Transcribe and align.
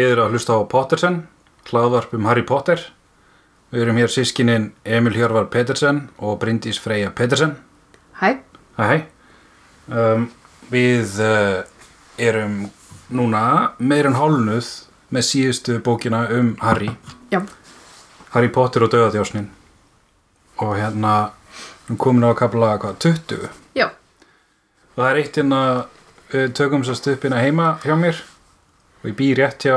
Þið 0.00 0.14
eru 0.14 0.22
að 0.24 0.30
hlusta 0.32 0.54
á 0.56 0.60
Pottersen, 0.64 1.16
hlaðvarp 1.68 2.12
um 2.16 2.24
Harry 2.24 2.40
Potter. 2.48 2.80
Við 3.68 3.82
erum 3.84 3.98
hér 4.00 4.08
sískinin 4.08 4.70
Emil 4.88 5.12
Hjörvar 5.12 5.50
Petersen 5.52 5.98
og 6.24 6.38
Bryndís 6.40 6.78
Freyja 6.80 7.10
Petersen. 7.12 7.50
Hæ, 8.16 8.38
Hæ, 8.78 8.86
hæ. 8.88 8.94
Um, 9.92 10.24
við 10.72 11.20
uh, 11.20 11.60
erum 12.16 12.54
núna 13.12 13.42
meir 13.76 14.08
en 14.08 14.16
hálnuð 14.16 14.70
með 15.12 15.26
síðustu 15.28 15.76
bókina 15.84 16.22
um 16.32 16.54
Harry. 16.64 16.88
já, 17.28 17.42
Harry 18.32 18.48
Potter 18.48 18.88
og 18.88 18.94
Döðadjósnin. 18.96 19.50
Og 20.64 20.78
hérna, 20.80 21.34
við 21.60 21.90
erum 21.92 22.00
komin 22.06 22.24
á 22.24 22.32
að 22.32 22.38
kapla 22.40 22.72
hvað, 22.80 22.96
20. 23.04 23.52
já, 23.76 23.90
Og 24.96 25.04
það 25.04 25.10
er 25.12 25.22
eitt 25.26 25.36
hérna, 25.44 25.62
við 26.32 26.52
tökum 26.56 26.88
sérst 26.88 27.12
upp 27.12 27.28
hérna 27.28 27.44
heima 27.44 27.74
hjá 27.84 27.92
mér 28.00 28.24
og 29.00 29.08
ég 29.10 29.16
bý 29.18 29.30
rétt 29.38 29.66
hjá 29.66 29.76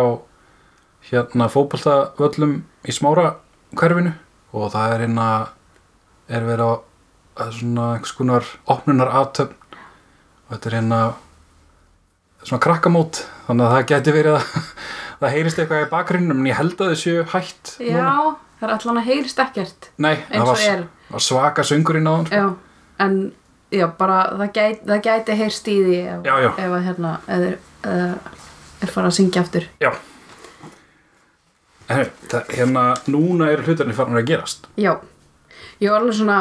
hérna 1.09 1.49
fótboltavöllum 1.51 2.57
í 2.87 2.95
smára 2.95 3.35
hverfinu. 3.75 4.13
Og 4.53 4.69
það 4.73 4.93
er 4.95 5.03
hérna, 5.07 5.27
er 6.29 6.45
verið 6.47 6.65
á 6.69 6.73
svona 7.51 7.85
einhvers 7.95 8.13
konar 8.13 8.49
opnunar 8.69 9.09
aðtöfn 9.09 9.55
og 9.73 10.51
þetta 10.53 10.69
er 10.69 10.75
hérna 10.77 10.99
svona 12.43 12.61
krakkamót 12.61 13.23
þannig 13.47 13.65
að 13.65 13.73
það 13.73 13.85
geti 13.89 14.13
verið 14.13 14.35
að 14.37 14.57
það 15.23 15.33
heyrist 15.37 15.61
eitthvað 15.63 15.85
í 15.85 15.89
bakgrunnum 15.93 16.41
en 16.43 16.49
ég 16.51 16.59
held 16.59 16.75
að 16.83 16.91
þessu 16.93 17.15
hætt 17.33 17.71
já, 17.79 18.11
það 18.59 18.67
er 18.67 18.73
allan 18.75 18.99
að 19.01 19.07
heyrist 19.09 19.41
ekkert 19.41 19.89
Nei, 20.03 20.15
það 20.29 20.51
var, 20.51 20.83
var 21.15 21.25
svaka 21.25 21.65
söngurinn 21.67 22.09
á 22.09 22.13
hann 22.13 22.29
já, 22.29 22.45
en 23.07 23.17
já, 23.73 23.87
bara 23.97 24.19
það 24.43 24.53
gæti, 24.59 24.79
það 24.91 25.03
gæti 25.09 25.39
heyrst 25.41 25.71
í 25.73 25.77
því 25.87 25.99
ef, 26.03 26.23
Já, 26.27 26.33
já. 26.43 26.49
ef 26.53 26.77
að 26.77 26.87
hérna, 26.89 27.13
eða 27.33 28.07
er 28.83 28.91
farið 28.93 29.09
að 29.11 29.17
syngja 29.17 29.41
aftur. 29.43 29.67
Já. 29.83 29.91
En 31.93 32.05
það, 32.31 32.53
hérna, 32.55 32.83
núna 33.11 33.49
eru 33.51 33.65
hlutarnir 33.67 33.95
farin 33.97 34.17
að 34.19 34.29
gerast. 34.29 34.67
Já, 34.79 34.93
ég 35.83 35.91
var 35.91 35.99
alveg 36.01 36.15
svona, 36.17 36.37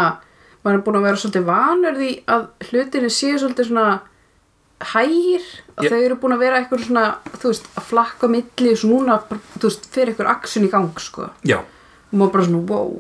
maður 0.62 0.78
er 0.78 0.84
búin 0.86 0.98
að 1.00 1.06
vera 1.08 1.20
svolítið 1.22 1.46
vanur 1.48 1.98
því 1.98 2.10
að 2.36 2.44
hlutinni 2.68 3.10
séu 3.12 3.40
svolítið 3.42 3.68
svona 3.72 3.86
hægir. 4.92 5.48
Og 5.76 5.84
Já. 5.86 5.90
þau 5.92 5.98
eru 6.06 6.18
búin 6.22 6.34
að 6.36 6.42
vera 6.44 6.60
eitthvað 6.62 6.86
svona, 6.86 7.04
þú 7.38 7.50
veist, 7.52 7.68
að 7.80 7.88
flakka 7.90 8.28
milli 8.30 8.72
og 8.74 8.80
svo 8.82 8.92
núna, 8.92 9.18
þú 9.58 9.66
veist, 9.66 9.86
fyrir 9.94 10.12
eitthvað 10.12 10.32
aksjun 10.36 10.66
í 10.68 10.72
gang, 10.72 10.90
sko. 11.02 11.28
Já, 11.48 11.58
Og 12.12 12.18
maður 12.20 12.32
bara 12.34 12.44
svona, 12.44 12.62
wow, 12.68 12.90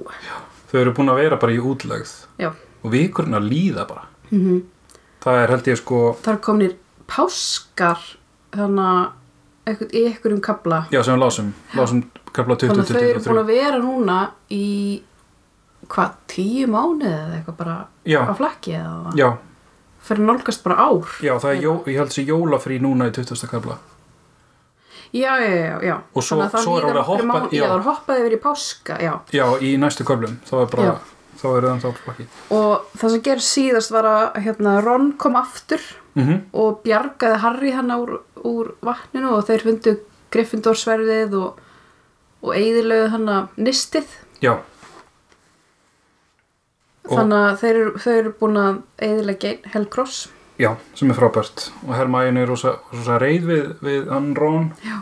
þau 0.70 0.78
eru 0.80 0.92
búin 0.96 1.10
að 1.12 1.18
vera 1.20 1.36
bara 1.36 1.52
í 1.52 1.58
útlegð. 1.60 2.12
Já. 2.40 2.50
og 2.82 2.90
vikurinn 2.90 3.36
að 3.38 3.48
líða 3.52 3.86
bara. 3.88 4.06
Mm 4.32 4.62
Það 5.22 5.36
er 5.38 5.50
held 5.52 5.68
ég 5.70 5.76
sko 5.78 5.98
Það 6.18 6.32
er 6.32 6.38
komnir 6.42 6.72
páskar, 7.06 8.00
þannig 8.50 8.88
að 8.90 9.04
eitthvað, 9.66 9.92
í 9.94 10.02
einhverjum 10.08 10.40
kabla. 10.42 10.80
Já, 10.90 11.02
sem 11.06 11.14
við 11.14 11.22
lásum, 11.22 11.52
lásum 11.78 12.02
kapla 12.32 12.56
20 12.56 12.72
Þannig 12.72 12.82
að 12.82 12.92
þau 12.92 13.02
eru 13.02 13.20
búin 13.20 13.22
23 13.22 13.40
að 13.42 13.46
vera 13.52 13.78
núna 13.78 14.18
í, 14.50 15.02
hvað, 15.92 16.12
tíu 16.32 16.66
mánuði 16.72 17.12
eða 17.12 17.38
eitthvað 17.38 17.56
bara 17.62 17.76
Já, 18.08 18.20
á 18.26 18.32
flakki 18.38 18.74
eða 18.78 19.14
já, 19.18 19.28
fyrir 20.02 20.24
nálgast 20.26 20.64
bara 20.64 20.76
ár. 20.88 21.06
já, 21.22 21.34
það 21.38 21.50
er, 21.54 21.60
jó, 21.62 21.72
ég 21.86 21.98
held 22.02 22.14
sér 22.16 22.26
jólafrí 22.32 22.80
núna 22.82 23.06
í 23.10 23.14
20. 23.14 23.46
kapla 23.50 23.78
Já, 25.12 25.36
já, 25.44 25.48
já, 25.52 25.76
já. 25.84 25.96
Og 26.16 26.22
svo- 26.24 26.38
að 26.40 26.54
það 26.54 26.62
svo 26.64 26.76
er 26.78 26.84
alveg 26.86 26.94
nokkrir 26.96 27.04
hoppað- 27.04 27.26
mánuðir- 27.28 27.52
já. 27.52 27.62
Já, 27.62 27.68
það 27.68 27.76
er 27.76 27.84
hoppað 27.84 28.20
yfir 28.22 28.32
í 28.32 28.40
páska, 28.40 28.94
já. 29.02 29.12
Já, 29.36 29.44
í 29.60 29.70
næstu 29.76 30.04
köflum, 30.08 30.38
þá 30.48 30.54
er 30.62 30.66
bara. 30.72 31.00
Þá 31.40 31.44
er 31.56 31.66
það 31.68 31.82
þá 31.84 31.90
flakki 32.04 32.26
Og 32.50 32.86
það 33.00 33.10
sem 33.14 33.22
gerði 33.28 33.46
síðast 33.48 33.90
var 33.94 34.08
að 34.12 34.40
hérna, 34.44 34.76
Ron 34.84 35.12
kom 35.18 35.36
aftur 35.40 35.80
mm 36.14 36.40
og 36.52 36.82
bjargaði 36.84 37.38
Harry 37.40 37.70
hann 37.72 37.90
úr, 37.94 38.18
úr 38.44 38.74
vatninu 38.84 39.30
og 39.38 39.46
þeir 39.48 39.62
fundu 39.64 39.94
Gryffindórsverðið 40.32 41.34
og, 41.40 41.58
og 42.42 42.52
eigðilegu 42.56 43.08
hann 43.12 43.28
að 43.28 43.48
nistið. 43.64 44.06
Já, 44.44 44.54
Þannig 47.02 47.34
að 47.48 47.56
þeir, 47.60 47.76
eru- 47.80 47.98
þau 48.04 48.12
eru 48.18 48.32
búin 48.40 48.58
að 48.60 48.76
eigðilega 49.02 49.52
Hellcross. 49.72 50.28
já, 50.60 50.76
sem 50.94 51.10
er 51.10 51.16
frábært 51.18 51.64
og 51.88 51.94
Hermæjun 51.96 52.36
er 52.38 52.46
rosa, 52.46 52.76
rosa 52.92 53.16
reið 53.18 53.46
við, 53.48 53.64
við 53.82 54.08
hann 54.12 54.34
Ron 54.36 54.68
Já. 54.84 55.00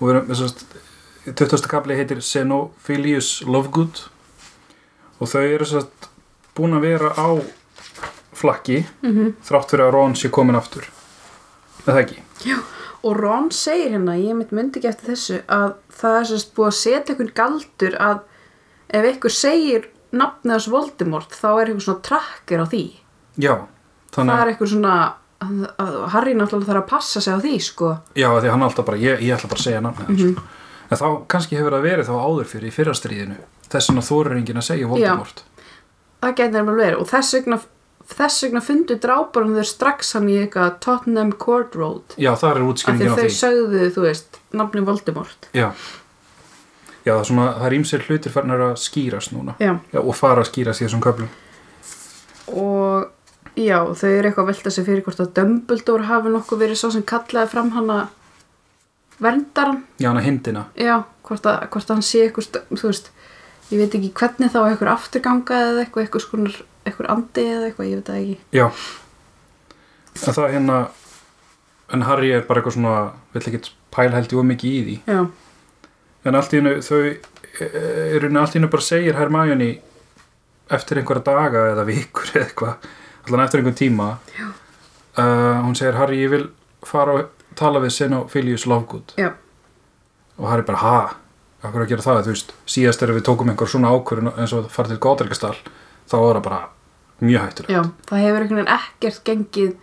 og 0.00 0.08
við 0.08 0.10
erum, 0.16 0.26
þess 0.26 0.42
að 0.42 1.34
20. 1.36 1.68
kapli 1.70 1.94
heitir 1.94 2.18
Xenophilius 2.24 3.42
Lovegood 3.46 4.08
og 5.20 5.28
þau 5.28 5.40
eru 5.54 5.64
að 5.64 5.86
búin 6.56 6.74
að 6.78 6.80
vera 6.88 7.10
á 7.16 7.28
flakki 8.40 8.84
Mm 9.02 9.10
-hmm. 9.16 9.32
þrátt 9.44 9.70
fyrir 9.70 9.84
að 9.86 9.92
Ron 9.92 10.14
sé 10.16 10.28
komin 10.30 10.56
aftur 10.56 10.86
það 11.86 11.98
ekki? 12.04 12.22
Og 13.02 13.16
Ron 13.16 13.50
segir 13.50 13.90
hérna, 13.92 14.14
ég 14.16 14.34
myndi 14.52 14.78
ekki 14.78 14.88
eftir 14.88 15.10
þessu, 15.14 15.42
að 15.48 15.74
það 15.92 16.20
er 16.20 16.24
sérst 16.24 16.54
búið 16.54 16.66
að 16.66 16.80
setja 16.80 17.14
einhvern 17.14 17.32
galdur 17.34 17.94
að 18.00 18.18
ef 18.90 19.04
einhver 19.04 19.30
segir 19.30 19.88
nafnið 20.12 20.50
hans 20.52 20.68
Voldemort 20.68 21.30
þá 21.32 21.46
er 21.60 21.66
einhver 21.66 21.80
svona 21.80 22.00
trakkir 22.02 22.60
á 22.60 22.66
því. 22.66 22.84
Já, 23.38 23.56
þannig 24.12 24.32
það 24.34 24.38
að 24.38 24.42
er 24.42 24.48
einhver 24.48 24.68
svona 24.68 25.12
Harry 26.12 26.34
náttúrulega 26.34 26.66
þarf 26.66 26.82
að 26.84 26.88
passa 26.88 27.20
sig 27.20 27.32
á 27.34 27.38
því 27.40 27.60
sko 27.60 27.98
já, 28.14 28.28
því 28.40 28.50
hann 28.50 28.62
alltaf 28.62 28.84
bara, 28.86 28.96
ég, 28.98 29.20
ég 29.20 29.32
ætla 29.36 29.48
bara 29.48 29.60
að 29.60 29.64
segja 29.64 29.80
nafnið 29.80 30.06
hans 30.06 30.20
Mhm. 30.20 30.36
en 30.90 30.98
þá 30.98 31.26
kannski 31.28 31.56
hefur 31.56 31.70
það 31.72 31.82
verið 31.82 32.04
þá 32.06 32.14
áður 32.20 32.44
fyrir 32.44 32.68
í 32.68 32.72
fyrra 32.72 32.92
stríðinu 32.94 33.36
þess 33.70 33.90
vegna 33.90 34.06
þorir 34.06 34.38
enginn 34.38 34.60
að 34.60 34.68
segja 34.70 34.88
Voldemort. 34.90 35.44
Það 36.20 36.34
getur 36.40 36.56
nefnilega 36.58 36.80
verið. 36.84 36.98
Og 37.00 37.10
þess 37.10 37.36
vegna 37.38 37.60
þess 38.10 38.44
vegna 38.44 38.62
fundu 38.64 38.96
dráparinn 39.00 39.56
þau 39.56 39.66
strax 39.68 40.14
hann 40.16 40.28
í 40.30 40.36
eitthvað 40.42 40.78
Tottenham 40.84 41.32
Court 41.40 41.76
Road. 41.78 42.16
Já, 42.20 42.32
það 42.38 42.50
er 42.50 42.60
því 42.60 42.70
útskýringin 42.72 43.12
á 43.12 43.14
þau 43.14 43.22
því. 43.22 43.34
sögðu, 43.36 43.84
þú 43.94 44.06
veist, 44.06 44.40
nafni 44.56 44.84
Voldemort. 44.86 45.48
Já, 45.54 45.68
já 47.04 47.12
það, 47.12 47.20
er 47.20 47.28
svona, 47.30 47.46
það 47.58 47.68
er 47.68 47.76
ímsir 47.78 48.06
hlutir 48.08 48.34
farin 48.34 48.56
að 48.56 48.74
skýrast 48.82 49.34
núna. 49.36 49.56
Já, 49.62 49.72
já, 49.92 50.00
og 50.02 50.12
fara 50.18 50.44
að 50.44 50.50
skýrast 50.50 50.82
í 50.82 50.86
þessum 50.86 51.04
köflum. 51.04 51.30
Og 52.50 53.54
já, 53.54 53.78
þau 53.78 54.08
eru 54.10 54.30
eitthvað 54.30 54.44
að 54.44 54.50
velta 54.52 54.74
sig 54.74 54.88
fyrir 54.88 55.06
hvort 55.06 55.22
að 55.22 55.34
Dumbledore 55.38 56.08
hafi 56.10 56.34
nokkuð 56.34 56.64
verið 56.64 56.82
svo 56.82 56.92
sem 56.96 57.06
kallaði 57.06 57.52
fram 57.52 57.70
hana 57.76 58.00
verndaran 59.20 59.84
Já, 60.00 60.10
hana 60.10 60.24
hindina. 60.24 60.66
Já, 60.74 61.02
hvort 61.28 61.46
að, 61.46 61.66
hvort 61.70 61.90
að 61.90 61.98
hann 61.98 62.06
sé 62.06 62.26
eitthvað, 62.26 62.62
þú 62.72 62.90
veist 62.90 63.10
ég 63.70 63.80
veit 63.80 63.94
ekki 63.98 64.12
hvernig 64.20 64.52
þá 64.52 64.60
eitthvað 64.64 64.92
afturganga 64.94 65.60
eða 65.66 65.84
eitthvað, 65.84 66.04
eitthvað 66.04 66.24
skonar, 66.26 66.56
eitthvað 66.84 67.12
andi 67.14 67.44
eða 67.46 67.68
eitthvað, 67.68 67.90
ég 67.90 68.00
veit 68.00 68.10
það 68.10 68.22
ekki. 68.22 68.38
Já. 68.58 68.66
En 70.10 70.34
það 70.40 70.56
hérna 70.56 70.80
En 71.90 72.04
Harry 72.06 72.28
er 72.30 72.44
bara 72.46 72.60
eitthvað 72.60 72.76
svona 72.76 72.96
vill 73.34 73.46
held 74.14 74.32
ég 74.32 74.38
of 74.38 74.44
mikið 74.46 74.70
í 74.70 74.82
því. 74.86 74.96
Já, 75.10 75.24
En 76.28 76.36
allt 76.36 76.52
í 76.52 76.58
hennu 76.60 76.80
þau 76.84 76.98
er 77.00 78.24
henni 78.26 78.40
allt 78.40 78.54
í 78.54 78.58
hennu 78.58 78.68
bara 78.72 78.84
segir 78.84 79.16
Hermione 79.16 79.70
eftir 80.70 81.00
einhverja 81.00 81.24
daga 81.26 81.62
eða 81.72 81.86
vikur 81.88 82.28
eða 82.34 82.42
eitthvað 82.44 82.90
allan 83.26 83.44
eftir 83.46 83.62
einhvern 83.62 83.78
tíma. 83.78 84.08
Uh, 85.16 85.64
hún 85.64 85.78
segir 85.78 85.96
Harry 85.98 86.20
ég 86.20 86.32
vil 86.34 86.44
fara 86.86 87.16
og 87.16 87.46
tala 87.58 87.80
við 87.82 87.96
Xenophilius 87.96 88.66
Lovegood. 88.68 89.16
Já, 89.20 89.32
og 90.36 90.50
Harry 90.52 90.66
bara 90.68 90.84
ha 90.84 90.98
hvað 91.60 91.84
að 91.84 91.90
gera 91.92 92.06
það, 92.06 92.20
þú 92.24 92.34
veist, 92.34 92.52
síðast 92.74 93.02
þegar 93.02 93.16
við 93.18 93.24
tókum 93.28 93.52
einhver 93.52 93.70
svona 93.70 93.92
ákvörðun 93.92 94.32
eins 94.40 94.54
og 94.56 94.68
fara 94.72 94.90
til 94.90 95.00
Góðarkastall 95.02 95.56
þá 96.08 96.16
var 96.16 96.38
það 96.38 96.44
bara 96.46 96.60
mjög 97.20 97.44
hættulegt. 97.44 97.72
Já 97.74 97.80
það 98.08 98.24
hefur 98.24 98.44
einhvern 98.44 98.60
veginn 98.60 98.74
ekkert 98.76 99.22
gengið 99.28 99.74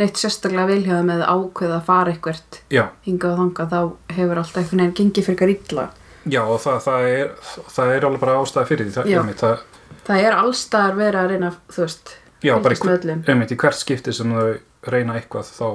neitt 0.00 0.20
sérstaklega 0.20 0.68
vilhjáða 0.70 1.06
með 1.10 1.24
að 1.26 1.32
ákveða 1.34 1.76
að 1.76 1.88
fara 1.90 2.14
eitthvert 2.14 2.60
já, 2.72 2.84
hingað 3.04 3.34
og 3.34 3.42
þangað 3.42 3.74
þá 3.74 4.14
hefur 4.16 4.40
alltaf 4.40 4.62
einhvern 4.62 4.82
veginn 4.82 4.96
gengið 5.00 5.28
fyrir 5.28 5.52
eitthvað 5.54 5.74
illa. 5.74 5.86
Já 6.30 6.40
og 6.44 6.58
það, 6.60 6.80
það, 6.86 7.10
er, 7.10 7.30
það 7.76 7.92
er 7.94 8.06
alveg 8.08 8.24
bara 8.24 8.38
ástæði 8.40 8.70
fyrir 8.70 8.88
því 8.88 8.96
það, 8.96 9.30
það, 9.40 9.62
það 10.08 10.24
er 10.24 10.36
allstaðar 10.36 10.98
verið 10.98 11.20
að 11.20 11.30
reyna 11.34 11.52
þú 11.68 11.84
veist, 11.84 12.14
já, 12.44 12.54
bara 12.64 12.96
einmitt, 13.34 13.54
í 13.54 13.60
hvert 13.60 13.80
skipti 13.80 14.16
sem 14.16 14.34
þau 14.36 14.90
reyna 14.92 15.16
eitthvað 15.20 15.52
þá, 15.52 15.68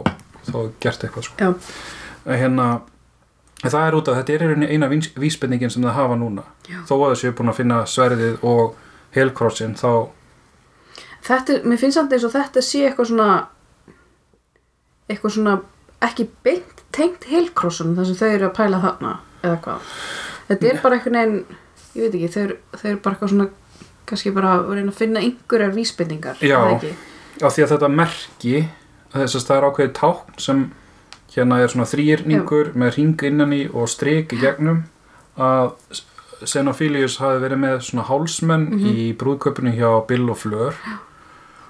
þá 0.50 0.58
er 0.62 0.69
gert 0.86 1.06
eitthvað 1.08 1.28
sko. 1.30 1.54
hérna 2.30 2.68
en 3.63 3.72
það 3.72 3.88
er 3.88 3.96
út 3.96 4.07
af, 4.12 4.18
þetta 4.19 4.34
er 4.34 4.72
eina 4.75 4.88
vís- 4.92 5.13
vísbendingin 5.19 5.69
sem 5.72 5.84
það 5.84 5.96
hafa 6.00 6.16
núna 6.19 6.44
Já. 6.69 6.80
þó 6.90 6.94
að 7.00 7.12
þessu 7.16 7.28
er 7.30 7.36
búin 7.38 7.50
að 7.54 7.60
finna 7.62 7.78
sverðið 7.86 8.44
og 8.44 8.75
helkrossin 9.16 9.75
þá, 9.80 9.92
þetta, 11.24 11.54
er- 11.56 11.63
mér 11.66 11.78
finnst 11.81 11.98
samt 12.00 12.13
eins 12.13 12.24
og 12.28 12.34
þetta 12.36 12.62
sé 12.62 12.84
eitthvað 12.90 13.10
svona 13.13 13.30
eitthvað 15.10 15.36
svona 15.38 15.56
ekki 16.06 16.28
beint 16.46 16.84
tengt 16.96 17.28
helkrossunum 17.30 17.96
þar 17.98 18.06
sem 18.10 18.18
þau 18.19 18.30
eru 18.36 18.48
að 18.50 18.56
pæla 18.57 18.80
þarna 18.84 19.13
eða 19.46 19.57
hvað 19.66 19.92
þetta 20.50 20.69
er 20.72 20.81
bara 20.84 20.98
eitthvað 21.00 21.16
neginn 21.18 21.38
ég 21.96 22.02
veit 22.06 22.16
ekki, 22.19 22.31
þau 22.36 22.42
eru, 22.46 22.57
þau 22.75 22.88
eru 22.92 23.00
bara 23.06 23.16
eitthvað 23.16 23.34
svona 23.34 23.50
kannski 24.06 24.31
bara 24.36 24.54
að 24.60 24.72
reyna 24.78 24.92
að 24.94 25.00
finna 25.02 25.22
einhverjar 25.25 25.75
vísbendingar 25.75 26.42
Já. 26.42 26.57
eða 26.60 26.74
ekki? 26.78 26.94
af 27.46 27.56
því 27.56 27.63
að 27.66 27.72
þetta 27.75 27.90
merki 27.96 28.56
þess 29.16 29.38
að 29.40 29.46
það 29.50 29.57
er 29.62 29.68
ákveðið 29.69 29.94
tákn 30.00 30.40
sem 30.46 30.66
hérna 31.36 31.60
er 31.64 31.68
svona 31.68 31.88
þrýrningur 31.90 32.74
með 32.76 32.96
ring 32.98 33.24
innan 33.24 33.54
í 33.54 33.64
og 33.74 33.90
strik 33.92 34.34
í 34.34 34.40
gegnum 34.42 34.84
að 35.38 35.74
Xenophilius 36.46 37.18
hafi 37.22 37.40
verið 37.44 37.60
með 37.62 37.82
svona 37.88 38.06
hálsmenn 38.10 38.70
Mhm. 38.70 38.86
í 38.96 39.14
brúðköpunni 39.18 39.76
hjá 39.78 40.06
Bill 40.08 40.30
og 40.30 40.38
Fleur. 40.38 40.74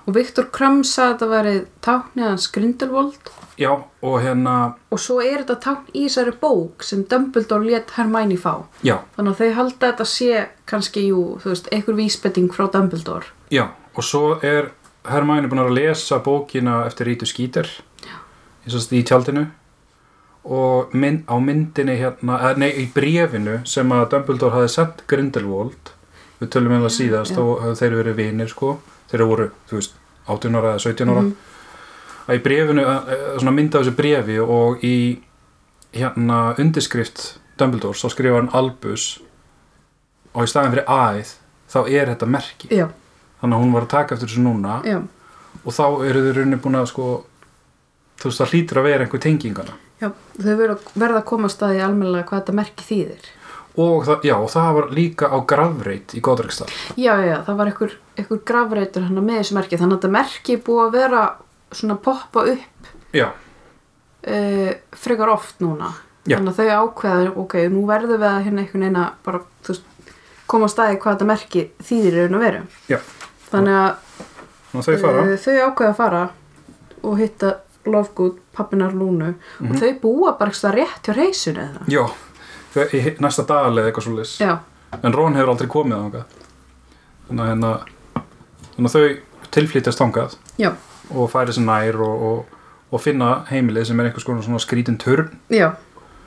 Og 0.08 0.14
Viktor 0.14 0.46
Krum 0.52 0.84
sagði 0.84 1.10
að 1.10 1.14
þetta 1.18 1.30
væri 1.30 1.66
táknið 1.82 2.28
hans 2.30 2.48
Grindelwald. 2.52 3.32
Já, 3.58 3.72
og 4.04 4.22
hérna 4.22 4.74
og 4.92 5.00
svo 5.00 5.20
er 5.24 5.44
þetta 5.44 5.56
tákn 5.62 5.92
í 5.96 6.06
þessari 6.06 6.34
bók 6.42 6.84
sem 6.84 7.04
Dumbledore 7.04 7.66
let 7.66 7.92
Hermione 7.96 8.38
fá. 8.38 8.66
Já, 8.84 9.00
þannig 9.18 9.32
að 9.34 9.38
þau 9.40 9.54
halda 9.56 9.88
að 9.88 9.94
þetta 9.94 10.06
sé 10.06 10.48
kannski, 10.68 11.08
jú, 11.08 11.40
þú 11.42 11.50
veist, 11.54 11.70
einhver 11.72 11.96
vísbending 11.96 12.50
frá 12.54 12.68
Dumbledore. 12.72 13.26
Já, 13.50 13.70
og 13.96 14.04
svo 14.04 14.40
er 14.44 14.72
Hermæni 15.06 15.48
búin 15.48 15.62
að 15.66 15.74
lesa 15.74 16.20
bókina 16.20 16.86
eftir 16.88 17.06
Rítu 17.08 17.26
Skíter 17.30 17.68
í, 18.66 18.70
svo 18.74 18.82
í 18.98 19.04
tjaldinu. 19.06 19.46
Og 20.46 20.92
mynd, 20.94 21.24
á 21.26 21.36
myndinni 21.42 21.96
hérna, 21.98 22.36
eða, 22.38 22.58
nei, 22.62 22.70
í 22.84 22.86
brefinu 22.94 23.60
sem 23.66 23.90
að 23.96 24.10
Dumbledore 24.12 24.54
hafi 24.54 24.70
sendt 24.76 25.02
Grindelwald 25.10 25.90
við 26.42 26.52
tölum 26.54 26.76
um 26.78 26.84
það 26.86 26.94
síðast 27.00 27.34
já. 27.34 27.40
og 27.42 27.64
hafði 27.64 27.80
þeir 27.82 27.96
verið 28.04 28.16
vinir 28.20 28.52
sko, 28.52 28.76
þeir 29.10 29.24
voru, 29.26 29.48
þú 29.70 29.80
veist 29.80 29.96
18 30.28 30.56
ára 30.60 30.74
eða 30.76 30.84
17 30.86 31.10
ára. 31.10 31.22
Mhm. 31.22 31.36
að 32.28 32.36
í 32.40 32.44
brefinu, 32.46 32.84
að- 32.86 33.10
að- 33.14 33.40
svona 33.40 33.52
mynd 33.56 33.76
af 33.76 33.82
þessu 33.86 33.96
brefi 33.96 34.38
og 34.40 34.84
í 34.84 35.20
hérna 35.94 36.56
undirskrift 36.60 37.38
Dumbledore 37.58 37.94
þá 37.94 38.10
skrifa 38.10 38.36
hann 38.42 38.50
Albus 38.54 39.20
og 40.34 40.44
í 40.44 40.48
staðin 40.50 40.74
fyrir 40.74 40.86
æð 40.90 41.34
þá 41.70 41.80
er 41.90 42.06
þetta 42.16 42.28
merki. 42.28 42.68
Já, 42.70 42.88
þannig 43.42 43.56
að 43.58 43.62
hún 43.64 43.72
var 43.74 43.82
að 43.86 43.90
taka 43.90 44.16
eftir 44.16 44.28
þessu 44.28 44.44
núna 44.44 44.82
og 45.66 45.72
þá 45.74 45.86
eru 46.10 46.22
þau 46.26 46.34
rauninni 46.38 46.62
búin 46.62 46.76
að 46.82 46.88
sko 46.92 47.26
þú 48.20 48.30
veist 48.30 48.42
það 48.42 48.54
hlýtur 48.54 48.82
að 48.82 48.88
vera 48.90 49.06
einhver 49.06 49.24
tengingana. 49.26 49.76
Já 50.02 50.10
þau 50.42 50.56
verða, 50.60 51.18
að 51.20 51.26
koma 51.30 51.50
að 51.50 51.56
staði 51.56 51.82
almennilega 51.84 52.28
hvað 52.30 52.42
þetta 52.42 52.56
merki 52.60 52.88
þýðir. 52.90 53.30
Og 53.76 54.06
það, 54.08 54.28
já, 54.28 54.36
og 54.40 54.52
það 54.54 54.70
var 54.78 54.86
líka 54.96 55.28
á 55.28 55.38
gravreit 55.44 56.14
í 56.16 56.22
Godriksdal 56.24 56.70
já, 56.96 57.12
já, 57.20 57.42
það 57.44 57.58
var 57.60 57.72
einhver, 57.72 57.96
einhver 58.16 58.40
grafreitur 58.48 59.04
hann 59.04 59.20
með 59.20 59.42
þessu 59.42 59.58
merki, 59.58 59.80
þannig 59.82 59.98
að 59.98 60.00
þetta 60.00 60.12
merki 60.16 60.56
er 60.56 60.62
búið 60.64 60.84
að 60.86 60.94
vera 60.96 61.24
svona 61.76 61.98
poppa 62.06 62.46
upp 62.54 62.88
já, 63.16 63.26
uh, 64.32 64.70
frekar 64.96 65.34
oft 65.34 65.60
núna. 65.64 65.92
Já. 66.26 66.40
þannig 66.40 66.56
að 66.56 66.62
þau 66.62 66.86
ákveða, 66.86 67.34
ok, 67.44 67.58
nú 67.70 67.84
verðum 67.86 68.24
við 68.24 68.30
að 68.30 68.40
hérna 68.48 68.64
einhvern 68.64 68.86
veginn 68.86 69.02
að 69.04 69.20
bara, 69.28 69.44
þú 69.68 69.76
veist, 69.76 70.16
koma 70.50 70.70
að 70.70 70.74
staði 70.74 71.02
hvað 71.04 71.18
þetta 71.18 71.30
merki 71.34 71.66
þýðir 71.90 72.18
raun 72.22 72.40
og 72.40 72.46
veru. 72.46 72.64
Já, 72.90 72.98
þannig 73.52 73.78
að 73.82 73.92
og 74.72 74.88
þau 74.88 74.96
fara? 75.04 75.28
uh, 75.28 75.36
þau 75.44 75.60
ákveða 75.68 75.92
að 75.92 76.00
fara 76.00 76.24
og 77.06 77.20
hitta 77.20 77.52
Lovegood, 77.86 78.38
pappinar 78.56 78.94
Lúnu 78.94 79.34
Mhm. 79.60 79.72
og 79.72 79.76
þau 79.82 80.00
búa 80.02 80.38
bara 80.40 80.52
eitthvað 80.52 80.76
rétt 80.76 81.04
hjá 81.10 81.16
reysinu 81.16 81.60
eða? 81.60 81.86
Já, 81.88 82.06
þau, 82.74 82.86
í 82.94 83.18
næsta 83.20 83.46
dag 83.48 83.72
eða 83.72 83.92
eitthvað 83.92 84.04
svo 84.04 84.46
já, 84.46 84.58
en 85.04 85.14
Ron 85.14 85.36
hefur 85.36 85.50
aldrei 85.50 85.68
komið 85.68 85.98
þangað. 86.02 86.26
Þannig 87.30 87.42
að 87.42 87.50
hérna 87.50 87.72
þannig 88.76 88.90
að 88.90 88.96
þau 88.96 89.50
tilflýtjast 89.56 90.00
þangað 90.02 90.36
já, 90.60 90.72
og 91.16 91.30
færi 91.32 91.54
sér 91.56 91.66
nær 91.66 91.96
og, 92.02 92.24
og, 92.30 92.46
og 92.92 93.02
finna 93.02 93.46
heimilið 93.50 93.86
sem 93.88 94.00
er 94.00 94.06
einhvers 94.10 94.24
konar 94.28 94.44
svona 94.44 94.60
skrítin 94.60 94.98
törn 94.98 95.30
já 95.50 95.72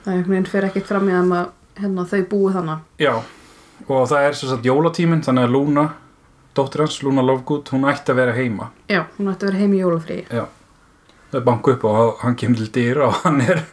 það 0.04 0.12
er 0.12 0.16
einhvern 0.16 0.32
veginn 0.34 0.46
fyrir 0.50 0.68
ekkert 0.70 0.86
fram 0.86 1.08
í 1.08 1.12
þeim 1.12 1.32
að 1.36 1.48
hérna, 1.82 2.04
þau 2.08 2.22
búi 2.30 2.52
þannig 2.52 2.78
já, 2.98 3.14
og 3.88 4.08
það 4.08 4.26
er 4.28 4.32
sem 4.38 4.48
sagt 4.48 4.64
jólatíminn 4.68 5.22
þannig 5.26 5.44
að 5.48 5.52
Luna, 5.52 5.84
dóttir 6.56 6.80
hans, 6.86 7.02
Luna 7.02 7.22
Lovegood 7.22 7.68
hún 7.74 7.84
ætti 7.90 8.10
að 8.12 8.16
vera 8.22 8.32
heima. 8.34 8.70
Já, 8.88 9.04
hún 9.18 9.28
ætti 9.30 9.44
að 9.46 9.50
vera 9.52 9.58
heim 9.62 9.74
í 9.76 9.82
jólafrí 9.82 10.18
Já, 10.32 10.46
er 11.32 11.44
banku 11.44 11.74
upp 11.74 11.84
og 11.88 12.20
hann 12.22 12.36
kemur 12.38 12.62
til 12.62 12.72
dyr 12.74 13.02
og 13.06 13.22
hann 13.24 13.40
er 13.44 13.64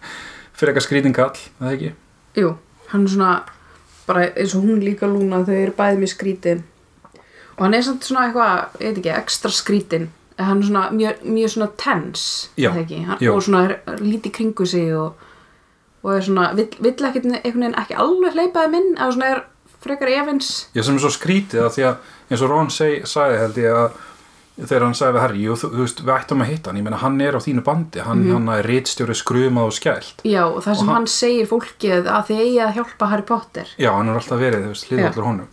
fyrir 0.56 0.72
eitthvað 0.72 0.88
skrítin 0.88 1.16
kall, 1.16 1.36
það 1.60 1.76
ekki? 1.76 1.92
jú, 2.40 2.56
hann 2.92 3.06
er 3.06 3.14
svona 3.16 3.34
bara 4.06 4.28
eins 4.32 4.56
og 4.56 4.66
hún 4.68 4.84
líka 4.84 5.10
Lúna 5.10 5.44
þau 5.46 5.56
eru 5.56 5.76
bæði 5.78 6.02
mjög 6.04 6.14
skrítin 6.14 6.64
og 7.56 7.64
hann 7.64 7.78
er 7.78 7.86
samt 7.88 8.06
svona 8.06 8.28
eitthvað, 8.28 8.80
ég 8.82 8.90
veit 8.90 9.02
ekki, 9.02 9.14
ekstra 9.16 9.54
skrítin 9.54 10.10
en 10.36 10.50
hann 10.50 10.62
er 10.62 10.70
svona 10.70 10.86
mjög, 10.92 11.24
mjög 11.24 11.54
svona 11.56 11.70
tens 11.80 12.26
er 12.58 12.76
það 12.76 12.82
ekki? 12.84 13.02
Hann, 13.10 13.28
og 13.32 13.44
svona 13.48 13.64
er 13.70 14.02
lítið 14.04 14.36
kringu 14.40 14.68
sig 14.68 14.92
og, 14.98 15.28
og 16.04 16.16
er 16.16 16.26
svona, 16.28 16.50
vill, 16.58 16.72
vill 16.80 16.96
ekkert 16.96 17.30
einhvern 17.32 17.68
veginn 17.68 17.80
ekki 17.82 18.00
alveg 18.04 18.36
hleypaði 18.36 18.74
minn 18.76 18.92
eða 18.98 19.14
svona 19.16 19.32
er 19.32 19.46
frekar 19.86 20.12
efins 20.12 20.52
Já, 20.76 20.84
sem 20.84 20.98
er 20.98 21.06
svo 21.06 21.14
skrítið 21.14 21.64
að 21.66 21.74
því 21.78 21.88
að 21.92 22.12
eins 22.30 22.44
og 22.44 22.52
Ron 22.52 22.72
seg, 22.74 23.08
sagði 23.10 23.42
held 23.44 23.62
ég 23.62 23.80
að 23.80 24.04
þegar 24.56 24.84
hann 24.86 24.94
sagði 24.96 25.14
við 25.18 25.22
Harry, 25.26 25.42
jú, 25.44 25.56
þú, 25.60 25.70
þú 25.74 25.82
veist, 25.84 26.00
við 26.06 26.14
ættum 26.16 26.42
að 26.46 26.50
hitta 26.52 26.70
hann, 26.72 26.78
ég 26.80 26.84
meina 26.88 26.98
hann 27.02 27.18
er 27.22 27.36
á 27.36 27.42
þínu 27.44 27.64
bandi, 27.66 28.00
hann, 28.06 28.22
hann 28.32 28.48
er 28.56 28.64
rítstjóri 28.70 29.16
skrumað 29.20 29.68
og 29.68 29.74
skælt. 29.76 30.22
já, 30.24 30.44
og 30.48 30.62
það 30.64 30.76
sem 30.76 30.88
Og 30.88 30.94
hann- 30.94 30.96
hann 30.96 31.08
segir 31.12 31.48
fólki 31.50 31.92
að 31.92 32.26
þið 32.30 32.40
eigi 32.46 32.62
að 32.64 32.74
hjálpa 32.80 33.10
Harry 33.12 33.24
Potter 33.28 33.68
Já, 33.78 33.92
hann 33.92 34.10
er 34.10 34.16
alltaf 34.22 34.40
verið, 34.40 34.64
þú 34.64 34.72
veist, 34.72 34.88
hlýða 34.90 35.00
Já. 35.04 35.12
allir 35.12 35.26
honum. 35.28 35.48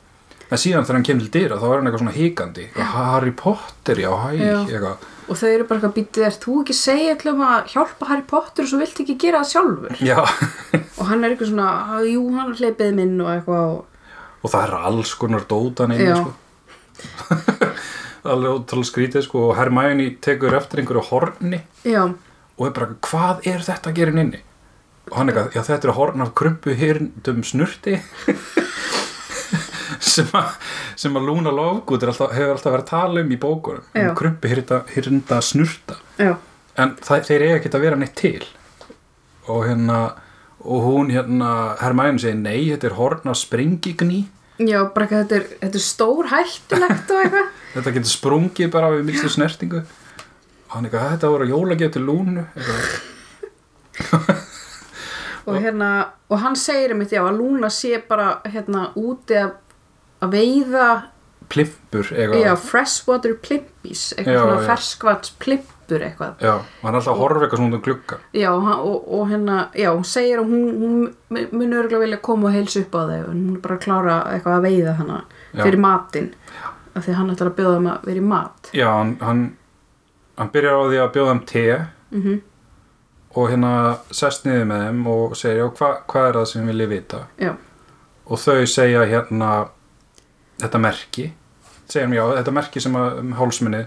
En 0.53 0.59
síðan 0.59 0.85
þegar 0.85 0.93
hann 1.01 1.05
kemur 1.09 1.27
til 1.31 1.33
dyra, 1.41 1.57
þá 1.57 1.65
er 1.65 1.77
hann 1.81 1.87
eitthvað 1.89 2.03
svona 2.03 2.13
híkandi. 2.13 2.65
Harry 2.77 3.31
Potter, 3.33 3.95
já, 3.97 4.11
hæ, 4.13 4.31
Já. 4.39 4.59
eitthvað. 4.69 4.97
og 5.29 5.37
þau 5.39 5.49
eru 5.55 5.65
bara 5.65 5.81
eitthvað 5.81 5.95
býtið 5.97 6.25
er 6.27 6.35
þú 6.43 6.55
ekki 6.63 6.75
segja 6.77 7.17
allum 7.17 7.41
að 7.47 7.67
hjálpa 7.73 8.07
Harry 8.09 8.23
Potter 8.27 8.63
og 8.65 8.69
svo 8.69 8.79
vilt 8.83 9.01
ekki 9.01 9.17
gera 9.19 9.39
það 9.41 9.51
sjálfur 9.53 9.97
Já, 10.03 10.19
og 10.99 11.07
hann 11.09 11.25
er 11.25 11.31
eitthvað 11.31 11.49
svona, 11.55 11.69
"Ah, 11.95 12.01
jú, 12.05 12.23
hann 12.37 12.53
hleypiði 12.55 12.95
minn 12.95 13.21
og 13.21 13.29
eitthvað 13.29 13.65
og 13.79 13.85
og 14.45 14.51
það 14.51 14.65
er 14.69 14.75
alls 14.75 15.15
konar 15.15 15.41
dótan 15.47 15.95
Já. 15.97 16.17
sko. 16.21 16.33
alveg 18.25 18.57
ótrúlega 18.57 18.91
skrítið, 18.91 19.27
sko, 19.27 19.49
og 19.51 19.57
Hermione 19.59 20.13
tekur 20.23 20.55
eftir 20.59 20.83
einhverju 20.83 21.05
horni 21.11 21.63
já, 21.85 22.05
og 22.07 22.67
er 22.69 22.75
bara, 22.77 22.95
hvað 23.09 23.47
er 23.51 23.67
þetta 23.67 23.91
að 23.91 23.99
gera 23.99 24.15
inn 24.15 24.25
inni? 24.27 24.43
og 25.11 25.19
hann 25.19 25.33
eitthvað, 25.33 25.57
já 25.57 25.67
þetta 25.67 25.89
er 25.89 25.97
horn 25.99 26.25
af 26.25 26.35
krumpu 26.39 26.77
hirndum 26.79 27.43
snurti 27.47 27.99
sem 30.13 30.29
að 30.37 30.57
sem 30.99 31.17
að 31.17 31.29
Luna 31.29 31.53
alltaf, 31.53 32.33
hefur 32.35 32.55
alltaf 32.55 32.73
verið 32.73 32.85
að 32.85 32.91
tala 32.91 33.23
um 33.23 33.33
í 33.33 33.39
bókunum 33.41 33.87
Já. 33.95 34.09
um 34.09 34.19
krumpu 34.19 34.51
hirnda, 34.51 34.83
hirnda 34.93 35.39
snurta. 35.45 35.99
Já, 36.21 36.35
en 36.79 36.97
það, 37.03 37.25
þeir 37.29 37.47
eiga 37.47 37.57
ekkert 37.61 37.79
að 37.79 37.87
vera 37.87 38.01
neitt 38.01 38.15
til. 38.19 38.45
Og 39.51 39.65
hérna 39.67 40.03
og 40.63 40.85
hún 40.87 41.11
hérna, 41.11 41.75
Hermæn 41.81 42.21
segir 42.23 42.39
nei, 42.39 42.71
þetta 42.71 42.93
er 42.93 42.99
horn 43.01 43.33
af 43.33 43.41
springigni 43.41 44.23
já, 44.69 44.79
bara 44.95 45.07
eitthvað 45.07 45.23
þetta 45.25 45.37
er, 45.39 45.45
þetta 45.63 45.79
er 45.79 45.85
stór 45.87 46.31
hættulegt 46.33 47.13
og 47.13 47.25
eitthvað. 47.25 47.51
Þetta 47.73 47.93
getur 47.95 48.13
sprungið 48.13 48.73
bara 48.73 48.89
við 48.93 49.07
minnstu 49.09 49.31
snertingu. 49.33 49.79
Og 49.81 50.75
hann 50.75 50.85
eitthvað, 50.89 51.07
þetta 51.15 51.31
voru 51.33 51.47
jólagjöf 51.49 51.95
til 51.95 52.03
Lúnu. 52.05 52.43
Og 55.43 55.57
hérna, 55.59 55.89
og 56.31 56.39
hann 56.39 56.55
segir 56.55 56.93
einmitt 56.95 57.11
já 57.11 57.23
að 57.25 57.41
Lúna 57.41 57.67
sé 57.73 57.97
bara 58.07 58.37
hérna 58.47 58.93
úti 58.95 59.35
að, 59.41 59.57
að 60.23 60.37
veiða 60.37 60.89
plimpur 61.51 62.13
eitthvað. 62.13 62.45
Já, 62.45 62.53
freshwater 62.63 63.35
plimpis 63.43 64.05
eitthvað 64.15 64.37
Já, 64.37 64.43
svona 64.45 64.69
ferskvats 64.69 65.35
plimpur 65.87 66.05
eitthvað. 66.07 66.35
Já, 66.41 66.53
hann 66.83 66.95
er 66.95 66.99
alltaf 67.01 67.13
að 67.15 67.19
horfa 67.21 67.41
eitthvað 67.47 67.61
svona 67.63 67.75
um 67.79 67.83
glugga. 67.83 68.19
Já, 68.35 68.49
og, 68.53 68.63
hann- 68.63 68.83
og, 69.07 69.29
hérna, 69.31 69.57
já, 69.75 69.89
hún 69.95 70.05
segir 70.05 70.39
að 70.39 70.51
hún, 70.51 70.69
hún 70.83 71.49
mun 71.53 71.73
örgulega 71.73 72.01
vilja 72.01 72.21
koma 72.23 72.49
og 72.49 72.55
heilsa 72.55 72.81
upp 72.81 72.95
á 72.95 73.03
þau 73.09 73.31
en 73.31 73.43
hún 73.49 73.57
er 73.57 73.61
bara 73.61 73.77
að 73.77 73.83
klára 73.87 74.17
eitthvað 74.33 74.57
að 74.59 74.63
veiða 74.69 74.95
hana 74.97 75.25
Já. 75.55 75.63
fyrir 75.65 75.79
matinn. 75.79 76.31
Af 76.95 77.07
því 77.07 77.15
hann 77.17 77.31
ætlar 77.31 77.51
að 77.51 77.57
bjóða 77.57 77.77
þeim 77.79 77.91
að 77.93 78.05
vera 78.05 78.21
í 78.21 78.23
mat. 78.29 78.71
Já, 78.73 78.89
hann, 78.93 79.17
hann, 79.21 79.57
hann 80.39 80.51
byrjar 80.53 80.77
á 80.77 80.85
því 80.91 80.99
að 81.03 81.13
bjóða 81.13 81.33
þeim 81.35 81.45
te 81.47 81.67
mm 82.13 82.41
og 83.33 83.47
hérna 83.49 83.97
sest 84.13 84.45
niður 84.45 84.67
með 84.69 84.83
þeim 84.85 85.07
og 85.09 85.31
segir, 85.41 85.57
já, 85.63 85.69
hva, 85.79 85.87
hvað 86.05 86.27
er 86.29 86.35
það 86.37 86.43
sem 86.51 86.67
við 86.67 86.69
viljið 86.69 86.89
vita? 86.91 87.21
já, 87.41 87.55
Og 88.29 88.39
þau 88.39 88.67
segja 88.69 89.07
hérna 89.09 89.69
þetta 90.61 90.79
merki. 90.79 91.33
Segja 91.89 92.05
hann, 92.07 92.13
já, 92.13 92.27
þetta 92.37 92.53
merki 92.53 92.81
sem 92.85 92.93
að 93.01 93.19
um 93.23 93.33
hálsminni 93.33 93.81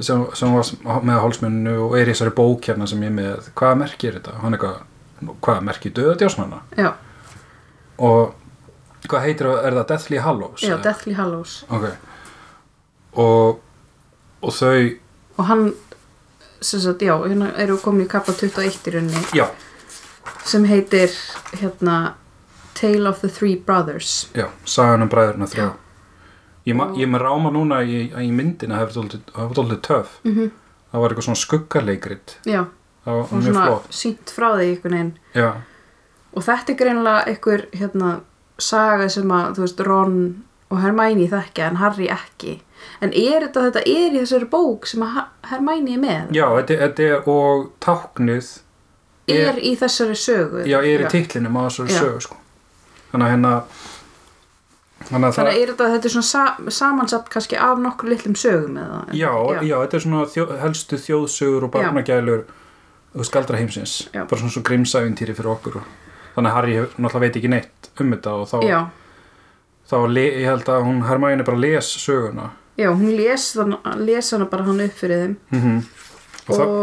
sem, 0.00 0.24
sem 0.34 0.54
var 0.54 1.02
með 1.06 1.20
hálsminninu 1.24 1.74
og 1.86 1.96
er 1.98 2.08
í 2.08 2.14
þessari 2.14 2.34
bók 2.38 2.68
hérna 2.70 2.86
sem 2.90 3.02
ég 3.06 3.12
með, 3.14 3.48
hvaða 3.58 3.78
merki 3.84 4.08
er 4.10 4.18
þetta? 4.18 4.34
Hann 4.42 4.56
eitthvað, 4.56 4.80
hvaða 5.44 5.64
merki? 5.68 5.92
Döðadjásnanna? 5.98 6.60
já, 6.78 6.92
Og 7.98 8.34
hvað 9.08 9.24
heitir 9.26 9.48
það, 9.48 9.64
er 9.66 9.76
það 9.78 9.86
Deathly 9.92 10.18
Hallows? 10.22 10.62
já, 10.62 10.72
eða? 10.74 10.82
Deathly 10.82 11.14
Hallows. 11.18 11.54
Ok. 11.74 11.86
Og, 13.18 13.60
og 14.42 14.52
þau 14.54 14.96
og 15.38 15.44
hann 15.46 15.68
sem 16.60 16.80
sagt, 16.82 17.02
já, 17.06 17.14
hérna 17.22 17.52
eru 17.62 17.76
komin 17.78 18.06
í 18.06 18.10
kappa 18.10 18.32
21 18.34 18.88
í 18.90 18.94
rauninni. 18.96 19.20
Já, 19.38 19.46
sem 20.44 20.64
heitir 20.66 21.12
hérna 21.60 22.14
Tale 22.78 23.08
of 23.10 23.20
the 23.22 23.28
Three 23.30 23.56
Brothers. 23.56 24.28
Já, 24.34 24.48
sagan 24.66 25.02
um 25.06 25.10
bræðurna 25.10 25.46
þrjá 25.50 25.68
ég, 26.68 26.76
ma, 26.76 26.90
ég 26.98 27.10
með 27.10 27.24
ráma 27.24 27.52
núna 27.54 27.80
í, 27.82 28.08
í 28.12 28.30
myndina 28.34 28.80
var 28.82 28.92
dólítið 28.94 29.80
töf 29.88 30.18
mm 30.24 30.34
-hmm. 30.34 30.50
það 30.92 31.04
var 31.04 31.14
eitthvað 31.14 31.28
svona 31.28 31.42
skuggaleikrit 31.44 32.36
já, 32.44 32.62
það 33.04 33.18
var 33.18 33.24
og 33.24 33.32
mjög 33.32 33.48
svona 33.48 33.66
flott. 33.66 33.90
sínt 33.94 34.30
frá 34.36 34.48
því 34.54 34.68
einhvern 34.68 34.96
veginn. 34.98 35.12
Já, 35.34 35.50
og 36.32 36.44
þetta 36.44 36.72
er 36.72 36.78
greinilega 36.82 37.24
einhver 37.32 37.66
hérna, 37.72 38.20
saga 38.58 39.08
sem 39.08 39.30
að 39.32 39.56
þú 39.56 39.64
veist, 39.64 39.84
Ron 39.86 40.16
og 40.68 40.80
Hermione 40.82 41.28
þekkja 41.30 41.70
en 41.70 41.80
Harry 41.80 42.08
ekki. 42.12 42.58
En 43.02 43.12
er 43.16 43.46
þetta, 43.46 43.64
þetta 43.68 43.82
er 43.86 44.14
í 44.14 44.22
þessari 44.22 44.48
bók 44.52 44.86
sem 44.86 45.04
Hermione 45.50 45.94
er 45.94 46.02
með? 46.02 46.32
Já 46.36 46.46
þetta, 46.58 46.80
þetta 46.84 47.06
er 47.06 47.30
og 47.32 47.70
táknið 47.84 48.50
er, 49.28 49.60
í 49.60 49.74
þessari 49.78 50.18
sögu. 50.18 50.64
Já, 50.68 50.78
er 50.82 51.06
í 51.06 51.10
titlinum 51.12 51.56
á 51.56 51.62
þessari 51.68 51.94
Já. 51.94 52.00
sögu 52.02 52.26
sko. 52.28 52.36
þannig 53.12 53.26
að 53.26 53.32
hérna 53.32 53.52
þannig 55.06 55.28
að 55.28 55.38
Þannig 55.38 55.52
að 55.52 55.62
er 55.62 55.72
þetta, 55.72 55.88
þetta 55.94 56.08
er 56.08 56.14
svona 56.14 56.28
sa 56.28 56.70
samansatt 56.74 57.30
kannski 57.32 57.58
af 57.62 57.82
nokkur 57.82 58.10
litlum 58.10 58.36
sögum 58.38 58.78
eða? 58.82 59.00
Já, 59.14 59.32
já, 59.62 59.76
þetta 59.84 59.98
er 59.98 60.04
svona 60.04 60.24
þjó, 60.34 60.46
helstu 60.62 61.00
þjóðsögur 61.04 61.68
og 61.68 61.74
barnagælur 61.76 62.46
veist, 63.14 63.32
galdra 63.34 63.58
heimsins 63.60 63.98
Já. 64.12 64.24
bara 64.24 64.40
svona 64.40 64.54
svo 64.54 64.62
grimsævintýri 64.66 65.36
fyrir 65.38 65.52
okkur 65.54 65.80
þannig 66.34 66.50
að 66.50 66.56
Harry 66.56 66.78
náttúrulega 66.78 67.24
veit 67.24 67.38
ekki 67.40 67.52
neitt 67.52 67.90
um 67.98 68.12
þetta 68.14 68.34
og 68.38 68.50
þá, 68.50 68.58
já, 68.66 68.80
þá 69.88 69.96
ég 70.20 70.46
held 70.46 70.70
að 70.70 70.86
hún 70.86 71.02
Hermæni 71.06 71.46
bara 71.46 71.62
les 71.62 71.90
söguna. 71.98 72.52
Já, 72.78 72.92
hún 72.94 73.10
les, 73.18 73.48
þann, 73.58 73.74
les 74.06 74.30
hana 74.34 74.46
bara 74.50 74.66
hann 74.68 74.84
upp 74.84 74.98
fyrir 74.98 75.24
þeim. 75.24 75.36
Mm 75.54 75.80
og, 76.48 76.54
og, 76.54 76.56
það, 76.56 76.76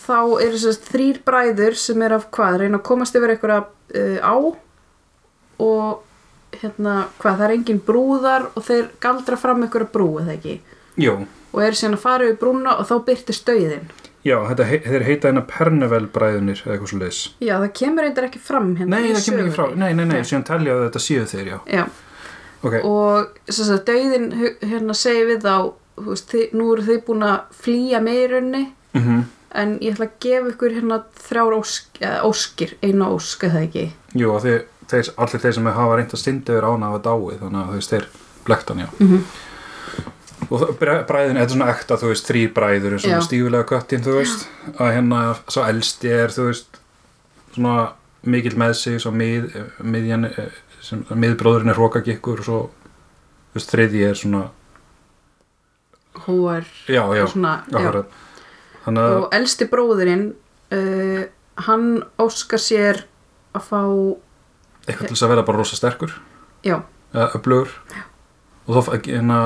þá 0.00 0.18
eru 0.44 0.58
þess 0.62 0.84
þrýr 0.90 1.22
bræður 1.26 1.78
sem 1.80 2.02
er 2.06 2.14
af 2.14 2.28
hvað, 2.34 2.58
reyna 2.62 2.78
að 2.78 2.86
komast 2.86 3.16
yfir 3.18 3.32
einhverja 3.34 3.64
uh, 3.64 4.18
á 4.22 4.36
og 5.60 6.09
hérna, 6.58 6.96
hvað, 7.20 7.36
það 7.38 7.46
er 7.46 7.56
engin 7.56 7.82
brúðar 7.86 8.48
og 8.54 8.64
þeir 8.66 8.90
galdra 9.02 9.38
fram 9.40 9.62
einhverja 9.64 9.92
brú 9.94 10.08
eða 10.22 10.34
ekki? 10.36 10.60
Jú, 11.00 11.16
og 11.50 11.64
eru 11.64 11.78
síðan 11.78 11.96
að 11.96 12.04
fara 12.04 12.28
yfir 12.28 12.38
brúna 12.40 12.76
og 12.78 12.88
þá 12.88 12.94
byrtist 13.06 13.48
dauðin 13.48 13.88
já, 14.26 14.36
þetta, 14.50 14.66
he, 14.68 14.78
þeir 14.84 15.06
heita 15.06 15.30
hérna 15.30 15.42
Pernevel 15.48 16.06
bræðunir 16.12 16.60
eða 16.64 16.74
eitthvað 16.74 16.92
svo 16.92 17.00
leis 17.00 17.20
já, 17.40 17.54
það 17.54 17.72
kemur 17.80 18.06
eitthvað 18.06 18.28
ekki 18.28 18.42
fram 18.44 18.70
hérna 18.78 18.98
nei, 19.00 19.08
í 19.08 19.14
það 19.16 19.26
kemur 19.26 19.42
ekki 19.44 19.56
frá, 19.56 19.64
sögunni. 19.64 19.82
nei, 19.82 19.96
nei, 19.96 20.06
nei, 20.10 20.28
síðan 20.28 20.46
telja 20.50 20.76
að 20.76 20.82
þetta 20.86 21.02
séu 21.06 21.26
þeir, 21.30 21.50
já. 21.50 21.58
Já, 21.78 21.84
ok, 22.60 22.76
og 22.90 23.38
þess 23.48 23.74
að 23.76 23.84
dauðin 23.90 24.26
hu- 24.40 24.56
hérna 24.72 24.96
segir 25.00 25.30
við 25.30 25.46
þá 25.46 25.54
þú 26.00 26.08
veist, 26.10 26.34
þið, 26.34 26.56
nú 26.60 26.68
eru 26.74 26.88
þið 26.88 27.00
búin 27.08 27.28
að 27.28 27.38
flýja 27.62 28.02
meirunni 28.04 28.64
mhm. 28.98 29.22
en 29.62 29.78
ég 29.80 29.96
ætla 29.96 30.10
að 30.10 30.18
gefa 30.26 30.52
ykkur 30.54 30.76
hérna 30.76 31.00
þrjár 31.24 31.56
ósk, 31.58 32.02
eða, 32.02 32.20
óskir, 32.28 32.76
eina 32.84 33.10
ósk 33.14 33.48
eða 33.48 33.64
ekki? 33.66 33.86
Jú, 34.20 34.34
og 34.34 34.44
þeir, 34.44 34.62
þeir, 34.90 35.12
allir 35.24 35.42
þeir 35.44 35.54
sem 35.58 35.70
hafa 35.76 35.96
reynt 36.00 36.14
að 36.16 36.22
stindi 36.22 36.52
yfir 36.54 36.66
ána 36.70 36.90
hafa 36.90 37.02
dáið, 37.06 37.38
þannig 37.44 37.60
að 37.62 37.70
þú 37.70 37.78
veist, 37.80 37.94
þeir 37.94 38.06
blektan, 38.46 38.82
já. 38.84 38.88
Mhm. 38.98 39.22
Og 40.50 40.60
það- 40.60 40.70
bræ- 40.80 41.04
bræðin, 41.06 41.36
þetta 41.36 41.44
er 41.44 41.54
svona 41.54 41.70
ekta, 41.74 41.96
þú 42.00 42.08
veist, 42.10 42.26
þrýr 42.26 42.52
bræður, 42.56 42.94
svona 42.98 43.18
Já. 43.20 43.26
stífulega 43.26 43.66
köttin, 43.68 44.02
þú 44.02 44.14
veist, 44.18 44.46
að 44.80 44.94
hérna, 44.96 45.18
svo 45.48 45.62
elsti 45.68 46.08
er, 46.10 46.28
þú 46.34 46.46
veist, 46.48 46.80
svona 47.54 47.74
mikill 48.24 48.56
með 48.58 48.74
sig, 48.74 49.00
svo 49.00 49.12
mið, 49.12 49.50
miðjan, 49.84 50.24
eh, 50.38 50.48
sem, 50.80 51.04
miðbróðurinn 51.12 51.70
er 51.70 51.78
hrókagikkur 51.78 52.38
og 52.40 52.44
svo, 52.44 52.58
þú 53.52 53.54
veist, 53.60 53.70
þriði 53.70 54.02
er 54.08 54.14
svona, 54.14 54.42
hóar 56.26 56.64
já, 56.88 57.04
já, 57.14 57.22
og 57.22 57.28
svona, 57.30 57.54
já. 57.70 58.04
að, 58.86 58.98
og 59.22 59.28
elsti 59.36 59.68
bróðurinn 59.70 60.32
uh, 60.72 61.22
hann 61.66 62.02
óskar 62.18 62.58
sér 62.62 63.04
að 63.54 63.66
fá 63.68 63.80
eitthvað 64.86 65.06
til 65.08 65.14
þess 65.16 65.26
að 65.26 65.32
vera 65.34 65.42
bara 65.48 65.58
rosa 65.60 65.76
sterkur, 65.78 66.14
já, 66.64 66.80
eða 67.14 67.28
öflugur, 67.38 67.74
og 68.66 68.76
þá 68.86 68.90
hérna 69.06 69.38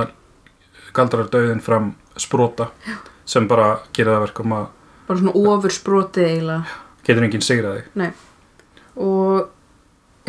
galdrar 0.95 1.29
döðin 1.33 1.61
fram 1.65 1.95
sprota 2.21 2.69
já. 2.87 2.97
sem 3.27 3.49
bara 3.51 3.81
gerir 3.97 4.15
það 4.15 4.25
verkum 4.29 4.53
að 4.55 4.67
bara 5.09 5.19
svona 5.21 5.35
ofur 5.55 5.75
sprotið 5.75 6.29
eiginlega 6.29 6.79
getur 7.05 7.27
enginn 7.27 7.45
sigrað 7.45 7.79
þig 7.81 7.99
Nei. 8.01 8.11
og 8.97 9.51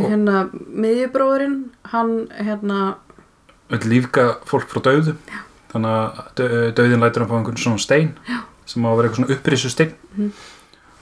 hérna 0.01 0.45
miðjubróðurinn 0.51 1.59
hann 1.93 2.15
hérna 2.33 2.79
vill 3.71 3.85
lífga 3.93 4.25
fólk 4.49 4.67
frá 4.71 4.81
já. 5.29 5.39
þannig 5.71 5.93
að 5.93 6.73
döðin 6.79 7.03
lætur 7.05 7.23
hann 7.25 7.29
fá 7.31 7.37
einhvern 7.39 7.61
svona 7.61 7.83
stein 7.83 8.11
já. 8.27 8.41
sem 8.65 8.85
á 8.85 8.89
að 8.89 8.97
vera 8.97 9.07
eitthvað 9.09 9.21
svona 9.21 9.37
upprisu 9.37 9.69
stein 9.69 9.93
Mhm. 10.15 10.31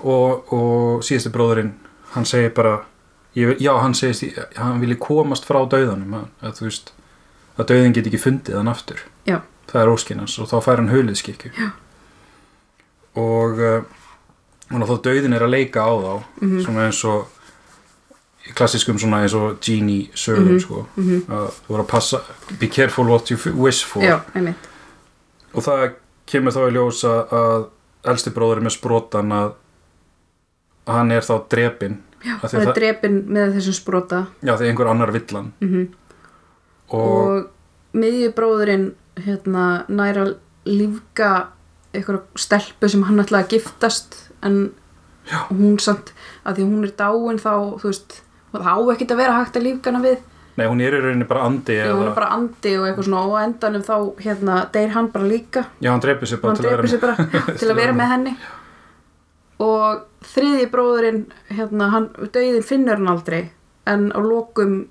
og, 0.03 0.53
og 0.53 1.03
síðasti 1.05 1.31
bróðurinn 1.31 1.73
hann 2.13 2.25
segir 2.25 2.53
bara 2.53 2.81
ég, 3.35 3.57
já, 3.59 3.73
hann 3.81 3.93
segist, 3.97 4.23
hann 4.57 4.79
vilji 4.81 4.95
komast 4.99 5.45
frá 5.45 5.63
döðanum 5.69 6.13
að, 6.13 6.27
að 6.41 6.53
þú 6.59 6.67
veist 6.69 6.91
að 7.57 7.65
döðin 7.71 7.93
get 7.93 8.07
ekki 8.07 8.19
fundið 8.21 8.55
hann 8.57 8.67
aftur 8.71 8.99
Já. 9.29 9.39
það 9.71 9.81
er 9.81 9.91
óskinnans 9.93 10.39
og 10.39 10.47
þá 10.49 10.55
fær 10.65 10.75
hann 10.81 10.89
höliðskikju 10.93 11.51
já. 11.57 11.71
og 13.15 13.59
og 14.73 14.87
þá 14.89 14.95
döðin 15.05 15.35
er 15.37 15.43
að 15.45 15.51
leika 15.53 15.83
á 15.85 15.91
þá 16.01 16.23
Mhm. 16.41 16.61
svona 16.65 16.85
eins 16.87 17.03
og 17.05 17.27
klassiskum 18.55 18.97
svona 18.99 19.21
eins 19.23 19.33
og 19.37 19.59
genie 19.61 20.09
sögum 20.15 20.47
Mhm. 20.55 20.59
sko 20.59 20.85
Mhm. 20.97 21.21
að 21.29 21.47
þú 21.51 21.67
voru 21.69 21.83
að 21.83 21.87
passa 21.87 22.21
be 22.59 22.67
careful 22.67 23.05
what 23.05 23.29
you 23.29 23.37
wish 23.53 23.83
for 23.85 24.01
já, 24.03 24.21
og 25.53 25.63
það 25.63 25.93
kemur 26.25 26.51
þá 26.51 26.69
í 26.69 26.71
ljós 26.73 27.03
að, 27.03 27.29
að 27.31 27.69
elsti 28.05 28.29
bróður 28.31 28.57
er 28.57 28.61
með 28.61 28.77
sprotan 28.79 29.29
að 29.31 29.53
hann 30.87 31.11
er 31.11 31.21
þá 31.21 31.47
drepin 31.49 31.97
já, 32.23 32.37
það 32.41 32.53
er 32.53 32.65
það- 32.67 32.75
drepin 32.79 33.19
með 33.37 33.53
þessum 33.57 33.77
sprota. 33.79 34.25
Já 34.43 34.55
því 34.57 34.69
einhver 34.71 34.87
annar 34.93 35.11
villan. 35.15 35.51
Mm 35.61 35.87
og, 36.93 36.99
og 36.99 37.97
miðjubróðurinn 37.97 38.89
hérna 39.23 39.85
næra 39.89 40.25
lífga 40.67 41.29
einhverja 41.93 42.23
stelpu 42.39 42.89
sem 42.89 43.03
hann 43.07 43.21
ætlaði 43.23 43.45
að 43.45 43.53
giftast 43.55 44.17
en 44.43 44.71
Já. 45.29 45.39
hún 45.49 45.77
samt 45.79 46.11
að 46.43 46.57
því 46.59 46.67
hún 46.67 46.83
er 46.87 46.93
dáin 46.99 47.39
þá 47.39 47.51
þú 47.79 47.87
veist, 47.87 48.17
það 48.51 48.67
á 48.67 48.77
ekkert 48.93 49.13
að 49.15 49.21
vera 49.21 49.37
hægt 49.39 49.59
að 49.59 49.67
lífga 49.69 49.91
hana 49.93 50.03
við. 50.03 50.17
Nei 50.57 50.65
hún 50.69 50.81
er 50.85 50.93
í 50.93 50.99
rauninni 51.01 51.25
bara 51.29 51.45
andi 51.47 51.77
Já, 51.79 51.87
hún 51.95 52.09
er 52.09 52.17
bara 52.17 52.33
andi 52.35 52.73
og 52.77 52.83
eitthvað 52.89 53.07
svona 53.07 53.21
og 53.29 53.37
endanum 53.41 53.85
þá 53.87 53.95
hérna 54.25 54.57
deyr 54.73 54.91
hann 54.93 55.07
bara 55.13 55.29
líka. 55.29 55.63
Já 55.81 55.89
hann 55.93 56.03
dreipir 56.03 56.29
sér 56.29 56.41
bara 56.43 56.53
hann 56.53 56.61
til 56.61 56.97
að 56.97 57.01
bara 57.01 57.55
til 57.61 57.71
að 57.71 57.79
vera 57.79 57.95
með 57.97 58.11
henni 58.13 58.35
og 59.59 60.03
þriði 60.23 60.65
bróðurinn 60.71 61.21
hérna, 61.51 61.89
hann, 61.93 62.09
dauðin 62.33 62.63
finnur 62.65 62.97
hann 62.99 63.11
aldrei. 63.13 63.51
En 63.85 64.09
á 64.15 64.19
lokum 64.23 64.87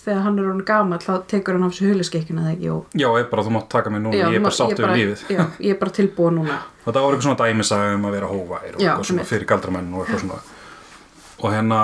þegar 0.00 0.22
hann 0.24 0.38
er 0.40 0.46
hann 0.48 0.62
gamall 0.64 0.98
þá 1.04 1.26
tekur 1.28 1.58
hann 1.58 1.66
af 1.68 1.74
sér 1.76 1.90
huliskekkina 1.92 2.46
þegar 2.46 2.56
ekki? 2.56 2.70
Og 2.72 2.94
já 2.96 3.08
ég 3.20 3.30
bara 3.30 3.42
þú 3.44 3.52
mátt 3.58 3.68
taka 3.68 3.90
mig 3.92 4.00
núna. 4.02 4.16
Já, 4.16 4.26
ég 4.32 4.38
er 4.40 4.44
bara 4.46 4.56
sáttu 4.56 4.82
við 4.86 4.94
lífið. 4.96 5.24
já, 5.36 5.42
ég 5.60 5.74
er 5.74 5.78
bara 5.82 5.90
tilbúin 5.98 6.38
núna. 6.40 6.56
Og 6.86 6.94
það 6.94 7.02
var 7.04 7.12
eitthvað 7.12 7.26
svona 7.28 7.42
dæmisaga 7.44 7.94
um 7.94 8.06
að 8.08 8.14
vera 8.16 8.30
hóvær 8.30 8.70
og 8.74 8.80
Já, 8.80 8.88
eitthvað 8.94 9.08
svona 9.10 9.26
fyrir 9.28 9.46
galdramenn 9.50 9.92
og 9.94 10.06
eitthvað 10.06 10.22
svona. 10.24 10.40
Og 11.40 11.52
hérna 11.54 11.80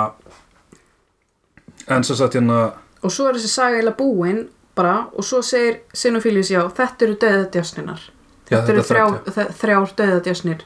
en 1.87 2.03
svo 2.03 2.15
satt 2.19 2.35
hérna 2.37 2.57
og 3.05 3.13
svo 3.13 3.27
er 3.29 3.37
þessi 3.37 3.51
saga 3.53 3.77
eiginlega 3.77 3.97
búin 3.99 4.39
bara 4.77 4.95
og 5.13 5.25
svo 5.25 5.39
segir 5.45 5.79
Sinophilis 5.93 6.49
já, 6.51 6.63
þetta 6.73 7.05
eru 7.05 7.15
döðadjásninar 7.21 8.01
Já, 8.47 8.57
þetta 8.57 8.73
eru 8.73 8.83
þetta 8.89 9.35
þe- 9.37 9.53
þrjár 9.61 9.93
döðadjásnir 10.01 10.65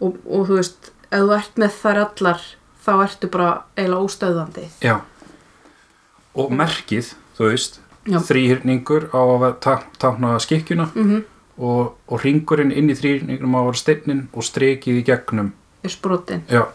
og, 0.00 0.18
og 0.24 0.48
þú 0.48 0.58
veist 0.58 0.90
ef 1.10 1.20
þú 1.20 1.36
ert 1.38 1.60
með 1.60 1.78
þær 1.82 2.02
allar 2.06 2.48
þá 2.84 2.92
ertu 2.96 3.30
bara 3.32 3.50
eiginlega 3.76 4.08
óstöðandi 4.08 4.66
já. 4.84 4.96
Og 6.34 6.50
merkið, 6.50 7.12
þú 7.38 7.52
veist 7.52 7.80
þrýhyrningur 8.04 9.08
á 9.14 9.22
að 9.22 9.46
tákna 10.02 10.34
skikkjuna 10.42 10.90
mm 10.94 11.22
og, 11.58 11.94
og 12.10 12.22
ringurinn 12.24 12.72
inn 12.74 12.90
í 12.90 12.96
þrýhyrningnum 12.98 13.54
á 13.54 13.58
að 13.60 13.68
vera 13.68 13.80
steinnin 13.80 14.22
og 14.34 14.46
strikið 14.46 15.00
í 15.00 15.06
gegnum. 15.06 15.52
Er 15.84 15.92
sprotin. 15.92 16.44
Já. 16.50 16.66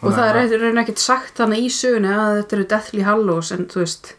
Og 0.00 0.14
það 0.16 0.38
er 0.40 0.54
reyna 0.62 0.82
ekkert 0.82 1.02
sagt 1.02 1.38
þannig 1.38 1.66
í 1.66 1.72
sögunni 1.74 2.10
að 2.10 2.38
þetta 2.38 2.56
eru 2.56 2.68
Deathly 2.70 3.02
Hallows 3.04 3.50
en 3.52 3.66
þú 3.70 3.82
veist 3.82 4.14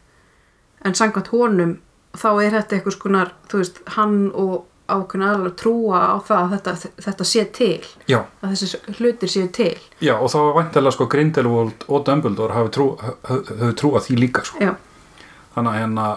en 0.86 0.98
samkvæmt 0.98 1.31
honum 1.33 1.79
þá 2.17 2.29
er 2.43 2.57
þetta 2.60 2.77
eitthvað 2.77 2.98
skonar 2.98 3.33
þú 3.50 3.62
veist, 3.63 3.81
hann 3.95 4.19
og 4.38 4.67
ákveðin 4.91 5.27
aðlar 5.27 5.53
trúa 5.60 6.01
á 6.01 6.15
það 6.27 6.41
að 6.41 6.55
þetta, 6.55 6.91
þetta 7.05 7.27
sé 7.31 7.45
til 7.57 7.86
já, 8.10 8.19
að 8.41 8.53
þessi 8.55 8.98
hlutir 9.00 9.31
séu 9.33 9.51
til. 9.55 9.75
Já, 10.03 10.13
og 10.17 10.31
þá 10.33 10.38
var 10.39 10.57
væntalega 10.60 10.95
sko 10.98 11.07
Grindelwald 11.12 11.86
og 11.88 12.05
Dumbledore 12.07 12.57
hafi 12.57 12.74
trú, 12.75 12.88
trúað 13.79 14.07
því 14.07 14.19
líka 14.19 14.45
sko. 14.48 14.62
já, 14.62 14.75
þannig 15.55 15.71
að 15.71 15.79
hérna 15.81 16.10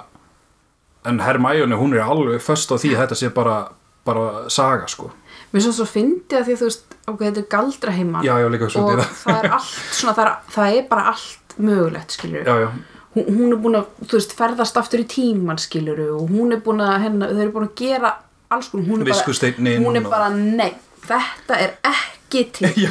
en 1.05 1.21
Hermione 1.21 1.77
hún 1.81 1.95
er 1.97 2.07
alveg 2.07 2.43
föst 2.43 2.73
á 2.73 2.81
því 2.81 2.95
að 2.95 3.03
þetta 3.05 3.21
sé 3.21 3.31
bara, 3.35 3.59
bara 4.07 4.49
saga 4.53 4.89
sko. 4.89 5.11
Mér 5.53 5.67
svo 5.67 5.75
svo 5.77 5.87
fyndi 5.87 6.39
að 6.39 6.49
því 6.49 6.57
að 6.57 6.63
þú 6.63 6.69
veist 6.71 6.95
ok, 7.05 7.21
þetta 7.21 7.43
er 7.43 7.49
galdra 7.53 7.95
heima 7.95 8.25
já, 8.25 8.35
já, 8.41 8.49
líka 8.51 8.69
og 8.71 8.75
það 8.75 9.05
það 9.23 9.39
er 9.39 9.55
allt 9.59 9.71
svona, 9.93 10.17
það 10.17 10.25
er, 10.25 10.35
það 10.57 10.79
er 10.79 10.91
bara 10.91 11.07
allt 11.13 11.57
mögulegt 11.61 12.17
skilur 12.17 12.49
já, 12.49 12.55
já, 12.65 12.69
hún, 13.15 13.29
hún 13.29 13.55
er 13.55 13.61
búin 13.63 13.79
að, 13.79 13.91
þú 14.05 14.19
veist, 14.19 14.37
ferðast 14.39 14.81
aftur 14.81 15.05
í 15.05 15.09
tíman 15.11 15.61
skiluru 15.63 16.09
og 16.17 16.33
hún 16.33 16.57
er 16.57 16.63
búin 16.65 16.83
að 16.85 16.97
hennar, 17.07 17.35
þau 17.35 17.45
eru 17.45 17.55
búin 17.55 17.69
að 17.69 17.77
gera 17.83 18.15
alls 18.57 18.73
konar, 18.73 18.89
hún 18.89 19.05
er 19.05 19.11
bara 19.13 19.79
hún 19.85 20.01
er 20.01 20.11
bara, 20.11 20.29
nei, 20.35 20.73
þetta 21.05 21.61
er 21.61 21.73
ekki 21.91 22.45
til. 22.57 22.71
Já, 22.85 22.91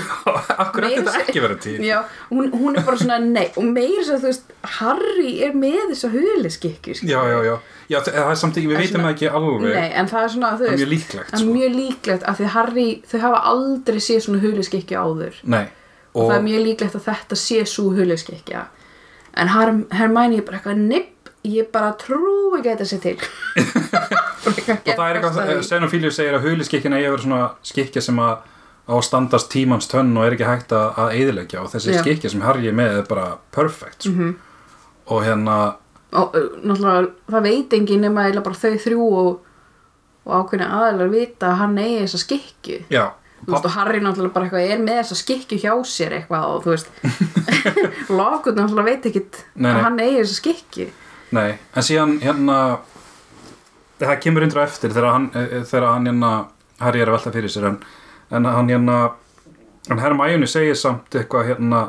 akkur 0.56 0.86
Meira 0.86 1.02
ætti 1.02 1.06
þetta 1.08 1.22
ekki 1.26 1.44
verið 1.44 1.62
til? 1.66 1.76
Já, 1.88 1.98
hún, 2.30 2.50
hún 2.54 2.80
er 2.80 2.88
bara 2.88 3.00
svona, 3.02 3.20
nei 3.24 3.46
og 3.60 3.66
meira 3.68 4.06
svo, 4.08 4.20
þú 4.22 4.30
veist, 4.30 4.54
Harry 4.78 5.34
er 5.48 5.56
með 5.58 5.94
þessa 5.94 6.12
huliskikki 6.14 6.98
já, 7.02 7.18
já, 7.32 7.40
já, 7.48 7.56
já, 7.92 7.98
það 8.08 8.30
er 8.30 8.40
samt 8.44 8.60
ekki, 8.62 8.72
við 8.72 8.84
veitum 8.84 9.08
ekki 9.10 9.32
alveg. 9.32 9.66
Nei, 9.74 9.90
en 10.00 10.12
það 10.12 10.28
er 10.28 10.36
svona, 10.36 10.54
þú 10.60 10.68
það 10.68 10.70
er 10.70 10.78
veist 10.78 10.84
mjög 10.84 10.94
líklegt 10.94 11.32
það 11.32 11.40
er 11.40 11.44
sko. 11.44 11.58
mjög 11.58 11.76
líklegt 11.80 12.30
af 12.30 12.40
því 12.40 12.52
Harry, 12.56 12.88
þau 13.12 13.18
hafa 13.26 13.42
aldrei 13.52 14.00
séð 14.04 14.24
svona 14.28 14.44
huliskikki 14.46 15.00
áður. 15.00 15.42
Nei, 15.44 15.66
og, 16.14 16.22
og, 16.22 16.30
það 16.30 16.38
er 16.38 16.48
mjög 16.48 16.66
líklegt 16.70 16.98
að 17.02 17.06
þetta 17.10 17.42
sé 17.44 17.66
svo 17.70 17.90
huliskikja 17.98 18.68
en 19.34 19.50
Herm, 19.50 19.86
Hermæni 19.92 20.40
er 20.40 20.46
bara 20.48 20.60
eitthvað 20.60 20.82
nipp, 20.86 21.32
ég 21.44 21.70
bara 21.74 21.94
trú 22.00 22.54
ekki 22.58 22.70
að 22.70 22.84
þetta 22.84 22.88
sé 22.88 23.00
til 23.04 23.18
og 24.48 24.58
það 24.58 25.06
er 25.10 25.20
eitthvað, 25.20 25.62
Xenophilia 25.68 26.12
segir 26.14 26.38
að 26.38 26.48
huliskikkina 26.50 26.98
að 27.00 27.08
vera 27.12 27.22
svona 27.24 27.44
skikja 27.66 28.02
sem 28.04 28.20
að 28.24 28.50
á 28.84 28.92
að 28.98 29.06
standast 29.08 29.48
tímans 29.54 29.88
tönn 29.88 30.12
og 30.20 30.26
er 30.28 30.34
ekki 30.36 30.48
hægt 30.48 30.74
að 30.76 30.98
að 31.00 31.14
eyðileggja 31.16 31.62
og 31.64 31.70
þessi 31.72 31.94
Já. 31.94 32.02
skikja 32.04 32.32
sem 32.34 32.42
Harry 32.44 32.68
er 32.68 32.76
með 32.76 32.98
er 33.00 33.06
bara 33.08 33.28
perfect 33.56 34.04
sko. 34.04 34.12
Mhm. 34.12 34.34
og 35.08 35.24
hérna 35.24 35.56
og 36.14 36.36
náttúrulega 36.64 37.12
það 37.32 37.44
veit 37.48 37.74
enginn 37.74 38.02
nema 38.06 38.26
eiginlega 38.28 38.44
bara 38.46 38.60
þau 38.60 38.76
þrjú 38.84 39.06
og, 39.22 39.32
og 40.28 40.34
ákveðni 40.42 40.68
aðeinar 40.68 41.10
vita 41.16 41.48
að 41.54 41.58
hann 41.64 41.78
eigi 41.80 42.02
þessa 42.04 42.20
skikju 42.26 42.78
já, 42.92 43.06
þú 43.46 43.52
veist 43.56 43.66
og 43.66 43.76
Harry 43.78 44.00
náttúrulega 44.04 44.34
bara 44.36 44.46
eitthvað 44.50 44.70
er 44.76 44.84
með 44.84 45.00
þessa 45.02 45.18
skikju 45.24 45.58
hjá 45.64 45.74
sér 45.96 46.18
eitthvað 46.20 46.46
og 46.52 46.64
þú 46.68 46.76
veist 46.76 46.92
Lockwood 48.20 48.60
náttúrulega 48.60 48.90
veit 48.92 49.06
ekkit 49.10 49.40
Nei, 49.56 49.70
nei. 49.70 49.72
að 49.78 49.84
hann 49.88 50.00
eigi 50.04 50.20
þessa 50.20 50.40
skikju 50.42 50.90
nei, 51.34 51.50
en 51.74 51.88
síðan 51.88 52.18
hérna 52.22 52.58
það 54.10 54.22
kemur 54.26 54.46
undir 54.46 54.62
á 54.62 54.68
eftir 54.68 54.94
þegar 54.94 55.12
hann, 55.12 55.28
eh, 55.36 55.60
þegar 55.70 55.90
hann 55.90 56.08
hérna 56.10 56.32
Harry 56.84 57.04
er 57.04 57.12
að 57.12 57.18
velta 57.18 57.34
fyrir 57.36 57.54
sér 57.54 57.68
en, 57.70 57.80
en 58.32 58.46
hann 58.50 58.72
hérna 58.72 58.98
en 59.92 60.00
Hermione 60.00 60.48
segir 60.48 60.78
samt 60.80 61.16
eitthvað 61.16 61.54
hérna 61.54 61.84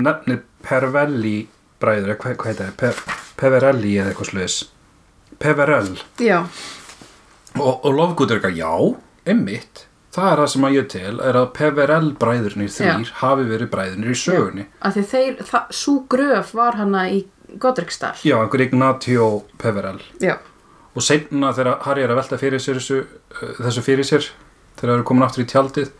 nefnir 0.00 0.44
Pervelli 0.62 1.48
bræður, 1.82 2.14
hvað, 2.20 2.36
hvað 2.38 2.52
heitir 2.52 2.68
það, 2.68 2.76
Pe, 2.78 3.16
Peverelli 3.40 3.96
eða 3.98 4.12
eitthvað 4.12 4.30
sluðis 4.30 4.58
Peverell. 5.42 5.96
Já, 6.22 6.38
og, 7.58 7.86
og 7.88 8.28
er 8.28 8.36
eitthvað, 8.36 8.60
já, 8.60 8.70
einmitt. 9.26 9.86
Það 10.12 10.28
er 10.28 10.40
það 10.42 10.48
sem 10.52 10.64
að 10.68 10.74
ég 10.76 10.88
tel, 10.92 11.14
er 11.24 11.38
að 11.40 11.46
Peverell 11.56 12.10
bræðurnir 12.20 12.72
þrýr 12.72 13.12
hafi 13.22 13.46
verið 13.48 13.70
bræðurnir 13.72 14.12
í 14.12 14.16
sögunni. 14.20 14.66
Af 14.84 14.98
því 14.98 15.04
þeir, 15.08 15.52
sú 15.72 15.94
gröf 16.12 16.52
var 16.58 16.76
hana 16.76 17.06
í 17.08 17.22
Godricstall 17.60 18.20
já, 18.24 18.36
einhver 18.38 18.64
Ignatio 18.64 19.28
Peverell. 19.60 20.00
Já, 20.20 20.36
og 20.92 21.04
seinna 21.04 21.52
þegar 21.56 21.82
Harry 21.86 22.04
er 22.04 22.12
að 22.12 22.20
velta 22.20 22.38
fyrir 22.40 22.62
sér 22.62 22.80
þessu, 22.80 23.02
uh, 23.38 23.52
þessu 23.62 23.84
fyrir 23.86 24.08
sér 24.08 24.28
þegar 24.76 24.88
það 24.88 24.96
eru 24.98 25.08
komin 25.08 25.26
aftur 25.26 25.44
í 25.44 25.50
tjaldið 25.52 25.92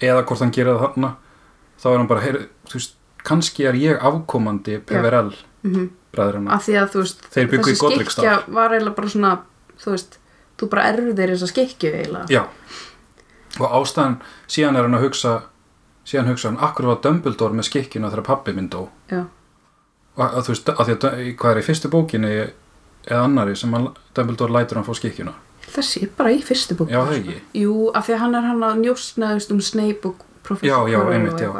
eða 0.00 0.24
hvort 0.24 0.44
hann 0.44 0.54
gera 0.54 0.76
það 0.76 0.84
þarna 0.86 1.14
þá 1.80 1.86
er 1.90 1.96
hann 1.98 2.10
bara, 2.10 2.24
heyr, 2.24 2.42
þú 2.68 2.78
veist, 2.78 2.98
kannski 3.26 3.66
er 3.68 3.78
ég 3.80 4.04
afkomandi 4.10 4.80
Peverell 4.86 5.34
mm 5.64 5.88
bræðurina 6.10 6.56
af 6.56 6.64
því 6.66 6.76
að 6.80 6.88
þú 6.94 7.02
veist 7.04 7.26
þessi 7.34 7.74
skikkja 7.78 8.36
var 8.50 8.74
eiginlega 8.74 8.96
bara 8.96 9.12
svona 9.12 9.32
þú 9.80 9.94
veist, 9.94 10.16
þú 10.60 10.70
bara 10.72 10.86
erfðir 10.92 11.34
þessa 11.34 11.48
skikju 11.50 11.92
eiginlega. 11.94 12.26
Já, 12.30 12.42
og 13.60 13.76
ástæðan 13.80 14.16
síðan 14.50 14.78
er 14.78 14.88
hann 14.88 14.98
að 14.98 15.06
hugsa 15.06 15.34
síðan 16.08 16.32
hugsa 16.32 16.50
hann, 16.50 16.60
akkur 16.64 16.90
var 16.90 17.00
Dumbledore 17.04 17.56
með 17.56 17.70
skikkjuna 17.70 18.10
þegar 18.12 18.26
pappi 18.26 18.56
minn 18.56 18.70
dó? 18.72 18.82
Já, 19.12 19.22
og 20.16 20.24
að, 20.26 20.40
þú 20.48 20.54
veist, 20.54 20.72
að 20.74 20.90
því 20.90 20.96
að 20.96 21.30
hvað 21.40 21.52
er 21.52 21.62
í 21.62 21.66
fyrstu 21.68 21.92
bókinni 21.92 22.34
eða 23.10 23.22
annari 23.26 23.56
sem 23.56 23.72
hann, 23.74 23.88
Dumbledore 24.14 24.52
lætur 24.54 24.80
hann 24.80 24.86
fá 24.88 24.94
skikkjuna 24.94 25.34
þessi 25.70 26.02
er 26.06 26.10
bara 26.18 26.30
í 26.34 26.40
fyrstu 26.42 26.74
bók 26.78 26.90
já, 26.90 27.00
það 27.04 27.16
ekki 27.20 27.36
jú, 27.62 27.74
af 27.94 28.06
því 28.08 28.14
að 28.16 28.22
hann 28.24 28.34
er 28.40 28.46
hann 28.48 28.62
að 28.70 28.80
njósnaðust 28.84 29.52
um 29.54 29.60
Snape 29.62 30.08
og 30.08 30.24
Professor 30.42 30.88
Já, 30.88 30.96
já, 30.96 31.00
einmitt, 31.14 31.40
já. 31.40 31.52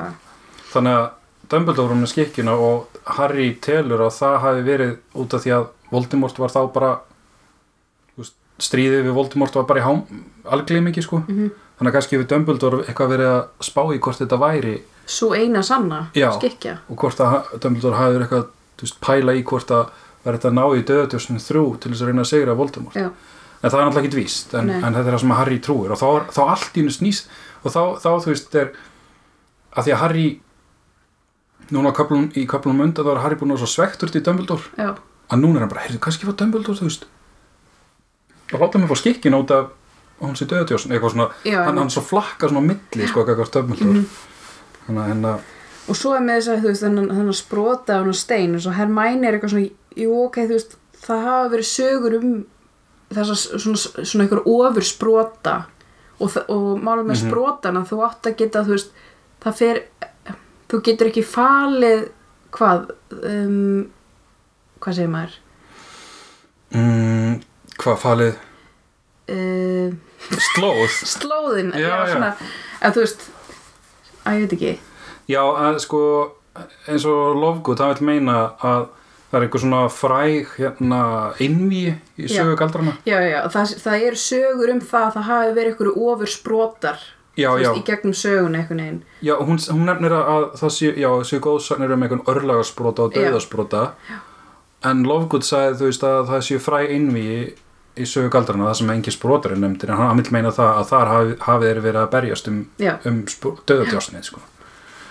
þannig 0.73 0.97
að 0.99 1.07
Dumbledore 1.51 1.89
var 1.93 1.99
með 2.01 2.11
skikkjuna 2.15 2.53
og 2.55 2.99
Harry 3.19 3.49
telur 3.63 4.01
að 4.07 4.13
það 4.17 4.37
hafi 4.45 4.61
verið 4.67 4.97
út 5.19 5.35
af 5.35 5.43
því 5.45 5.55
að 5.59 5.69
Voldemort 5.91 6.39
var 6.39 6.53
þá 6.55 6.61
bara 6.75 6.91
stríðið 8.61 9.07
við 9.09 9.15
Voldemort 9.17 9.55
var 9.57 9.65
bara 9.69 9.81
í 9.81 9.85
hám 9.87 10.03
algleimingi 10.53 11.03
sko 11.03 11.23
Mhm. 11.27 11.51
þannig 11.79 11.91
að 11.91 11.95
kannski 11.97 12.19
við 12.21 12.27
Dumbledore 12.29 12.85
eitthvað 12.85 13.09
verið 13.15 13.31
að 13.33 13.45
spá 13.65 13.83
í 13.95 13.99
hvort 13.99 14.19
þetta 14.21 14.39
væri 14.39 14.75
svo 15.07 15.31
eina 15.35 15.63
sanna 15.63 16.11
Já. 16.15 16.31
skikja 16.39 16.79
og 16.91 16.97
hvort 16.97 17.21
að 17.21 17.59
Dumbledore 17.61 17.97
hafi 17.97 18.15
verið 18.19 18.27
eitthvað 18.29 18.47
veist, 18.83 19.01
pæla 19.01 19.33
í 19.35 19.43
hvort 19.45 19.71
að 19.71 19.87
verið 20.25 20.39
þetta 20.41 20.51
að 20.51 20.57
ná 20.59 20.65
í 20.77 20.85
döðatjósinu 20.91 21.41
þrjú 21.45 21.65
til 21.81 21.91
þess 21.93 22.03
að 22.05 22.11
reyna 22.11 22.25
að 22.25 22.31
segra 22.31 22.57
Voldemort. 22.59 22.97
Já, 22.97 23.09
en 23.61 23.71
það 23.71 23.79
er 23.81 23.87
náttúrulega 23.87 24.07
ekki 24.09 24.21
víst 24.21 24.55
en, 24.55 24.71
en 24.71 24.95
þetta 24.95 25.07
er 25.07 25.15
það 25.15 25.21
sem 25.25 25.33
að 25.35 25.41
Harry 25.41 25.59
trúir 25.65 25.95
og 25.95 26.01
þá, 26.01 26.09
þá 26.33 26.41
allt 26.49 26.77
í 26.77 26.81
hennu 26.81 26.95
snýst 26.95 27.31
og 27.65 27.75
þá, 27.75 27.81
þá 28.01 28.09
þú 28.25 28.31
veist 28.33 28.55
er 28.61 28.71
að 29.77 29.85
því 29.87 29.95
að 29.95 30.01
Harry 30.05 30.27
núna 31.71 31.93
á 31.93 31.99
köflum, 32.01 32.29
í 32.35 32.45
köflum 32.51 32.81
undan 32.83 33.07
þá 33.07 33.13
er 33.15 33.23
Harry 33.25 33.39
búin 33.41 33.53
að 33.53 33.61
vera 33.61 33.67
svo 33.67 33.75
svektur 33.79 34.11
til 34.11 34.23
Dumbledore. 34.27 34.65
Já, 34.81 34.95
að 35.31 35.43
núna 35.45 35.61
er 35.61 35.65
hann 35.67 35.73
bara, 35.73 35.85
heyrðu, 35.87 36.01
kannski 36.03 36.27
var 36.29 36.37
Dumbledore 36.41 36.81
þú 36.81 36.89
veist. 36.89 37.05
Og 38.51 38.59
láta 38.65 38.81
mig 38.83 38.91
fá 38.91 38.99
skikkin 38.99 39.37
út 39.39 39.53
af 39.55 39.69
hún 40.21 40.35
sé 40.37 40.45
döðatjósin 40.51 40.93
eitthvað 40.93 41.15
svona, 41.15 41.29
Já, 41.47 41.61
hann, 41.65 41.79
hann 41.79 41.93
svo 41.93 42.03
flakka 42.05 42.51
svona 42.51 42.65
á 42.67 42.69
milli 42.73 43.07
sko, 43.09 43.23
eitthvað 43.25 43.53
Dumbledore. 43.55 44.01
Mhm. 44.01 44.09
þannig 44.87 45.03
að 45.05 45.11
hérna 45.13 45.35
og 45.91 45.97
svo 45.97 46.13
er 46.15 46.21
með 46.23 46.37
þess 46.39 46.51
að 46.51 46.59
þú 46.61 46.69
veist 46.71 46.85
þennan, 46.85 47.07
þennan 47.11 47.37
sprota 47.39 47.95
á 47.97 48.01
hann 48.03 48.15
stein 48.15 48.55
og 48.55 48.61
svo 48.63 48.73
Hermæni 48.77 49.27
er 49.27 49.37
eitthvað 49.39 49.55
svona 49.55 49.71
jú 49.97 50.15
ok, 50.27 50.37
þú 50.47 50.55
veist, 50.57 50.77
það 51.07 51.23
hafa 51.27 51.49
verið 51.55 51.69
sögur 51.71 52.17
um 52.21 52.33
þess 53.11 53.31
að 53.35 53.61
svona, 53.65 54.05
svona 54.07 54.25
einhver 54.27 54.43
ofur 54.47 54.85
sprota 54.87 55.55
og, 56.21 56.37
og 56.49 56.79
málum 56.85 57.09
með 57.11 57.17
Mhm. 57.23 57.31
sprotana 57.31 57.85
þú 57.89 58.03
átt 58.07 58.27
að 58.31 58.37
geta, 58.39 58.63
þú 58.65 58.77
veist 58.77 58.91
það 59.43 59.55
fer, 59.57 59.81
þú 60.71 60.81
getur 60.87 61.09
ekki 61.11 61.25
falið 61.27 62.05
hvað 62.53 62.91
um, 63.23 63.91
hvað 64.81 64.95
segir 65.01 65.11
maður 65.11 65.35
mm, 66.75 67.41
hvað 67.81 67.99
falið 68.05 68.39
uh, 69.31 69.91
slóð 70.55 70.95
slóðin 71.17 71.73
Já, 71.75 71.89
já. 71.89 72.07
svona, 72.15 72.31
að 72.85 72.97
þú 72.97 73.05
veist 73.07 73.27
að 74.25 74.37
ég 74.39 74.45
veit 74.47 74.57
ekki 74.59 74.73
Já, 75.31 75.43
að 75.47 75.77
sko 75.85 76.01
eins 76.91 77.05
og 77.07 77.37
Lovegood, 77.39 77.79
það 77.79 77.93
vil 78.01 78.07
meina 78.11 78.39
að 78.67 78.89
það 79.31 79.39
er 79.39 79.47
einhver 79.47 79.63
svona 79.65 79.85
fræg 79.95 80.53
hérna 80.59 81.01
innví 81.41 81.85
í 82.19 82.27
Já. 82.27 82.41
sögu 82.41 82.59
galdrana 82.59 82.97
já, 83.07 83.17
já, 83.23 83.41
það, 83.55 83.75
það 83.87 84.05
eru 84.11 84.21
sögur 84.27 84.75
um 84.75 84.85
það 84.93 85.07
að 85.07 85.17
það 85.17 85.31
hafi 85.31 85.57
verið 85.61 85.73
einhverju 85.73 85.97
ofur 86.11 87.09
Já, 87.39 87.55
já, 87.57 87.71
veist, 87.71 87.79
í 87.79 87.85
gegnum 87.87 88.15
sögun 88.17 88.57
einhvern 88.59 88.81
veginn. 88.83 88.99
Já 89.23 89.35
hún, 89.39 89.61
hún 89.71 89.87
nefnir 89.87 90.13
að, 90.13 90.31
að 90.35 90.47
það 90.61 90.73
sé, 90.77 90.91
já, 90.99 91.09
séu 91.29 91.43
góðsagnir 91.45 91.95
um 91.95 92.05
einhvern 92.05 92.25
örlagasprota 92.29 93.07
og 93.07 93.15
Já. 93.15 93.23
döðasprota 93.23 93.83
en 94.91 95.03
Lovegood 95.07 95.47
sagði 95.47 95.79
þú 95.79 95.91
veist 95.91 96.07
að 96.09 96.21
það 96.33 96.47
séu 96.49 96.63
fræg 96.63 96.95
innví 96.97 97.27
í 98.01 98.07
sögu 98.09 98.31
galdrana 98.33 98.69
það 98.71 98.79
sem 98.81 98.93
engin 98.95 99.15
sprotar 99.17 99.55
er 99.55 99.61
nefndir 99.63 99.93
en 99.93 100.01
hann 100.01 100.21
vil 100.23 100.35
meina 100.35 100.53
það 100.55 100.73
að 100.73 100.89
þar 100.91 101.13
hafi, 101.15 101.37
hafi 101.47 101.69
þeir 101.69 101.83
verið 101.87 102.01
að 102.03 102.11
berjast 102.15 102.51
um, 102.51 102.61
já, 102.81 102.93
um 103.09 103.21
döðatjásnið 103.71 104.27
sko. 104.31 104.43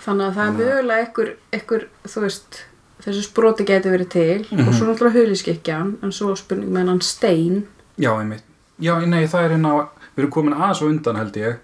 þannig 0.06 0.26
að 0.28 0.40
það 0.40 0.46
er 0.46 0.58
mögulega 0.60 1.06
einhver, 1.06 1.32
einhver 1.56 1.88
þú 2.08 2.26
veist, 2.26 2.62
þessi 3.04 3.24
sproti 3.24 3.64
geti 3.66 3.90
verið 3.90 4.10
til 4.10 4.46
Mhm. 4.52 4.68
og 4.68 4.74
svo 4.74 4.86
náttúrulega 4.90 5.22
huliskikjan 5.24 5.98
en 6.04 6.12
svo 6.12 6.36
spurning 6.38 6.70
með 6.72 6.88
hann 6.88 7.02
stein 7.02 7.68
Já, 8.00 8.14
einmitt. 8.20 8.44
Já, 8.80 8.94
nei, 9.06 9.26
það 9.28 9.44
er 9.46 9.50
hérna, 9.58 9.88
við 10.16 10.24
erum 10.24 10.32
komin 10.32 10.54
aðeins 10.54 10.82
á 10.82 10.86
undan 10.88 11.16
held 11.18 11.34
ég. 11.36 11.58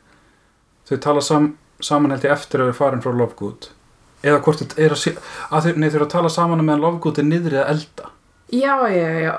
Þau 0.89 0.97
tala 0.99 1.21
sam, 1.21 1.57
saman 1.81 2.11
held 2.11 2.23
ég 2.23 2.31
eftir 2.31 2.59
að 2.59 2.69
við 2.71 2.75
farin 2.75 3.01
frá 3.01 3.13
Lovegood. 3.15 3.69
Eða 4.23 4.41
hvort 4.43 4.59
þetta 4.59 4.77
er 4.83 4.89
að 4.89 4.99
að 5.51 5.63
þau, 5.63 5.71
eru 5.95 6.05
að 6.05 6.09
tala 6.09 6.29
saman 6.29 6.59
meðan 6.65 6.81
Lovegood 6.81 7.19
er 7.19 7.23
niðri 7.23 7.57
að 7.63 7.69
elda. 7.69 8.09
já, 8.51 8.75
já, 8.89 9.09
já, 9.25 9.33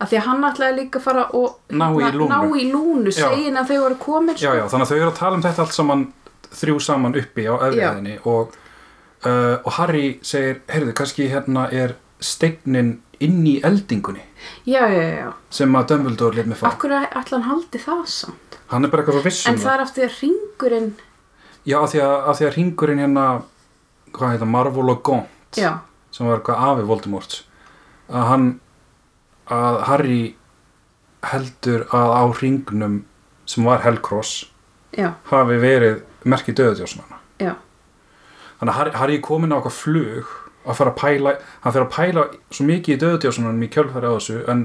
að 0.00 0.08
því 0.08 0.16
að 0.18 0.24
hann 0.26 0.42
ætlaði 0.48 0.78
líka 0.78 0.98
að 0.98 1.02
fara 1.02 1.26
og 1.34 1.58
Ná 1.70 1.86
í 1.94 2.10
lúnu. 2.12 2.28
ná 2.28 2.40
í 2.58 2.72
lúnu, 2.72 3.12
Já. 3.12 3.28
segin 3.30 3.56
að 3.56 3.68
þau 3.68 3.78
voru 3.84 3.94
komin 3.98 4.34
Já, 4.36 4.52
já, 4.54 4.64
þannig 4.68 4.82
að 4.82 4.90
þau 4.90 4.96
eru 4.98 5.10
að 5.10 5.18
tala 5.18 5.34
um 5.36 5.42
þetta 5.42 5.58
allt 5.62 5.72
saman 5.76 6.12
þrjú 6.50 6.80
saman 6.80 7.14
uppi 7.14 7.44
á 7.46 7.54
efriðinni 7.68 8.18
og, 8.26 8.48
uh, 9.24 9.58
og 9.64 9.72
Harry 9.78 10.18
segir, 10.22 10.60
heyrðu, 10.70 10.94
kannski 10.98 11.28
hérna 11.32 11.68
er 11.74 11.96
steinin 12.20 12.98
inn 13.22 13.42
í 13.46 13.58
eldingunni? 13.66 14.22
Já, 14.68 14.84
já, 14.92 15.04
já, 15.18 15.32
sem 15.50 15.74
að 15.74 15.88
Dumbledore 15.92 16.38
lit 16.38 16.46
mig 16.46 16.58
fá. 16.60 16.68
af 16.70 16.78
hverju 16.82 17.00
ætla 17.08 17.38
hann 17.38 17.48
haldi 17.50 17.80
það 17.82 18.04
samt? 18.14 18.58
Hann 18.68 18.84
er 18.84 18.92
bara 18.92 19.02
eitthvað 19.02 19.18
svo 19.18 19.24
viss 19.26 19.44
um 19.46 19.54
en 19.54 19.60
það 19.62 19.74
er 19.74 19.84
aftur 19.84 20.02
því 20.02 20.08
að 20.08 20.18
ringurinn 20.22 20.90
Já, 21.68 21.76
af 21.82 21.90
því 21.92 22.00
að, 22.00 22.14
að 22.30 22.38
því 22.38 22.46
að 22.46 22.54
ringurinn 22.56 23.02
hérna, 23.02 23.26
hvað 24.14 24.34
heita, 24.34 24.48
Marvel 24.48 24.92
og 24.92 25.02
Gaunt 25.04 25.58
já, 25.58 25.70
sem 26.14 26.28
var 26.28 26.38
eitthvað 26.38 26.64
afi 26.68 26.86
Voldemorts 26.88 27.42
að 28.08 28.28
hann 28.30 28.46
að 29.52 29.80
Harry 29.88 30.20
heldur 31.28 31.86
að 31.96 32.12
á 32.14 32.24
ringnum 32.38 33.00
sem 33.48 33.66
var 33.66 33.82
Hellcross 33.84 34.46
já, 34.96 35.10
hafi 35.32 35.58
verið 35.60 36.04
merki 36.28 36.54
döðatjósnana 36.56 37.18
já 37.42 37.54
þannig 38.60 38.74
að 38.74 38.94
Harry, 38.98 39.18
komin 39.22 39.52
á 39.54 39.56
eitthvað 39.58 39.76
flug 39.78 40.34
að 40.68 40.74
fara 40.80 40.90
að 40.92 40.98
pæla, 41.00 41.32
hann 41.62 41.72
fyrir 41.72 41.86
að 41.86 41.94
pæla 41.94 42.24
svo 42.50 42.64
mikið 42.68 42.94
í 42.96 43.00
döðatjósnanum 43.04 43.62
í 43.64 43.68
kjölfæri 43.72 44.10
á 44.10 44.12
þessu 44.18 44.40
en, 44.52 44.64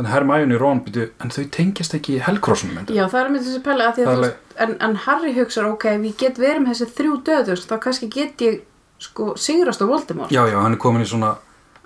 en 0.00 0.08
Hermione 0.10 0.56
og 0.56 0.62
Ron 0.62 0.80
byrju 0.86 1.04
en 1.22 1.30
þau 1.34 1.44
tengjast 1.54 1.94
ekki 1.98 2.16
í 2.16 2.22
Hellcrossnum 2.24 2.80
Já, 2.90 3.04
það 3.12 3.20
er 3.20 3.30
með 3.34 3.44
þessi 3.46 3.60
pæla 3.66 3.90
að 3.92 4.00
að 4.06 4.24
veist, 4.24 4.56
en, 4.64 4.72
en 4.88 4.96
Harry 5.04 5.34
hugsar, 5.36 5.68
ok, 5.70 5.84
ég 6.08 6.16
get 6.18 6.40
verið 6.40 6.64
með 6.64 6.72
þessi 6.74 6.96
þrjú 6.98 7.20
döður, 7.28 7.62
þá 7.70 7.76
kannski 7.84 8.08
get 8.16 8.42
ég, 8.46 8.58
sko, 8.98 9.34
sigrast 9.38 9.84
á 9.84 9.86
Voldemort. 9.86 10.32
já, 10.34 10.42
já, 10.50 10.56
hann 10.60 10.74
er 10.74 10.82
komin 10.82 11.04
í 11.04 11.08
svona 11.12 11.36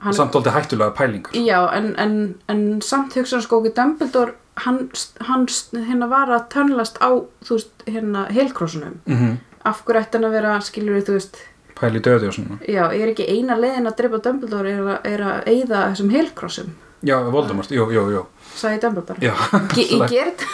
Hann- 0.04 0.12
samt 0.16 0.34
aldrei 0.36 0.52
hættulega 0.54 0.94
pælingar 0.96 1.32
Já, 1.36 1.58
en, 1.76 1.94
en, 1.98 2.16
en 2.48 2.64
samt 2.84 3.14
hugsa 3.18 3.36
hann, 3.38 3.44
sko, 3.44 3.60
ok, 3.60 3.74
Dumbledore, 3.76 4.34
hann, 4.64 4.88
hann 5.28 5.46
hérna 5.88 6.08
var 6.08 6.32
að 6.32 6.48
tönlast 6.54 6.96
á, 7.04 7.10
þú 7.44 7.58
veist, 7.58 7.84
hérna, 7.90 8.24
helkrossunum. 8.32 9.00
mm 9.06 9.36
Af 9.64 9.82
hverju 9.84 10.02
ætti 10.02 10.18
hann 10.18 10.28
að 10.28 10.34
vera, 10.36 10.54
skilur 10.64 10.96
við, 10.98 11.04
þú 11.08 11.18
veist, 11.18 11.38
pæli 11.78 12.00
í 12.00 12.04
döðatjósnana 12.04 12.58
já, 12.70 12.82
er 12.92 13.12
ekki 13.12 13.26
eina 13.30 13.56
leiðin 13.58 13.90
að 13.90 13.96
drepa 14.00 14.20
Dumbledore 14.24 14.72
er 14.74 14.82
að, 14.84 14.98
er 15.10 15.24
að 15.26 15.48
eyða 15.50 15.84
þessum 15.92 16.10
helkrossum, 16.14 16.74
já, 17.02 17.16
Voldemort, 17.34 17.72
jú, 17.74 17.86
jú, 17.94 18.04
jú. 18.14 18.24
Sagði 18.54 18.82
Dumbledore. 18.84 19.24
já, 19.24 19.34
ég 19.80 20.04
gerð, 20.12 20.44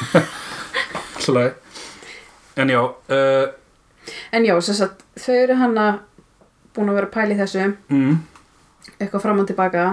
slæði 1.27 1.53
en 2.61 2.73
já, 2.73 2.81
uh, 2.87 4.15
en 4.33 4.47
já, 4.49 4.55
þess 4.61 4.85
að 4.87 5.05
þau 5.25 5.35
eru 5.41 5.59
hann 5.61 5.81
að 5.81 5.99
búin 6.77 6.93
að 6.93 7.01
vera 7.01 7.25
að 7.25 7.35
í 7.35 7.41
þessu, 7.41 7.67
mm, 7.91 8.15
eitthvað 8.99 9.25
fram 9.25 9.43
og 9.43 9.49
tilbaka. 9.51 9.89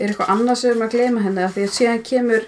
Er 0.00 0.08
eitthvað 0.08 0.32
annað 0.32 0.58
sem 0.58 0.68
við 0.68 0.72
erum 0.72 0.86
að 0.86 0.94
gleyma 0.96 1.22
henni 1.26 1.42
af 1.44 1.54
því 1.54 1.64
að 1.66 1.74
síðan 1.76 2.04
kemur 2.06 2.46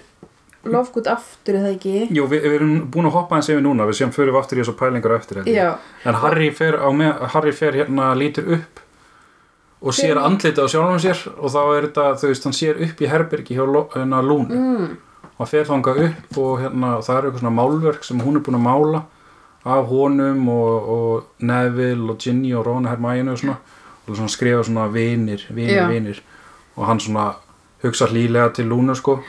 Lovegood 0.65 1.07
aftur 1.11 1.59
eða 1.59 1.73
ekki? 1.75 1.93
Jú, 2.15 2.25
við, 2.31 2.45
við 2.45 2.55
erum 2.59 2.73
búin 2.91 3.09
að 3.09 3.17
hoppa 3.19 3.37
hans 3.37 3.49
yfir 3.51 3.63
núna 3.65 3.85
við 3.89 3.99
séum 3.99 4.13
fyrir 4.15 4.33
við 4.33 4.41
aftur 4.41 4.59
í 4.59 4.63
þessu 4.63 4.75
pælingar 4.79 5.15
eftir. 5.17 5.41
Já, 5.49 5.75
en 6.05 6.19
Harry 6.23 6.49
fer, 6.55 6.79
með, 6.97 7.23
Harry 7.35 7.53
fer 7.55 7.77
hérna 7.81 8.11
lítur 8.17 8.49
upp 8.57 8.81
og 9.85 9.93
sér 9.93 10.17
andlitið 10.17 10.65
á 10.65 10.67
sjálfum 10.71 11.01
sér 11.03 11.25
og 11.35 11.51
þá 11.53 11.59
er 11.63 11.87
þetta, 11.89 12.05
þú 12.21 12.31
veist, 12.31 12.47
hann 12.47 12.57
sér 12.57 12.79
upp 12.87 13.01
í 13.03 13.09
herbergi 13.11 13.57
hjá 13.57 13.65
hérna 13.93 14.21
Lúnu. 14.25 14.57
Mm, 14.57 14.95
og 15.35 15.49
fer 15.51 15.67
þangað 15.67 16.01
upp 16.07 16.39
og 16.41 16.61
hérna 16.63 16.95
það 17.03 17.17
er 17.17 17.27
eitthvað 17.27 17.43
svona 17.43 17.57
málverk 17.59 18.07
sem 18.07 18.21
hún 18.23 18.39
er 18.39 18.45
búin 18.45 18.57
að 18.59 18.65
mála 18.65 19.03
af 19.65 19.89
honum 19.89 20.49
og, 20.53 20.89
og 20.95 21.45
Neville 21.45 22.11
og 22.13 22.21
Ginny 22.21 22.53
og 22.55 22.65
Ron 22.67 22.85
og 22.85 22.93
Hermione 22.93 23.33
og 23.33 23.41
svona. 23.41 23.57
Og 24.05 24.13
svona 24.13 24.29
skrifa 24.29 24.61
svona 24.63 24.85
vinir, 24.93 25.41
vinir, 25.49 25.79
Já. 25.79 25.87
vinir. 25.89 26.21
Og 26.77 26.85
hann 26.85 26.99
svona 27.01 27.31
hugsa 27.81 28.05
hlýlega 28.05 28.51
til 28.53 28.69
Lúnu 28.69 28.93
sko 28.95 29.19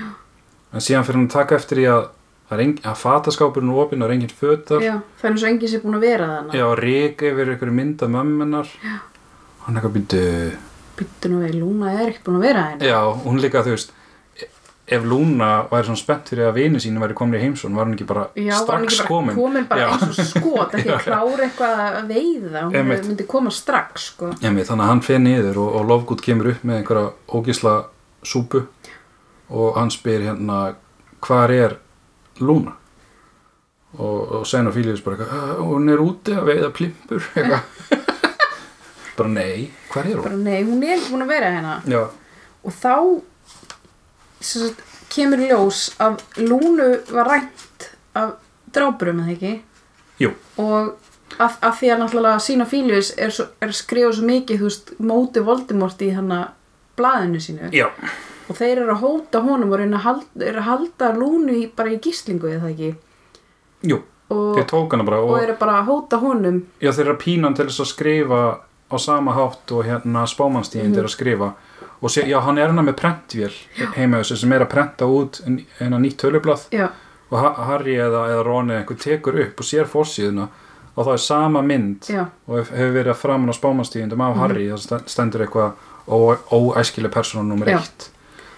en 0.73 0.81
síðan 0.85 1.07
fyrir 1.07 1.21
hann 1.21 1.29
að 1.29 1.37
taka 1.37 1.59
eftir 1.61 1.81
því 1.83 1.89
að 1.95 2.07
er 2.47 2.63
að 2.87 2.99
fataskápurinn 3.01 3.73
er 3.73 3.81
opinn, 3.83 4.03
það 4.05 4.07
er 4.09 4.15
engin 4.17 4.35
fötar. 4.39 4.83
Já, 4.85 4.95
það 5.19 5.27
er 5.29 5.33
eins 5.35 5.43
og 5.43 5.49
enginn 5.51 5.71
sem 5.73 5.81
er 5.81 5.85
búin 5.87 5.99
að 5.99 6.05
vera 6.07 6.27
þannig 6.31 6.61
Já, 6.61 6.67
rík 6.79 7.25
yfir 7.27 7.51
einhverju 7.53 7.75
mynd 7.75 8.05
af 8.07 8.13
mömmunar 8.15 8.69
Hann 9.67 9.79
eitthvað 9.81 9.95
býttu 9.97 10.21
Byttu 10.97 11.31
nú 11.33 11.41
við, 11.43 11.57
Lúna 11.59 11.91
er 11.97 12.13
ekki 12.13 12.23
búin 12.29 12.39
að 12.39 12.45
vera 12.47 12.67
henni 12.71 12.87
Já, 12.93 13.01
hún 13.25 13.41
líka, 13.43 13.65
þú 13.67 13.75
veist 13.75 13.91
Ef 14.87 15.03
Lúna 15.03 15.49
væri 15.67 15.89
svona 15.89 15.99
spennt 15.99 16.29
fyrir 16.31 16.47
að 16.47 16.61
vini 16.61 16.79
sínu 16.79 17.01
væri 17.03 17.17
komin 17.19 17.35
í 17.35 17.43
heimsón, 17.43 17.75
var 17.75 17.89
hún 17.89 17.97
ekki 17.97 18.07
bara 18.07 18.29
Já, 18.39 18.61
var 18.63 18.77
hann 18.79 18.85
strax 18.87 18.93
ekki 18.93 19.01
bara 19.01 19.09
komin? 19.11 19.35
komin 19.35 19.65
bara 19.67 19.81
Já. 19.83 19.89
eins 19.97 20.21
og 20.23 20.29
skot 20.31 20.77
ekki 20.79 20.93
Já, 20.95 20.99
klára 21.03 21.49
eitthvað 21.49 21.81
að 21.89 22.13
veiða 22.13 22.63
hún 22.69 22.77
Einmitt. 22.79 23.09
myndi 23.11 23.27
koma 23.27 23.51
strax 23.51 24.05
sko. 24.13 24.29
Emi, 24.39 24.63
Þannig 24.63 24.85
að 24.87 24.93
hann 24.93 25.03
fer 25.03 25.19
niður 25.25 25.59
og, 25.65 25.73
og 25.81 25.91
Lovegood 25.91 26.23
kemur 26.23 26.53
upp 26.53 26.63
með 26.63 26.79
einhverja 26.85 27.11
ógísla 27.35 27.75
súpu 28.23 28.63
og 29.51 29.77
hann 29.79 29.91
spyr 29.91 30.25
hérna 30.27 30.75
hvar 31.27 31.51
er 31.55 31.77
Lúna? 32.41 32.73
Og, 33.97 34.33
og 34.41 34.47
sen 34.47 34.67
og 34.69 34.75
Fílius 34.75 35.01
bara 35.05 35.25
"Uh, 35.25 35.63
hún 35.71 35.89
er 35.89 35.99
úti 36.03 36.35
að 36.37 36.45
veiða 36.51 36.71
plimpur 36.75 37.23
bara 39.17 39.29
nei, 39.33 39.71
hvar 39.93 40.05
er 40.05 40.17
hún? 40.19 40.23
bara 40.27 40.37
nei, 40.37 40.59
hún 40.67 40.83
er 40.85 40.97
ekki 40.99 41.13
búin 41.15 41.25
að 41.25 41.31
vera 41.33 41.51
hérna. 41.55 41.77
Já, 41.89 42.03
og 42.67 42.73
þá 42.77 42.93
sagt, 44.45 44.83
kemur 45.15 45.41
ljós 45.41 45.87
að 46.03 46.19
Lúnu 46.45 46.91
var 47.15 47.31
rænt 47.31 47.89
af 48.19 48.35
drápurum 48.75 49.23
eða 49.25 49.33
ekki? 49.37 49.55
Jú, 50.21 50.31
og 50.61 50.93
að, 51.39 51.57
að 51.65 51.75
því 51.81 51.91
að 51.95 52.03
náttúrulega 52.03 52.43
sína 52.45 52.67
Fílius 52.69 53.15
er, 53.17 53.33
er 53.61 53.73
að 53.73 53.79
skrifa 53.81 54.13
svo 54.13 54.29
mikið 54.29 54.63
veist, 54.67 54.93
móti 55.01 55.41
Voldemort 55.45 56.03
í 56.05 56.11
hann 56.17 56.33
blaðinu 56.97 57.41
sínu. 57.41 57.71
Já, 57.73 57.89
og 58.49 58.57
þeir 58.57 58.83
eru 58.83 58.93
að 58.95 59.03
hóta 59.03 59.43
honum 59.45 59.73
og 59.73 59.81
reyna 59.81 59.99
að 59.99 60.07
halda, 60.07 60.51
að 60.51 60.61
halda 60.69 61.13
lúnu 61.17 61.57
í, 61.57 61.65
bara 61.77 61.95
í 61.95 61.99
gíslingu 62.03 62.51
eða 62.53 62.71
ekki 62.71 62.93
Jú, 63.87 64.01
og, 64.33 64.57
þeir 64.57 64.69
tók 64.71 64.95
hana 64.95 65.07
bara 65.07 65.23
og, 65.23 65.35
og 65.35 65.43
eru 65.43 65.57
bara 65.61 65.81
að 65.81 65.91
hóta 65.91 66.21
honum 66.23 66.63
Já, 66.81 66.91
þeir 66.93 67.05
eru 67.07 67.15
að 67.17 67.23
pína 67.25 67.49
hann 67.49 67.59
til 67.59 67.69
þess 67.69 67.85
að 67.85 67.93
skrifa 67.93 68.43
á 68.87 68.97
sama 69.03 69.35
hátt 69.35 69.73
og 69.75 69.87
hérna 69.87 70.27
spámanstíðin 70.31 70.87
mm 70.87 70.93
-hmm. 70.93 70.99
er 70.99 71.05
að 71.05 71.11
mhm. 71.11 71.17
skrifa 71.19 71.53
og 72.01 72.11
sé, 72.11 72.23
já, 72.29 72.41
hann 72.41 72.59
er 72.59 72.69
hana 72.69 72.83
með 72.83 72.95
prentvél 73.01 73.53
heima 73.97 74.21
þessu 74.21 74.37
sem 74.37 74.53
er 74.53 74.63
að 74.63 74.71
prenta 74.71 75.07
út 75.07 75.41
hennar 75.79 76.01
nýtt 76.01 76.17
tölublað 76.17 76.69
já. 76.71 76.89
og 77.31 77.39
Harry 77.41 77.97
eða, 77.97 78.29
eða 78.31 78.43
Ronny 78.43 78.75
eitthvað 78.75 79.03
tekur 79.03 79.41
upp 79.41 79.61
og 79.61 79.65
sér 79.67 79.85
fórsíðuna 79.85 80.49
og 80.97 81.05
það 81.05 81.13
er 81.13 81.23
sama 81.25 81.63
mynd 81.63 82.05
já. 82.09 82.27
og 82.47 82.59
hefur 82.59 82.93
verið 82.93 83.11
að 83.11 83.23
framan 83.23 83.51
á 83.51 83.55
spámanstíðindum 83.57 84.21
af 84.21 84.35
mm 84.35 84.35
-hmm. 84.35 84.41
Harry 84.41 84.69
það 84.69 85.03
stendur 85.07 85.41
eitthvað 85.41 85.73
óæskileg 86.53 87.13
persónum 87.13 87.59
nr. 87.59 87.69
1 87.69 88.16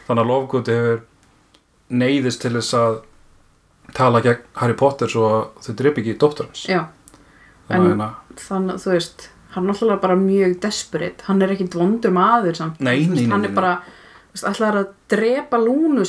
þannig 0.08 0.24
að 0.24 0.30
Lovegood 0.32 0.70
hefur 0.72 1.00
neyðist 2.02 2.40
til 2.44 2.52
þess 2.58 2.74
að 2.78 2.98
tala 3.96 4.20
gegn 4.24 4.42
Harry 4.60 4.74
Potter 4.76 5.08
svo 5.08 5.28
að 5.28 5.44
þau 5.64 5.74
dreip 5.80 5.98
ekki 6.02 6.16
dóttur 6.20 6.48
hans. 6.50 6.64
Já. 6.68 6.82
Þannig 7.68 7.76
að 7.76 7.78
En- 7.78 7.92
hérna 7.92 8.08
þannig 8.38 8.74
að 8.74 8.82
þú 8.84 8.90
veist 8.96 9.28
hann 9.54 9.64
er 9.64 9.72
náttúrulega 9.72 10.00
bara 10.02 10.16
mjög 10.16 10.58
desperate. 10.60 11.24
Hann 11.26 11.42
er 11.42 11.48
ekkit 11.54 11.74
vondur 11.74 12.12
maður 12.12 12.54
samt. 12.56 12.80
Nei, 12.80 13.06
nei, 13.06 13.22
nei, 13.22 13.30
hann 13.32 13.44
er 13.44 13.54
bara 13.56 13.78
ætlar 14.38 14.76
að 14.78 14.90
drepa 15.10 15.58
lúnu 15.58 16.04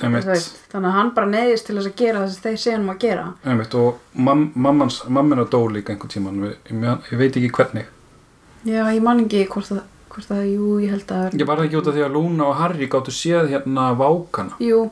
Einmitt. 0.00 0.24
þannig 0.72 0.88
að 0.88 0.94
hann 0.94 1.10
bara 1.14 1.26
neyðist 1.26 1.66
til 1.66 1.76
þess 1.76 1.86
að 1.90 1.96
gera 1.96 2.18
það 2.22 2.30
sem 2.32 2.42
þeir 2.46 2.56
segja 2.62 2.78
um 2.78 2.88
að 2.94 2.98
gera. 3.02 3.24
Einmitt, 3.44 3.74
og 3.74 3.98
mam, 4.14 4.52
mammans, 4.54 5.02
mammina 5.08 5.44
dó 5.44 5.66
líka 5.68 5.92
einhvern 5.92 6.08
tíman 6.08 6.38
ég, 6.70 7.02
ég 7.12 7.18
veit 7.18 7.36
ekki 7.36 7.50
hvernig. 7.50 7.84
Já, 8.64 8.84
ég 8.94 9.02
man 9.02 9.20
ekki 9.26 9.46
hvort 9.48 9.68
það, 9.68 9.82
hvort 10.18 10.30
það 10.32 10.44
jú, 10.50 10.68
ég 10.82 10.90
held 10.96 11.12
að 11.14 11.38
ég 11.38 11.46
var 11.48 11.62
ekki 11.62 11.78
út 11.78 11.90
af 11.90 11.94
því 11.96 12.04
að 12.04 12.16
Lúna 12.18 12.48
og 12.50 12.58
Harry 12.58 12.88
gáttu 12.90 13.14
séð 13.14 13.52
hérna 13.52 13.88
vákana. 13.98 14.58
Jú, 14.62 14.82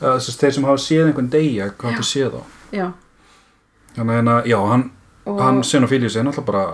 þess 0.00 0.38
þeir 0.40 0.56
sem 0.58 0.66
hafa 0.68 0.82
séð 0.82 1.08
einhvern 1.08 1.30
deyja 1.30 1.70
gáttu 1.78 2.06
séð 2.06 2.34
þá. 2.34 2.42
Já. 2.74 2.86
Þannig 3.94 4.10
að 4.10 4.18
hérna, 4.18 4.36
já, 4.50 4.58
hann, 4.66 4.84
og, 5.24 5.40
hann 5.40 5.62
Xenophilius 5.62 6.16
er 6.18 6.26
náttúrulega 6.26 6.50
bara 6.50 6.64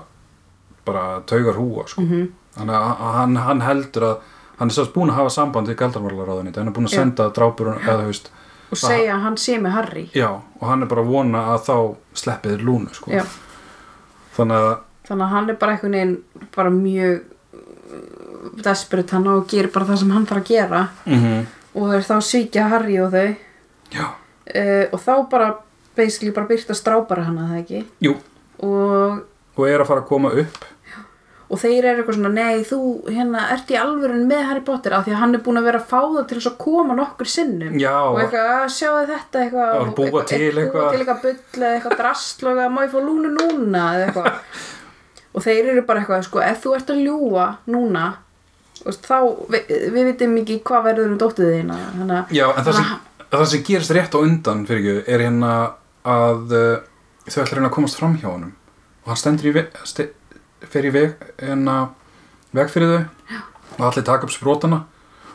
bara 0.88 1.20
taugar 1.28 1.58
húa 1.60 1.86
sko. 1.88 2.00
Mhm. 2.02 2.28
þannig 2.56 2.74
að 2.74 3.14
hann, 3.14 3.36
hann 3.36 3.60
heldur 3.62 4.02
að 4.02 4.16
hann 4.58 4.70
er 4.70 4.74
sátt 4.74 4.92
búin 4.94 5.10
að 5.12 5.20
hafa 5.20 5.30
samband 5.30 5.68
við 5.68 5.76
galdarmálaráðunni 5.76 6.54
hann 6.56 6.68
er 6.68 6.72
búin 6.72 6.88
að 6.88 6.94
Já. 6.96 6.98
senda 6.98 7.28
drápur 7.30 7.76
eða 7.76 8.00
þú 8.00 8.06
veist 8.08 8.30
og 8.70 8.78
segja 8.78 9.14
að 9.16 9.20
hann 9.24 9.36
sé 9.36 9.58
með 9.58 9.70
Harry. 9.74 10.04
Já, 10.14 10.28
og 10.60 10.66
hann 10.68 10.82
er 10.82 10.86
bara 10.90 11.02
að 11.02 11.10
vona 11.10 11.44
að 11.54 11.64
þá 11.66 11.76
sleppið 12.14 12.62
Lúnu 12.62 12.94
sko. 12.94 13.10
já, 13.10 13.24
þannig 14.36 14.56
að 14.56 14.78
þannig 15.08 15.24
að 15.26 15.32
hann 15.34 15.50
er 15.50 15.54
bara 15.60 15.72
einhvern 15.74 15.96
veginn 15.96 16.16
bara 16.56 16.70
mjög 16.70 17.22
desperate 18.64 19.16
hann 19.16 19.30
og 19.30 19.48
gerir 19.50 19.70
bara 19.74 19.88
það 19.88 20.02
sem 20.02 20.12
hann 20.14 20.28
þarf 20.28 20.44
að 20.44 20.52
gera. 20.52 20.84
Mm 21.06 21.40
og 21.74 21.92
þeir 21.92 22.06
þá 22.06 22.16
svíkja 22.26 22.66
Harry 22.70 22.98
og 23.02 23.14
þau. 23.14 23.28
Já, 23.90 24.06
uh, 24.06 24.84
og 24.90 24.98
þá 25.02 25.14
bara 25.30 25.52
basically 25.98 26.34
bara 26.34 26.50
byrta 26.50 26.76
strápara 26.78 27.26
hana 27.28 27.48
það 27.50 27.62
ekki? 27.62 27.86
Jú, 28.06 28.18
og, 28.66 29.24
og 29.56 29.64
er 29.66 29.82
að 29.82 29.90
fara 29.90 30.04
að 30.04 30.12
koma 30.12 30.34
upp. 30.44 30.68
Og 31.50 31.58
þeir 31.58 31.82
eru 31.90 31.98
eitthvað 31.98 32.14
svona 32.14 32.30
nei 32.30 32.60
þú 32.62 32.76
hérna 33.10 33.48
ert 33.50 33.70
í 33.74 33.78
alvörun 33.78 34.28
með 34.30 34.44
Harry 34.46 34.60
Potter 34.62 34.94
af 34.94 35.02
því 35.02 35.16
að 35.16 35.18
hann 35.18 35.32
er 35.34 35.40
búin 35.42 35.58
að 35.58 35.64
vera 35.66 35.80
að 35.80 35.88
fá 35.90 35.96
það 36.04 36.26
til 36.30 36.36
þess 36.36 36.50
að 36.52 36.60
koma 36.62 36.94
nokkur 36.94 37.30
sinnum. 37.32 37.72
Já, 37.74 37.94
og 38.06 38.20
eitthvað 38.22 38.50
að 38.52 38.66
sjáu 38.76 39.00
þetta 39.08 39.40
eitthvað. 39.40 39.72
Já, 39.74 39.88
búa 39.96 40.22
til 40.30 40.38
eitthvað. 40.46 40.94
eitthvað. 40.94 41.24
bull 41.24 41.64
eða 41.64 41.72
eitthvað 41.72 41.96
drastl 42.04 42.46
og 42.46 42.52
eitthvað 42.52 42.76
má 42.76 42.80
ég 42.84 42.94
fá 42.94 43.00
lúnu 43.02 43.32
núna? 43.34 43.88
Eitthvað 44.04 44.30
og 45.34 45.44
þeir 45.44 45.72
eru 45.74 45.84
bara 45.86 46.02
eitthvað 46.02 46.26
sko 46.26 46.42
ef 46.44 46.64
þú 46.64 46.74
ert 46.76 46.90
að 46.90 47.04
ljúa 47.06 47.46
núna 47.70 48.06
veist, 48.84 49.06
þá 49.06 49.18
við, 49.52 49.74
við 49.94 50.08
vitum 50.10 50.38
ekki 50.42 50.58
hvað 50.66 50.88
verður 50.90 51.12
um 51.12 51.20
dóttið 51.20 51.52
þína 51.56 51.78
þannig 51.98 52.34
Já, 52.34 52.46
en 52.50 52.66
það 52.66 52.80
sem, 52.80 52.94
Þannig 53.30 53.44
það 53.44 53.50
sem 53.52 53.66
gerist 53.68 53.94
rétt 53.94 54.16
á 54.18 54.18
undan 54.18 54.64
fyrir 54.66 54.80
ekki 54.80 55.12
er 55.14 55.22
hérna 55.22 55.50
að 56.10 56.54
uh, 56.56 56.80
þau 57.28 57.36
ætla 57.36 57.44
að 57.44 57.58
reyna 57.58 57.68
að 57.68 57.76
komast 57.76 58.00
fram 58.00 58.16
hjá 58.18 58.26
honum. 58.26 58.56
Og 59.04 59.12
hann 59.12 59.20
stendur 59.20 59.46
í 59.46 59.52
veg, 59.54 59.76
sti, 59.86 60.06
fer 60.72 60.88
í 60.88 60.90
veg 60.96 61.28
hérna 61.38 61.76
veg 62.56 62.72
fyrir 62.72 62.90
þau. 62.90 63.04
Já. 63.30 63.40
og 63.78 63.86
allir 63.86 64.04
taka 64.04 64.26
upp 64.26 64.32
sprótana 64.34 64.80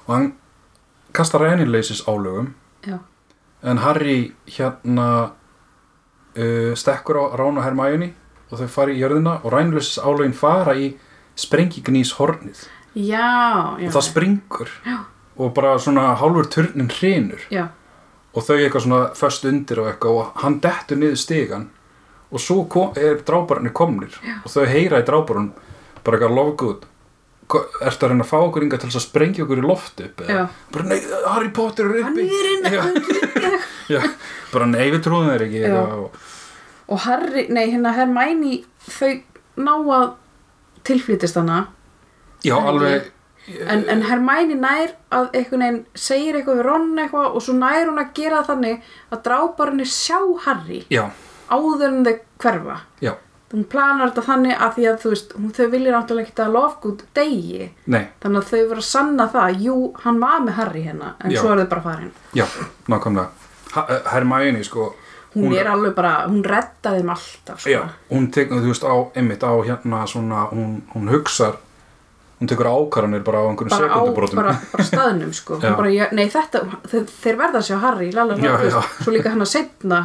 og 0.05 0.11
hann 0.11 0.33
kastar 1.15 1.41
reynileisis 1.41 2.03
álögum 2.07 2.51
já, 2.83 2.99
en 3.63 3.77
Harry 3.77 4.35
hérna 4.45 5.31
uh, 6.35 6.75
stekkur 6.75 7.15
á 7.15 7.23
Rán 7.39 7.57
og 7.57 7.63
Hermione 7.63 8.11
og 8.51 8.59
þau 8.61 8.67
fara 8.77 8.93
í 8.93 9.01
jörðina 9.01 9.39
og 9.43 9.53
reynileisis 9.53 9.99
álögin 10.01 10.35
fara 10.37 10.75
í 10.77 10.91
sprengignís 11.39 12.15
hornið 12.19 12.65
já, 12.95 13.75
já, 13.79 13.87
og 13.87 13.95
það 13.97 14.07
springur 14.09 14.73
Já. 14.85 14.97
og 15.37 15.53
bara 15.57 15.75
svona 15.81 16.13
hálfur 16.19 16.49
turnin 16.51 16.91
hrinur 16.93 17.43
já, 17.51 17.67
og 18.33 18.45
þau 18.47 18.57
eitthvað 18.57 18.85
svona 18.87 19.01
föst 19.17 19.47
undir 19.49 19.83
og 19.83 19.91
eitthvað 19.91 20.19
og 20.21 20.43
hann 20.43 20.59
dettur 20.63 21.01
niður 21.01 21.21
stigan 21.21 21.69
og 22.31 22.41
svo 22.41 22.65
kom, 22.71 22.91
er 22.97 23.21
drábarnir 23.25 23.75
komnir 23.75 24.15
og 24.43 24.51
þau 24.51 24.65
heyra 24.69 25.01
í 25.03 25.07
drábarun 25.07 25.51
bara 26.05 26.17
eitthvað 26.17 26.37
Lovegood 26.37 26.85
ertu 27.45 28.07
að 28.07 28.11
reyna 28.11 28.25
að 28.25 28.29
fá 28.31 28.37
okkur 28.41 28.63
inga 28.65 28.79
til 28.81 28.89
að 28.89 29.03
sprengja 29.03 29.43
okkur 29.45 29.61
í 29.61 29.65
loft 29.65 30.01
upp 30.01 30.23
eða? 30.25 30.45
Bara 30.73 30.87
nei, 30.89 30.97
Harry 31.29 31.51
Potter 31.53 31.91
er 31.91 32.07
hann 32.07 32.17
uppi. 32.17 32.25
er 32.25 32.47
inn 32.55 34.15
bara 34.53 34.69
nei, 34.71 34.87
við 34.93 35.03
trúum 35.05 35.29
þeir 35.29 35.45
ekki. 35.45 35.61
Og, 35.69 36.17
og 36.87 36.99
Harry, 37.07 37.47
nei 37.49 37.65
hérna 37.71 37.93
Hermione 37.97 38.59
þau 38.85 39.13
ná 39.57 39.73
að 39.97 40.07
tilflýtist 40.85 41.35
hana. 41.39 41.67
Já, 42.45 42.57
En 42.59 42.67
alveg 42.69 43.11
en, 43.65 43.83
en 43.89 44.01
Hermione 44.05 44.55
nær 44.57 44.93
að 45.13 45.27
einhvern 45.37 45.61
veginn 45.65 45.79
segir 45.97 46.37
eitthvað 46.39 46.59
við 46.59 46.65
Ron 46.67 46.87
eitthvað 47.01 47.35
og 47.37 47.43
svo 47.45 47.53
nær 47.57 47.85
hún 47.89 48.01
að 48.01 48.11
gera 48.17 48.43
þannig 48.45 48.81
að 49.13 49.21
dráparinn 49.27 49.85
sjá 49.89 50.17
Harry 50.45 50.81
já, 50.93 51.03
áður 51.49 51.87
en 51.91 52.03
þau 52.07 52.15
hverfa. 52.41 52.77
Já, 53.05 53.13
hún 53.53 53.63
planar 53.71 54.09
þetta 54.11 54.25
þannig 54.29 54.57
að 54.65 54.73
því 54.77 54.87
að 54.91 54.97
þú 55.03 55.13
veist 55.13 55.33
hún, 55.37 55.51
þau 55.57 55.67
vilja 55.75 55.93
náttúrulega 55.95 56.27
ekki 56.29 56.43
að 56.45 56.55
Lovegood 56.57 57.03
degi 57.17 57.69
nei, 57.85 58.03
þannig 58.23 58.41
að 58.41 58.49
þau 58.51 58.59
verður 58.59 58.81
að 58.83 58.87
sanna 58.89 59.27
það 59.37 59.61
jú, 59.67 59.77
hann 60.05 60.21
var 60.25 60.45
með 60.45 60.57
Harry 60.59 60.85
hérna 60.85 61.13
en 61.21 61.33
Já. 61.35 61.39
svo 61.41 61.53
er 61.53 61.63
þau 61.63 61.69
bara 61.75 61.85
farin. 61.89 62.13
Já, 62.35 62.45
nákvæmlega. 62.91 63.29
Eh, 63.75 63.97
Hermione 64.13 64.63
sko 64.65 64.89
hún, 65.35 65.53
er 65.53 65.67
alveg 65.67 65.93
bara, 65.97 66.13
hún 66.31 66.41
redda 66.47 66.95
þeim 66.95 67.09
alltaf 67.13 67.61
sko. 67.61 67.69
Já, 67.69 67.81
hún 68.11 68.27
tekur, 68.31 68.63
þú 68.63 68.71
veist, 68.71 68.85
á, 68.87 68.95
einmitt 69.19 69.43
á 69.43 69.51
hérna 69.67 70.01
svona, 70.09 70.45
hún, 70.51 70.81
hún 70.95 71.09
hugsar 71.11 71.57
hún 72.39 72.49
tekur 72.51 72.67
ákvarðanir 72.67 73.23
bara 73.23 73.43
á 73.43 73.45
einhvern 73.47 73.71
bara 73.71 73.89
á 73.95 74.01
bara, 74.35 74.53
bara 74.73 74.83
staðnum 74.83 75.33
sko. 75.33 75.55
Hún 75.61 75.75
bara, 75.79 75.91
já, 75.93 76.05
nei 76.11 76.27
þetta, 76.31 76.61
þeir, 76.91 77.05
þeir 77.23 77.37
verða 77.39 77.61
að 77.61 77.67
sjá 77.69 77.77
Harry 77.83 78.11
lala, 78.11 78.35
Já, 78.39 78.51
lala, 78.51 78.69
já. 78.69 78.81
svo 79.03 79.13
líka 79.15 79.31
hann 79.31 79.45
að 79.45 79.51
setna 79.53 79.99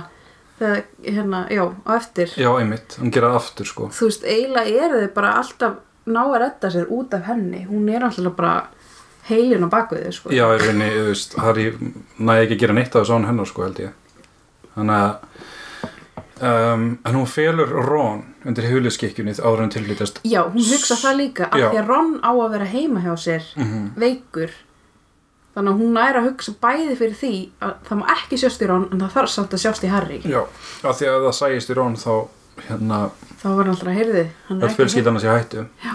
þegar, 0.60 0.82
hérna, 1.04 1.40
já, 1.50 1.62
á 1.66 1.90
eftir. 1.96 2.34
Já, 2.38 2.50
einmitt, 2.60 2.98
hann 3.00 3.10
gera 3.14 3.32
það 3.32 3.40
aftur 3.40 3.70
sko. 3.70 3.88
Þú 3.96 4.10
veist, 4.10 4.26
eiginlega 4.30 4.84
eru 4.86 5.00
þið 5.04 5.14
bara 5.16 5.32
alltaf 5.40 5.78
ná 6.10 6.20
að 6.22 6.36
redda 6.44 6.70
sér 6.74 6.92
út 6.94 7.14
af 7.18 7.26
henni. 7.30 7.64
Hún 7.70 7.88
er 7.92 8.06
alltaf 8.06 8.36
bara 8.38 8.54
heilin 9.30 9.66
á 9.66 9.68
bakvið 9.70 10.06
sko. 10.16 10.30
Já, 10.34 10.46
þú 10.58 10.76
veist, 11.10 11.34
Harry 11.42 11.66
næði 12.18 12.46
ekki 12.46 12.56
að 12.58 12.62
gera 12.64 12.78
neitt 12.78 12.94
af 12.94 13.02
þessu 13.02 13.18
án 13.18 13.26
hennar 13.30 13.50
sko 13.50 13.66
held 13.66 13.82
ég 13.82 13.96
þannig 14.76 14.96
að 15.00 15.12
um, 16.40 16.87
en 17.04 17.14
hún 17.14 17.28
felur 17.28 17.68
Ron 17.87 18.24
undir 18.48 18.70
huliskikkjunni 18.70 19.37
áður 19.37 19.64
en 19.66 19.72
tilflytast 19.74 20.20
Já, 20.24 20.42
hún 20.48 20.64
hugsa 20.64 20.96
það 21.00 21.20
líka 21.20 21.48
af 21.50 21.61
því 21.61 21.80
að 21.83 21.88
Ron 21.90 22.12
á 22.24 22.30
að 22.33 22.50
vera 22.56 22.68
heima 22.70 23.04
hjá 23.04 23.12
sér 23.20 23.46
veikur. 24.00 24.52
Þannig 25.50 25.72
að 25.72 25.80
hún 25.83 25.96
er 25.98 26.16
að 26.20 26.26
hugsa 26.28 26.52
bæði 26.62 26.92
fyrir 26.96 27.16
því 27.18 27.33
að 27.66 27.72
það 27.88 27.98
má 28.00 28.04
ekki 28.14 28.38
sjást 28.38 28.62
í 28.62 28.68
Ron 28.70 28.87
en 28.92 29.02
það 29.02 29.16
þarf 29.16 29.33
samt 29.35 29.56
að 29.56 29.64
sjást 29.64 29.85
í 29.85 29.90
Harry. 29.90 30.20
Já, 30.24 30.44
af 30.87 31.00
því 31.00 31.11
að 31.11 31.26
það 31.26 31.35
sæist 31.40 31.72
í 31.72 31.76
Ron 31.80 31.98
þá 31.98 32.12
hérna, 32.68 33.00
þá 33.40 33.48
var 33.48 33.61
hann 33.64 33.74
alltaf 33.74 33.90
að 33.90 33.98
heyrði 33.98 34.22
er 34.22 34.62
ekki 34.62 34.78
fjölskyldan 34.78 35.18
að 35.18 35.24
sé 35.24 35.35
hættu. 35.35 35.66
Já. 35.85 35.92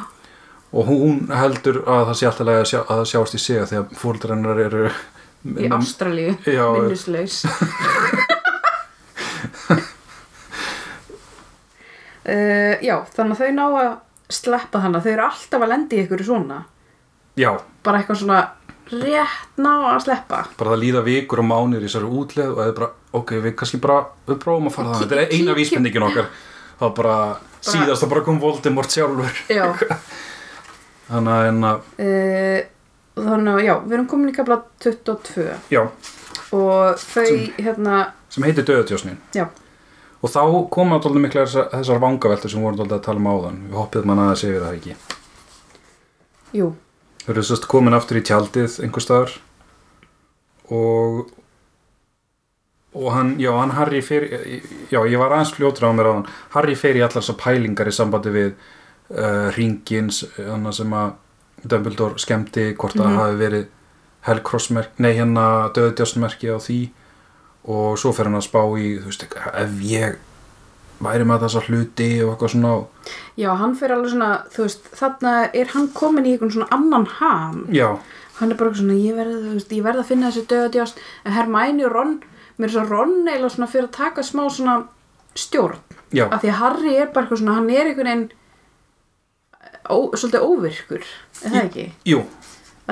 og 0.75 0.88
hún 0.89 1.19
heldur 1.31 1.81
að 1.88 2.07
það 2.09 2.17
sé 2.19 2.29
alltaf 2.29 2.51
að, 2.51 2.63
sjá, 2.69 2.79
að 2.83 3.01
það 3.01 3.11
sjást 3.13 3.38
í 3.38 3.43
sig 3.45 3.61
að 3.63 3.97
fóldrennar 4.01 4.63
eru 4.65 4.88
í 5.45 5.69
Ástralíu, 5.71 6.35
minnuslaus 6.43 7.43
uh, 12.25 12.75
Já, 12.83 12.95
þannig 13.15 13.35
að 13.35 13.41
þau 13.41 13.55
ná 13.55 13.65
að 13.69 13.89
sleppa 14.35 14.81
hana, 14.81 15.01
þau 15.01 15.11
eru 15.13 15.25
alltaf 15.27 15.65
að 15.65 15.71
lendi 15.71 15.97
í 15.97 16.03
ykkur 16.05 16.25
svona, 16.25 16.59
já, 17.38 17.51
bara 17.85 18.01
eitthvað 18.01 18.21
svona 18.23 18.43
rétt 18.89 19.57
ná 19.61 19.71
að 19.91 20.03
sleppa. 20.05 20.43
Bara 20.57 20.75
það 20.75 20.81
líða 20.83 21.05
vikur 21.05 21.41
og 21.41 21.49
mánir 21.49 21.81
í 21.83 21.88
þessari 21.89 22.11
útleð 22.21 22.51
og 22.53 22.59
það 22.59 22.69
er 22.69 22.77
bara, 22.79 22.91
ok, 23.21 23.33
við 23.45 23.57
kannski 23.61 23.81
bara 23.81 24.03
við 24.27 24.39
prófum 24.43 24.69
að 24.69 24.77
fara 24.77 24.93
það, 24.93 25.03
þetta 25.03 25.21
er 25.21 25.35
eina 25.38 25.57
vísbendingin 25.57 26.07
okkar. 26.09 26.29
Þá 26.75 26.85
bara, 26.97 27.17
síðast 27.63 28.05
að 28.05 28.13
bara 28.13 28.23
kom 28.25 28.39
Voldemort 28.41 28.93
sjálfur. 28.93 29.43
Já, 29.53 29.65
þannig 31.09 31.35
að 31.35 31.49
en 31.49 31.67
að, 31.69 31.91
uh, 32.01 32.59
þannig 33.15 33.51
að 33.53 33.65
já, 33.65 33.73
við 33.85 33.97
erum 33.97 34.07
komin 34.11 34.31
í 34.31 34.35
kapla 34.35 34.57
22 34.83 35.45
já, 35.71 35.81
og 36.55 37.03
þau 37.05 37.29
hérna, 37.59 37.99
sem 38.33 38.47
heitir 38.47 38.67
Döðatjósnin 38.67 39.19
já, 39.35 39.45
og 40.25 40.31
þá 40.33 40.41
koma 40.73 40.97
alltaf 40.97 41.13
mikla 41.21 41.45
þessar, 41.45 41.69
þessar 41.75 42.01
vangaveltur 42.01 42.51
sem 42.51 42.65
vorum 42.65 42.81
alltaf 42.81 42.97
að 42.97 43.05
tala 43.05 43.21
um 43.21 43.29
áðan. 43.29 43.61
Við 43.69 43.79
hoppið 43.79 44.07
mann 44.09 44.21
aðeins 44.23 44.45
yfir 44.47 44.63
það 44.65 44.77
ekki? 44.79 44.95
Jú. 46.55 46.69
Þau 47.21 47.31
eru 47.35 47.43
sérst 47.45 47.67
komin 47.69 47.97
aftur 47.97 48.19
í 48.19 48.23
tjaldið 48.25 48.79
einhver 48.85 49.05
staðar. 49.05 49.35
Og 50.73 51.27
og 52.95 53.11
hann, 53.11 53.35
já, 53.39 53.51
hann 53.59 53.73
Harry 53.75 53.99
fer 54.01 54.23
já, 54.88 55.01
ég 55.03 55.19
var 55.19 55.33
aðeins 55.35 55.51
fljótur 55.51 55.89
á 55.91 55.91
mér 55.91 56.07
á 56.07 56.13
hann 56.15 56.27
Harry 56.55 56.77
fer 56.79 56.95
í 56.95 57.03
allar 57.03 57.19
þessar 57.19 57.38
pælingar 57.41 57.89
í 57.91 57.93
sambandi 57.95 58.31
við 58.31 58.53
uh, 59.11 59.51
ringins 59.57 60.21
hann 60.39 60.71
sem 60.73 60.95
að 60.95 61.17
Dumbledore 61.65 62.21
skemmti 62.21 62.69
hvort 62.77 62.95
að 62.95 63.09
það 63.09 63.19
hafi 63.19 63.39
verið 63.41 63.65
Hellcrossmerk, 64.25 64.95
nei 64.97 65.11
hérna 65.17 65.45
döðdjástmerki 65.75 66.49
á 66.49 66.57
því 66.57 66.79
og 67.65 67.97
svo 67.99 68.13
fer 68.15 68.30
hann 68.30 68.38
að 68.39 68.47
spá 68.47 68.62
í, 68.78 68.95
þú 69.01 69.12
veist, 69.12 69.25
ef 69.34 69.80
ég 69.86 70.19
væri 71.04 71.25
með 71.28 71.45
þessa 71.45 71.63
hluti 71.67 72.10
og 72.23 72.34
eitthvað 72.34 72.54
svona 72.54 72.73
Já, 73.41 73.49
hann 73.60 73.73
fyrir 73.75 73.97
alveg 73.97 74.13
svona, 74.13 74.30
þú 74.54 74.67
veist, 74.67 74.86
þarna 74.95 75.34
er 75.51 75.73
hann 75.73 75.89
komin 75.97 76.28
í 76.30 76.36
einhvern 76.36 76.54
svona 76.56 76.69
annan 76.75 77.10
ham. 77.17 77.65
Já, 77.75 77.89
hann 78.39 78.54
er 78.54 78.60
bara 78.60 78.71
eitthvað 78.71 78.84
svona, 78.84 79.01
ég 79.01 79.17
verð, 79.19 79.36
veist, 79.58 79.75
ég 79.75 79.86
verð 79.86 80.04
að 80.04 80.10
finna 80.13 80.32
þessi 80.32 80.47
döðadjást 80.54 81.04
en 81.25 81.36
Hermæni 81.36 81.86
og 81.89 81.93
Ron, 81.95 82.15
mér 82.56 82.69
er 82.69 82.75
svo 82.78 82.86
Ron 82.88 83.17
eiginlega 83.25 83.51
svona 83.58 83.71
fyrir 83.73 83.89
að 83.89 83.97
taka 83.99 84.23
smá 84.23 84.45
svona 84.47 84.78
stjórn, 85.36 85.82
já, 86.15 86.30
af 86.30 86.41
því 86.41 86.54
að 86.54 86.60
Harry 86.62 86.95
er 86.95 87.12
bara 87.12 87.25
eitthvað 87.25 87.41
svona, 87.43 87.58
hann 87.60 87.69
er 87.73 87.89
einhvern 87.91 88.12
veginn 88.12 88.28
svolítið 89.86 90.45
óvirkur 90.45 91.04
er 91.43 91.51
það 91.51 91.62
ekki? 91.62 91.86
jú 92.10 92.21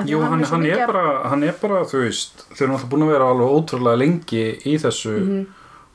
Jú, 0.02 0.18
hann, 0.20 0.42
hann, 0.42 0.60
mikið 0.64 0.80
er 0.82 0.86
bara, 0.90 1.28
hann 1.30 1.42
er 1.46 1.52
bara, 1.60 1.84
þú 1.86 2.00
veist, 2.02 2.40
þau 2.50 2.64
eru 2.64 2.72
náttúrulega 2.72 2.90
búin 2.90 3.04
að 3.06 3.12
vera 3.12 3.28
alveg 3.30 3.52
ótrúlega 3.58 3.98
lengi 4.00 4.44
í 4.66 4.74
þessu 4.82 5.12
Mhm. 5.20 5.46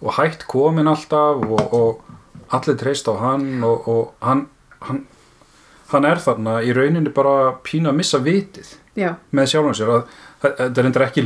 og 0.01 0.13
hætt 0.15 0.45
komin 0.47 0.88
alltaf 0.88 1.43
og, 1.43 1.73
og 1.73 2.01
allir 2.55 2.77
treyst 2.79 3.07
á 3.12 3.13
hann 3.19 3.63
og, 3.63 3.88
og 3.88 4.13
hann, 4.21 4.45
hann, 4.81 5.05
hann 5.91 6.05
er 6.05 6.15
þarna 6.15 6.62
í 6.63 6.71
rauninni 6.73 7.12
bara 7.13 7.51
pínu 7.63 7.89
að 7.91 7.95
missa 7.99 8.17
vitið 8.19 8.71
Já, 8.95 9.15
með 9.33 9.51
sjálfum 9.51 9.75
sér 9.75 9.91
að 9.97 10.03
þetta 10.41 10.77
er 10.79 10.85
endur 10.85 11.05
ekki 11.09 11.25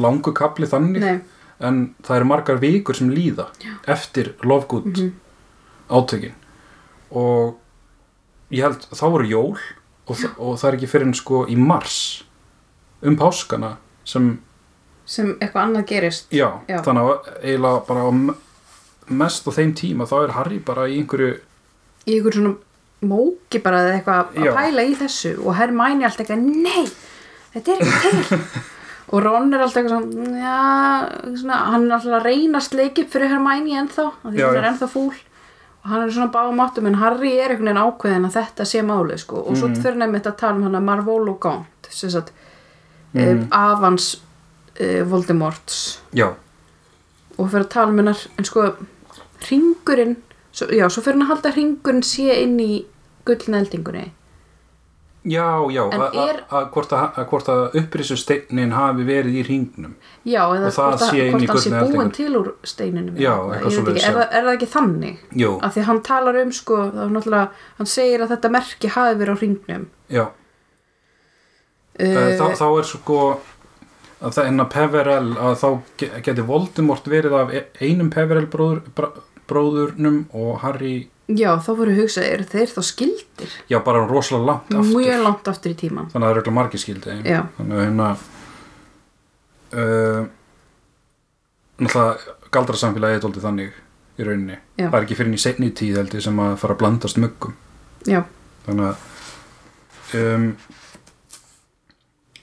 langu 0.00 0.32
kapli 0.32 0.66
þannig 0.66 1.00
nei, 1.04 1.20
en 1.60 1.94
það 2.02 2.16
eru 2.16 2.24
margar 2.24 2.56
vikur 2.62 2.94
sem 2.96 3.10
líða 3.10 3.48
Já. 3.60 3.76
eftir 3.86 4.32
Lovegood 4.42 4.86
Mhm. 4.96 5.12
átökin 5.90 6.32
og 7.12 7.58
ég 8.50 8.62
held 8.62 8.86
þá 8.90 9.04
voru 9.10 9.28
jól 9.28 9.58
og, 10.10 10.16
þa- 10.18 10.32
og 10.38 10.56
það 10.60 10.68
er 10.72 10.76
ekki 10.80 10.90
fyrir 10.90 11.06
en 11.08 11.16
sko 11.18 11.44
í 11.46 11.56
mars 11.56 11.98
um 13.06 13.16
páskana 13.20 13.76
sem, 14.04 14.32
sem 15.08 15.30
eitthvað 15.38 15.62
annað 15.68 15.86
gerist 15.92 16.32
já, 16.34 16.48
Já. 16.68 16.80
þannig 16.84 17.06
að 17.12 17.30
eiginlega 17.40 17.84
bara 17.86 18.08
mest 19.20 19.46
á 19.46 19.50
þeim 19.56 19.72
tíma 19.78 20.06
þá 20.10 20.16
er 20.24 20.34
Harry 20.36 20.58
bara 20.66 20.88
í 20.90 20.98
einhverju 21.00 21.38
í 22.10 22.16
einhver 22.18 22.36
svona 22.36 22.56
móki 23.00 23.62
bara 23.64 23.80
eða 23.86 23.94
eitthvað 24.00 24.18
að 24.36 24.44
Já. 24.50 24.52
pæla 24.58 24.84
í 24.90 24.98
þessu 25.00 25.32
og 25.40 25.56
Hermæni 25.56 26.04
alltaf 26.04 26.26
eitthvað, 26.26 26.44
nei 26.44 26.84
þetta 27.54 27.72
er 27.72 27.80
ekki 27.86 28.12
til 28.28 28.44
og 29.10 29.24
Ron 29.24 29.54
er 29.56 29.64
alltaf 29.64 29.80
eitthvað 29.80 30.04
svona, 30.12 30.42
já, 30.44 30.58
svona 31.40 31.60
hann 31.72 31.86
er 31.88 31.96
alltaf 31.96 32.18
að 32.20 32.26
reyna 32.28 32.60
að 32.60 32.66
sleiki 32.68 33.06
upp 33.06 33.14
fyrir 33.16 33.32
Hermæni 33.32 33.78
ennþá, 33.80 34.04
því 34.26 34.42
já. 34.44 34.50
er 34.52 34.68
ennþá 34.74 34.90
fúl 34.92 35.08
hann 35.84 36.02
er 36.02 36.10
svona 36.12 36.30
báum 36.32 36.60
áttum 36.60 36.86
en 36.86 36.94
Harry 37.00 37.32
er 37.38 37.50
einhvern 37.54 37.70
veginn 37.70 37.82
ákveðin 37.84 38.26
að 38.28 38.34
þetta 38.36 38.64
sé 38.68 38.82
málið 38.84 39.18
sko 39.24 39.36
og 39.46 39.56
svo 39.56 39.68
Mhm. 39.68 39.82
fyrir 39.82 39.96
nefnir 39.96 40.26
að 40.26 40.36
tala 40.36 40.54
um 40.56 40.62
hann 40.62 40.74
að 40.76 40.82
Marvolo 40.84 41.34
Gaunt 41.40 41.88
sem 41.90 42.10
sagt 42.10 42.32
mm. 43.14 43.20
Mhm. 43.22 43.28
um, 43.30 43.48
Avans 43.52 44.20
uh, 44.80 45.02
Voldemorts 45.10 45.98
já, 46.14 46.28
og 47.38 47.50
fyrir 47.50 47.64
að 47.64 47.68
tala 47.70 47.88
um 47.90 47.98
hennar 47.98 48.26
en 48.38 48.44
sko 48.44 48.74
ringurinn 49.50 50.16
svo, 50.52 50.66
já, 50.68 50.88
svo 50.90 51.02
fyrir 51.02 51.16
hann 51.18 51.26
að 51.26 51.32
halda 51.34 51.54
ringurinn 51.56 52.02
sé 52.04 52.42
inn 52.42 52.58
í 52.60 52.84
gullneldingunni 53.26 54.10
já, 55.24 55.46
já 55.74 55.82
að 55.84 56.66
hvort 56.74 56.92
að, 56.96 57.18
steinnin 58.20 58.72
hafi 58.72 59.04
verið 59.04 59.36
í 59.36 59.44
hringnum. 59.44 59.94
Já, 60.24 60.42
eða 60.56 60.70
hvort, 60.72 61.04
hann 61.04 61.60
sé 61.60 61.74
búin 61.92 62.12
til 62.16 62.30
úr 62.40 62.50
steininum 62.64 63.20
Já, 63.20 63.34
eitthvað 63.36 63.76
svoleiðis, 63.76 64.06
ekki, 64.08 64.16
er, 64.16 64.34
er 64.38 64.48
það 64.48 64.52
ekki 64.56 64.70
þannig? 64.74 65.22
Jú, 65.42 65.52
af 65.60 65.76
því 65.76 65.86
hann 65.90 66.02
talar 66.08 66.40
um 66.42 66.52
sko 66.56 66.80
er 66.88 67.14
náttúrulega, 67.14 67.48
hann 67.78 67.90
segir 67.94 68.24
að 68.24 68.34
þetta 68.34 68.52
merki 68.56 68.92
hafi 68.96 69.18
verið 69.20 69.34
á 69.36 69.40
hringnum. 69.42 69.86
Já. 70.10 70.26
Uh, 72.00 72.36
þá, 72.40 72.44
þá 72.56 72.66
er 72.70 72.86
sko 72.88 73.18
að 74.20 74.36
það 74.36 74.46
enna 74.50 74.64
Peverell 74.72 75.32
að 75.36 75.54
þá 75.60 75.68
ge- 76.00 76.12
geti 76.24 76.44
Voldemort 76.48 77.08
verið 77.08 77.36
af 77.36 77.52
e- 77.56 77.66
einum 77.84 78.10
Peverell 78.12 78.48
bróður, 78.52 78.82
bróðurnum 79.50 80.18
og 80.38 80.60
Harry, 80.64 80.94
já, 81.28 81.50
þá 81.62 81.70
voru 81.78 81.94
hugsað, 81.98 82.28
eru 82.34 82.48
þeir 82.50 82.72
þá 82.72 82.80
skildir? 82.86 83.54
Já 83.70 83.78
bara 83.86 84.06
rosalega 84.08 84.46
langt 84.48 84.72
aftur. 84.72 84.96
Mjög 84.96 85.22
langt 85.26 85.50
aftur 85.52 85.74
í 85.74 85.78
tíman 85.82 86.10
þannig 86.12 86.24
að 86.24 86.28
það 86.28 86.34
eru 86.34 86.44
ekki 86.44 86.56
margir 86.56 86.84
skildi 86.84 87.16
þannig 87.58 87.76
að 87.76 87.84
hérna 87.84 88.08
uh, 89.74 90.24
náttúrulega 91.80 92.36
galdra 92.50 92.80
samfélagi 92.80 93.18
er 93.18 93.24
dóldi 93.24 93.44
þannig 93.44 93.78
í 94.20 94.26
rauninni. 94.26 94.58
Já. 94.76 94.88
það 94.88 94.98
er 94.98 95.06
ekki 95.06 95.18
fyrir 95.20 95.36
í 95.36 95.40
seinni 95.40 95.70
tíð 95.76 96.00
held 96.00 96.16
ég 96.18 96.24
sem 96.24 96.42
að 96.42 96.56
fara 96.60 96.76
að 96.76 96.82
blandast 96.82 97.20
muggum. 97.22 97.54
Já, 98.08 98.24
þannig 98.66 98.90
að 98.90 100.18
um, 100.20 100.48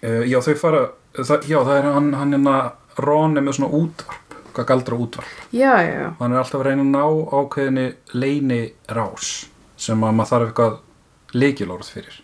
uh, 0.02 0.24
já 0.30 0.40
þau 0.46 0.56
fara 0.62 0.84
það, 1.18 1.50
já 1.50 1.60
það 1.60 1.76
er 1.78 1.90
hann, 1.92 2.14
hann 2.18 2.38
hérna 2.38 2.58
Ron 2.98 3.38
er 3.38 3.46
með 3.46 3.60
svona 3.60 3.78
útvarp 3.78 4.27
hvað 4.58 4.68
galdra 4.74 4.98
útvarp. 5.06 5.38
Já, 5.56 5.72
já, 5.86 6.10
hann 6.20 6.34
er 6.36 6.42
alltaf 6.42 6.60
að 6.62 6.68
reyna 6.72 6.84
að 6.86 6.92
ná 6.96 7.06
ákveðinni 7.42 7.88
leini 8.18 8.60
rás 8.98 9.32
sem 9.78 10.04
að 10.04 10.16
maður 10.18 10.32
þarf 10.34 10.48
eitthvað 10.52 10.78
leikilórð 11.38 11.94
fyrir. 11.96 12.20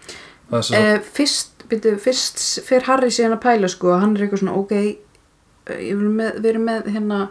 Sem 0.54 0.78
Uh, 0.78 1.00
fyrst, 1.16 1.64
byrju, 1.70 1.96
fyrst 2.04 2.42
fyrir 2.68 2.86
Harry 2.90 3.10
síðan 3.14 3.38
að 3.38 3.44
pæla 3.46 3.70
sko 3.72 3.96
hann 3.98 4.16
er 4.18 4.26
eitthvað 4.28 4.44
svona, 4.44 4.58
ok 4.60 4.74
eh, 4.76 5.80
ég 5.88 5.98
vil 5.98 6.12
með, 6.14 6.46
erum 6.52 6.68
með 6.68 6.90
hérna 6.94 7.22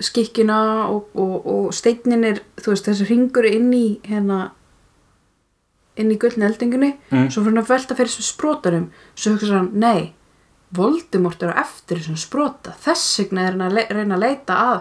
skikkina 0.00 0.58
og, 0.92 1.08
og, 1.16 1.46
og 1.48 1.66
steinnin 1.76 2.24
er, 2.28 2.40
þú 2.60 2.72
veist, 2.74 2.86
þessi 2.88 3.06
ringur 3.08 3.46
inn 3.48 3.70
í 3.72 3.86
hérna 4.06 4.50
inn 5.96 6.12
í 6.12 6.18
gullni 6.20 6.44
eldingunni 6.44 6.90
Mm. 7.10 7.30
svo 7.32 7.40
fyrir 7.42 7.54
hann 7.54 7.62
að 7.64 7.70
velta 7.72 7.96
fyrir 7.96 8.10
þessum 8.12 8.26
sprótarum 8.28 8.86
svo 9.16 9.32
hugsa 9.36 9.54
hann, 9.56 9.70
nei 9.72 10.12
Voldemort 10.74 11.42
er 11.46 11.52
á 11.54 11.62
eftir 11.62 12.00
þessum 12.00 12.16
spróta 12.18 12.72
þess 12.82 13.20
vegna 13.20 13.44
er 13.46 13.54
hann 13.54 13.66
að 13.68 13.92
reyna 13.94 14.16
að 14.18 14.24
leita 14.26 14.56
að 14.72 14.78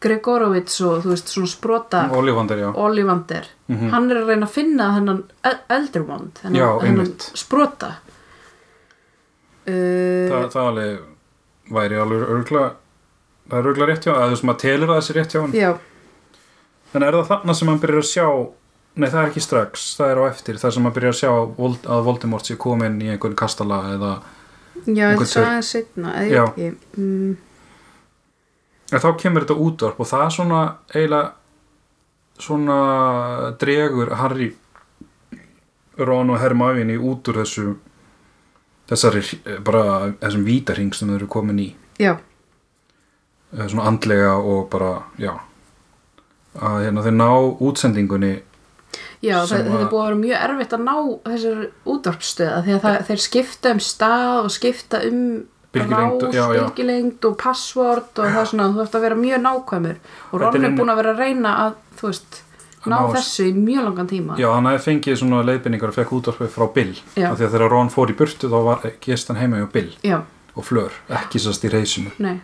Gregorovits 0.00 0.78
og 0.86 1.02
þú 1.04 1.10
veist 1.12 1.28
svona 1.28 1.50
sprota 1.50 2.04
Ollivander, 2.16 2.62
Ollivander. 2.72 3.48
Mhm. 3.68 3.90
hann 3.92 4.10
er 4.10 4.16
að 4.22 4.30
reyna 4.32 4.46
að 4.46 4.54
finna 4.54 4.86
hennan 4.94 5.24
El- 5.44 5.58
Elderwand 5.68 6.38
hennan, 6.42 6.60
Já, 6.62 6.68
hennan 6.86 7.10
sprota. 7.34 7.90
Uh, 9.68 10.30
það, 10.30 10.46
það 10.54 10.68
alveg 10.70 11.02
væri 11.76 11.98
alveg 12.00 12.22
örgla 12.32 12.62
það 13.50 13.58
er 13.60 13.68
örgla 13.70 13.86
rétt 13.90 14.06
hjá, 14.06 14.12
að 14.16 14.24
þú 14.24 14.34
veist 14.34 14.46
maður 14.48 14.62
telur 14.64 14.90
að 14.94 14.98
þessi 15.02 15.16
rétt 15.18 15.34
hjá 15.34 15.40
hann 15.42 15.52
já, 15.58 15.70
en 16.96 17.04
er 17.06 17.12
það 17.18 17.28
þarna 17.28 17.54
sem 17.58 17.68
hann 17.70 17.82
byrjar 17.82 18.00
að 18.00 18.08
sjá 18.08 18.26
nei 19.00 19.08
það 19.12 19.20
er 19.20 19.28
ekki 19.30 19.42
strax, 19.44 19.84
það 20.00 20.10
er 20.14 20.18
á 20.18 20.24
eftir. 20.30 20.56
Það 20.58 20.72
sem 20.74 20.86
hann 20.88 20.94
byrjar 20.96 21.12
að 21.14 21.20
sjá 21.20 21.30
að 21.94 22.00
Voldemort 22.08 22.48
sé 22.48 22.56
komin 22.60 22.96
í 23.04 23.10
einhvern 23.12 23.36
kastala 23.38 23.82
eða 23.94 24.14
já, 24.86 25.10
þetta 25.18 25.44
er 25.56 25.66
setna 25.66 26.14
eða 26.22 26.46
ekki? 26.46 26.70
Mm, 26.96 27.36
en 28.90 29.04
þá 29.04 29.10
kemur 29.20 29.46
þetta 29.46 29.60
útvarp 29.66 30.00
og 30.00 30.10
það 30.10 30.24
er 30.24 30.34
svona 30.38 30.62
eiginlega 30.94 31.32
svona 32.40 32.78
dregur 33.60 34.14
Harry 34.16 34.50
Ron 36.00 36.32
og 36.32 36.40
Hermione 36.40 36.96
út 36.96 37.28
úr 37.28 37.42
þessu 37.42 37.74
þessari 38.90 39.22
bara 39.64 40.10
þessum 40.18 40.46
vítarhing 40.46 40.94
sem 40.96 41.10
þau 41.10 41.18
eru 41.18 41.28
komin 41.30 41.60
í. 41.62 41.68
Já, 42.00 42.16
eh, 43.52 43.66
svona 43.68 43.86
andlega 43.90 44.34
og 44.36 44.70
bara, 44.70 45.02
já. 45.18 45.38
Að 46.58 46.84
hérna 46.86 47.04
þau 47.04 47.14
ná 47.14 47.30
útsendingunni 47.60 48.42
já 49.22 49.36
það, 49.46 49.64
þetta 49.70 49.88
búið 49.92 50.02
að 50.02 50.08
vera 50.08 50.18
mjög 50.24 50.44
erfitt 50.48 50.74
að 50.76 50.84
ná 50.86 50.94
þessar 51.28 51.62
útvarpstöða 51.94 52.60
því 52.66 52.74
að 52.76 52.84
það, 52.84 52.98
þeir 53.10 53.24
skipta 53.26 53.72
um 53.74 53.82
stað 53.86 54.36
og 54.42 54.52
skipta 54.56 55.02
um 55.08 55.24
Bylgjulengd, 55.70 56.22
rás, 56.24 56.34
já, 56.34 56.44
já. 56.50 56.62
bylgjulengd 56.64 57.26
og 57.28 57.34
password 57.38 58.16
og 58.18 58.32
það 58.34 58.46
svona, 58.50 58.64
þú 58.74 58.80
ert 58.82 58.96
að 58.98 59.04
vera 59.06 59.18
mjög 59.20 59.42
nákvæmur. 59.44 60.00
Og 60.32 60.40
er 60.40 60.42
Ron 60.42 60.64
er 60.66 60.72
búin 60.74 60.90
að 60.90 60.98
vera 60.98 61.12
að 61.14 61.20
reyna 61.22 61.52
að, 61.62 61.76
þú 62.00 62.08
veist, 62.08 62.40
ná 62.82 62.96
ná- 62.96 63.12
þessu 63.14 63.46
í 63.46 63.52
mjög 63.54 63.86
langan 63.86 64.10
tíma. 64.10 64.38
Já, 64.42 64.48
hann 64.50 64.66
hefði 64.66 64.82
fengið 64.88 65.20
svona 65.20 65.44
leiðbynningar 65.46 65.92
og 65.92 65.98
fekk 66.00 66.10
útvarpið 66.18 66.50
frá 66.56 66.66
Bill. 66.74 66.96
Já. 67.14 67.28
af 67.30 67.38
því 67.38 67.46
að 67.46 67.54
þegar 67.54 67.70
Ron 67.70 67.92
fór 67.94 68.10
í 68.10 68.18
burtu 68.18 68.50
þá 68.50 68.58
var 68.66 68.90
gist 69.06 69.30
hann 69.30 69.38
heima 69.38 69.62
hjá 69.62 69.70
Bill. 69.70 69.94
Já, 70.02 70.18
og 70.56 70.66
Fleur, 70.66 70.92
ekki 71.20 71.40
sast 71.42 71.64
í 71.66 71.70
reysinu 71.72 72.10
nei, 72.22 72.40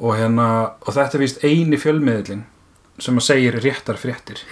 og 0.00 0.16
hérna, 0.18 0.46
og 0.82 0.94
þetta 0.96 1.18
er 1.18 1.24
víst 1.24 1.44
eini 1.46 1.78
fjölmiðlin 1.80 2.44
sem 3.00 3.16
að 3.20 3.26
segir 3.26 3.58
réttar 3.62 4.00
fréttir 4.00 4.42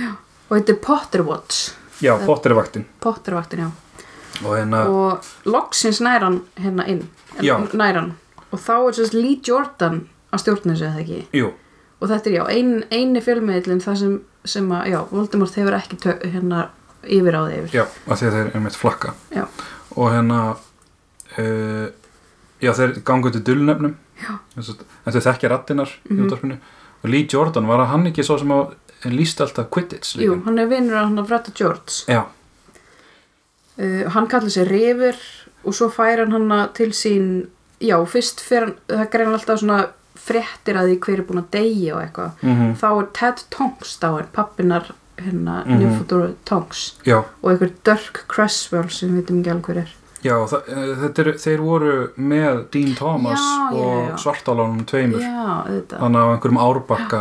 og 0.48 0.56
þetta 0.56 0.72
er 0.74 0.80
Potter 0.84 1.22
Watch. 1.26 1.74
Já, 2.02 2.14
Pottervaktin 2.26 2.84
Pottervaktin, 3.02 3.58
já. 3.66 3.70
Og 4.46 4.52
hérna, 4.54 4.84
og 4.86 5.24
loksins 5.50 5.98
næran 6.00 6.40
hérna 6.62 6.84
inn. 6.88 7.08
Næran 7.74 8.12
og 8.52 8.58
þá 8.62 8.72
er 8.88 8.92
sérst 8.96 9.14
Lee 9.18 9.40
Jordan 9.44 10.04
að 10.32 10.40
stjórna 10.44 10.72
þessu 10.76 10.86
eða 10.88 11.00
ekki? 11.02 11.18
Jú, 11.36 11.48
og 12.00 12.08
þetta 12.08 12.30
er 12.30 12.36
já, 12.38 12.44
ein, 12.54 12.70
eini 12.94 13.20
fjölmiðlinn 13.24 13.82
það 13.82 13.96
sem, 13.98 14.14
sem 14.44 14.70
að, 14.72 14.86
já, 14.92 14.98
Voldemort 15.10 15.54
hefur 15.58 15.76
ekki 15.76 15.98
tö, 16.00 16.14
hérna 16.22 16.68
yfir 17.04 17.34
á 17.36 17.40
því 17.44 17.58
yfir. 17.58 17.74
Já, 17.74 17.84
af 18.06 18.18
því 18.22 18.26
að 18.30 18.36
þeir 18.38 18.50
er 18.54 18.64
meitt 18.64 18.78
flakka. 18.78 19.12
Já, 19.34 19.44
og 19.96 20.10
hérna 20.14 20.38
uh, 21.38 21.86
já, 22.62 22.72
þeir 22.78 22.96
gangu 23.06 23.32
til 23.34 23.42
dullnefnum. 23.46 23.96
En 24.28 24.64
þau 25.14 25.20
þekkja 25.22 25.48
í 25.48 26.14
Mhm. 26.14 26.24
útvarpinu. 26.26 26.56
Og 27.04 27.10
Lee 27.10 27.26
Jordan 27.30 27.66
var 27.68 27.78
að 27.84 27.90
hann 27.92 28.06
ekki 28.10 28.24
svo 28.26 28.38
sem 28.38 28.48
að 28.50 28.74
líst 29.04 29.40
alltaf 29.40 29.68
Quidditch 29.70 30.16
líka? 30.16 30.24
jú, 30.26 30.40
hann 30.44 30.58
er 30.58 30.66
vinnur 30.66 30.96
að 30.98 31.04
hann 31.08 31.18
að 31.22 31.26
Fredda 31.30 31.52
George. 31.54 32.04
Já, 32.08 32.24
uh, 33.78 34.08
hann 34.14 34.26
kallar 34.30 34.50
sér 34.52 34.68
Rifur 34.72 35.18
og 35.64 35.74
svo 35.76 35.88
fær 35.92 36.24
hann 36.24 36.34
hann 36.34 36.68
til 36.76 36.90
sín 36.96 37.28
já, 37.80 37.98
fyrst 38.10 38.40
fyrir 38.42 38.70
hann, 38.70 38.76
það 38.88 39.10
greinlega 39.12 39.40
alltaf 39.40 39.60
svona 39.62 39.80
fréttir 40.18 40.76
að 40.76 40.88
því 40.90 40.96
hver 41.04 41.18
er 41.22 41.26
búin 41.28 41.42
að 41.44 41.50
deyja 41.54 41.94
og 41.96 42.02
eitthvað. 42.02 42.32
Mm 42.42 42.72
þá 42.80 42.88
er 43.00 43.06
Ted 43.18 43.44
Tonks 43.54 43.94
dáin, 44.02 44.26
pappinar 44.34 44.90
hérna, 45.18 45.62
mm 45.64 45.70
Mhm. 45.72 45.78
Nymfodóru 45.82 46.34
Tonks. 46.44 46.82
Já, 47.06 47.22
og 47.42 47.50
einhver 47.50 47.72
Dirk 47.84 48.24
Cresswell 48.28 48.88
sem 48.90 49.10
við 49.10 49.22
veitum 49.22 49.40
ekki 49.40 49.50
alveg 49.50 49.66
hver 49.66 49.78
er. 49.84 49.94
Já 50.22 50.34
það, 50.50 50.62
eh, 50.68 50.94
þetta 51.02 51.18
er, 51.22 51.32
þeir 51.38 51.60
voru 51.62 51.94
með 52.18 52.70
Dean 52.74 52.94
Thomas 52.98 53.38
Já, 53.38 53.70
já, 53.70 53.78
og 53.78 54.08
já. 54.10 54.16
svartálánum 54.18 54.84
tveimur. 54.84 55.20
Já, 55.22 55.64
auðvitað. 55.66 55.98
Þannig 56.02 56.18
á 56.18 56.26
einhverjum 56.34 56.62
árbakka 56.66 57.20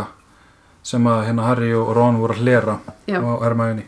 sem 0.88 1.06
að 1.10 1.24
hérna 1.28 1.46
Harry 1.48 1.70
og 1.76 1.92
Ron 1.96 2.20
voru 2.22 2.36
að 2.36 2.44
hlera 2.46 2.78
Já. 3.08 3.20
á 3.20 3.32
Hermæni 3.44 3.84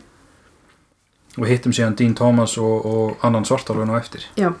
og 1.39 1.47
hittum 1.47 1.73
síðan 1.73 1.95
Dean 1.97 2.15
Thomas 2.15 2.57
og, 2.59 2.85
og 2.85 3.23
annan 3.25 3.47
svartálun 3.47 3.93
á 3.93 3.95
eftir. 3.97 4.25
Já. 4.37 4.51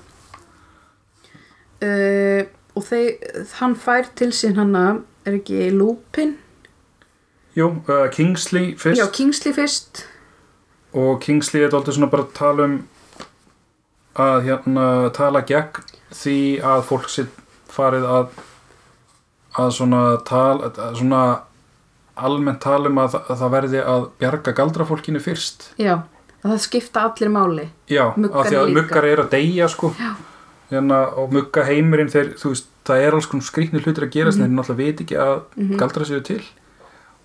Uh, 1.81 2.47
og 2.77 2.85
þeir, 2.87 3.17
hann 3.59 3.75
fær 3.75 4.07
til 4.15 4.31
sín 4.35 4.55
hanna 4.55 5.01
er 5.25 5.37
ekki 5.41 5.67
Lupin? 5.75 6.37
Jú, 7.57 7.67
uh, 7.89 8.07
Kingsley 8.13 8.77
fyrst. 8.79 9.01
Já, 9.01 9.09
Kingsley 9.11 9.53
fyrst. 9.53 10.05
Og 10.93 11.19
Kingsley 11.21 11.65
er 11.65 11.75
alltaf 11.75 11.97
svona 11.97 12.11
bara 12.11 12.27
að 12.27 12.33
tala 12.37 12.67
um 12.69 12.79
að 14.19 14.47
hérna 14.47 14.85
tala 15.15 15.43
gegn 15.47 15.83
því 16.11 16.37
að 16.67 16.81
fólk 16.87 17.11
sitt 17.11 17.37
farið 17.71 18.07
að 18.07 18.39
að 19.59 19.71
svona 19.75 20.01
tala 20.27 20.71
að 20.71 20.97
svona 20.99 21.21
almennt 22.15 22.59
tala 22.61 22.89
um 22.89 22.97
að, 22.97 23.15
að 23.29 23.37
það 23.39 23.51
verði 23.51 23.83
að 23.85 24.07
bjarga 24.19 24.51
galdrafólkinu 24.53 25.19
fyrst 25.23 25.69
já, 25.79 25.93
að 26.43 26.49
það 26.51 26.59
skipta 26.65 27.05
allir 27.07 27.29
máli 27.29 27.69
já, 27.87 28.03
af 28.11 28.47
því 28.49 28.57
að 28.61 28.73
muggar 28.75 29.05
er 29.05 29.23
að 29.23 29.29
deyja 29.31 29.67
sko 29.71 29.93
Já. 29.99 30.15
hérna, 30.71 31.01
og 31.17 31.31
mugga 31.33 31.63
heimurinn 31.67 32.09
þeir, 32.11 32.33
þú 32.39 32.49
veist, 32.53 32.67
það 32.87 33.05
er 33.05 33.13
alls 33.13 33.25
konar 33.31 33.43
skrýtni 33.47 33.81
hlutir 33.83 34.03
að 34.07 34.11
gerast 34.15 34.37
Mhm. 34.39 34.43
en 34.45 34.51
þeir 34.51 34.59
náttúrulega 34.59 34.77
veit 34.83 35.01
ekki 35.05 35.17
að 35.19 35.41
Mhm. 35.57 35.77
galdra 35.77 36.05
séu 36.05 36.21
til 36.23 36.41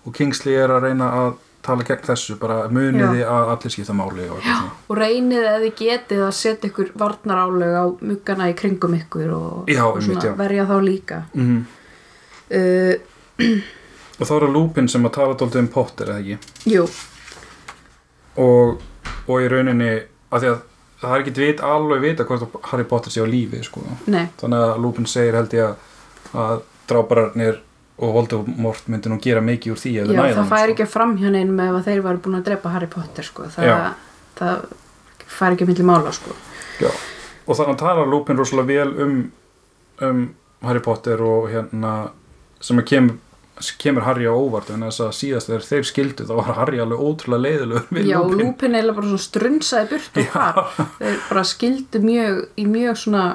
og 0.05 0.13
Kingsley 0.13 0.55
er 0.55 0.69
að 0.69 0.81
reyna 0.83 1.11
að 1.11 1.33
tala 1.63 1.83
gegn 1.83 2.03
þessu, 2.05 2.39
bara 2.39 2.69
muniði 2.69 3.25
að 3.27 3.49
allir 3.51 3.71
skipta 3.73 3.91
máli 3.93 4.29
og 4.31 4.39
og 4.89 4.97
reynið 4.97 5.43
að 5.51 5.63
þið 5.65 5.73
getið 5.75 6.21
að 6.27 6.31
setja 6.33 6.69
ykkur 6.69 6.91
varnaráleg 6.95 7.73
á 7.75 7.85
muggana 8.01 8.47
í 8.47 8.53
kringum 8.55 8.93
ykkur 8.95 9.33
og, 9.35 9.65
Já, 9.67 9.83
og 9.83 9.99
já. 9.99 10.35
verja 10.37 10.65
þá 10.65 10.77
líka 10.81 11.23
Mhm. 11.33 11.65
uh, 12.51 12.93
og 14.17 14.23
þá 14.25 14.33
er 14.35 14.45
það 14.47 14.55
Lupin 14.55 14.89
sem 14.91 15.05
að 15.05 15.15
tala 15.19 15.37
dóltið 15.37 15.61
um 15.63 15.69
Potter 15.73 16.11
eða 16.13 16.23
ekki 16.23 16.73
jú, 16.73 16.87
og, 18.43 18.81
og 19.27 19.43
í 19.43 19.51
rauninni 19.51 19.91
að 20.31 20.43
því 20.43 20.49
að 20.53 20.57
það 20.97 21.13
er 21.13 21.23
ekki 21.23 21.35
vit, 21.37 21.61
alveg 21.61 22.01
vita 22.01 22.25
hvort 22.25 22.57
Harry 22.71 22.87
Potter 22.89 23.13
sé 23.13 23.21
á 23.21 23.27
lífi 23.29 23.61
sko. 23.65 23.83
nei, 24.09 24.25
þannig 24.41 24.65
að 24.65 24.81
Lupin 24.81 25.09
segir 25.09 25.37
held 25.37 25.53
ég 25.53 25.67
að, 25.67 25.93
að 26.33 26.65
drápararnir 26.89 27.61
og 27.97 28.13
Voldemort 28.13 28.89
myndi 28.91 29.09
nú 29.09 29.17
gera 29.21 29.41
mikið 29.41 29.73
úr 29.73 29.79
því 29.81 29.93
ef 30.01 30.09
þau 30.09 30.13
já, 30.13 30.17
næðu 30.17 30.33
það 30.33 30.35
honum, 30.37 30.49
fær 30.51 30.63
sko. 30.63 30.73
ekki 30.73 30.89
fram 30.89 31.13
hjá 31.17 31.29
neinum 31.33 31.61
ef 31.63 31.77
að 31.79 31.87
þeir 31.89 32.03
varu 32.05 32.21
búin 32.25 32.39
að 32.39 32.49
drepa 32.49 32.73
Harry 32.73 32.89
Potter 32.93 33.25
sko. 33.25 33.47
það, 33.53 33.69
Já. 33.69 33.77
það 34.37 34.65
fær 35.37 35.55
ekki 35.55 35.69
milli 35.69 35.85
mála 35.87 36.13
sko. 36.13 36.35
Já. 36.81 36.91
og 37.45 37.57
þannig 37.57 37.79
talar 37.81 38.09
Lupin 38.09 38.37
rosalega 38.37 38.69
vel 38.69 39.05
um, 39.05 39.15
um 40.05 40.21
Harry 40.65 40.83
Potter 40.85 41.21
og 41.25 41.49
hérna 41.53 41.95
sem 42.61 42.81
að 42.81 42.89
kemur 42.91 43.17
kemur 43.81 44.05
Harry 44.05 44.27
á 44.29 44.33
óvart 44.33 44.69
en 44.73 44.85
þess 44.85 45.01
að 45.05 45.11
síðast 45.17 45.49
þegar 45.49 45.65
þeir 45.67 45.87
skildu 45.89 46.27
þá 46.27 46.33
var 46.37 46.53
Harry 46.59 46.79
alveg 46.83 47.01
ótrúlega 47.01 47.43
leiðilegur 47.45 48.05
já, 48.05 48.17
Lupin 48.21 48.43
lúpin 48.43 48.77
eða 48.77 48.95
bara 48.97 49.09
svona 49.09 49.23
strunsaði 49.25 49.89
burt 49.93 50.21
og 50.21 50.31
hvar. 50.35 50.61
Þeir 50.99 51.19
bara 51.29 51.43
skildu 51.51 52.01
mjög 52.03 52.41
í 52.57 52.65
mjög 52.69 53.01
svona 53.03 53.25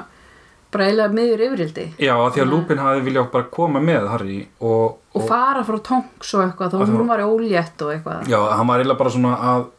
bara 0.73 0.87
eiginlega 0.89 1.13
miður 1.13 1.43
yfirildi. 1.47 1.85
Já, 2.01 2.13
því 2.15 2.23
að 2.23 2.33
Þannig 2.37 2.53
Lupin 2.53 2.81
hafi 2.81 3.05
viljað 3.05 3.29
bara 3.35 3.49
koma 3.53 3.83
með 3.83 4.07
Harry 4.13 4.39
og, 4.59 4.97
og 5.13 5.27
fara 5.29 5.61
frá 5.67 5.77
tonks 5.91 6.33
og 6.33 6.45
eitthvað 6.47 6.73
þá 6.73 6.95
hún 6.95 7.11
var 7.11 7.25
ólétt 7.27 7.85
og 7.85 7.93
eitthvað. 7.93 8.25
Já, 8.31 8.39
hann 8.57 8.71
var 8.71 8.81
eiginlega 8.81 9.01
bara 9.03 9.13
svona 9.13 9.35
að 9.51 9.69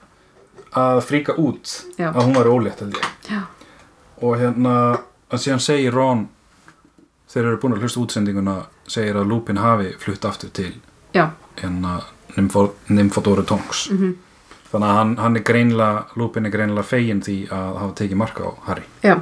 að 0.74 1.00
fríka 1.06 1.34
út. 1.38 1.70
Já. 1.98 2.08
að 2.10 2.22
hún 2.26 2.34
var 2.34 2.50
ólétt 2.50 2.80
held 2.82 2.96
ég. 2.98 3.10
Já, 3.30 3.42
og 4.22 4.38
hérna 4.40 4.76
að 5.30 5.42
síðan 5.44 5.62
segir 5.62 5.94
Ron 5.94 6.24
þeir 7.30 7.48
eru 7.48 7.60
búin 7.62 7.76
að 7.76 7.84
hlusta 7.84 8.02
útsendinguna 8.02 8.56
segir 8.90 9.16
að 9.16 9.30
Lupin 9.30 9.60
hafi 9.60 9.92
flutt 10.00 10.24
aftur 10.28 10.52
til 10.54 10.72
hérna 11.14 12.00
Nymfodóru 12.34 13.44
Tonks 13.46 13.86
mhm, 13.92 14.16
þannig 14.72 14.88
að 14.88 14.98
hann, 14.98 15.14
hann 15.22 15.38
er 15.38 15.46
greinlega 15.46 16.18
Lupin 16.18 16.48
er 16.48 16.54
greinlega 16.54 16.86
fegin 16.88 17.22
því 17.24 17.38
að 17.54 17.78
hafa 17.82 17.96
tekið 18.00 18.20
marka 18.20 18.50
á 18.50 18.52
Harry, 18.68 18.84
já. 19.04 19.16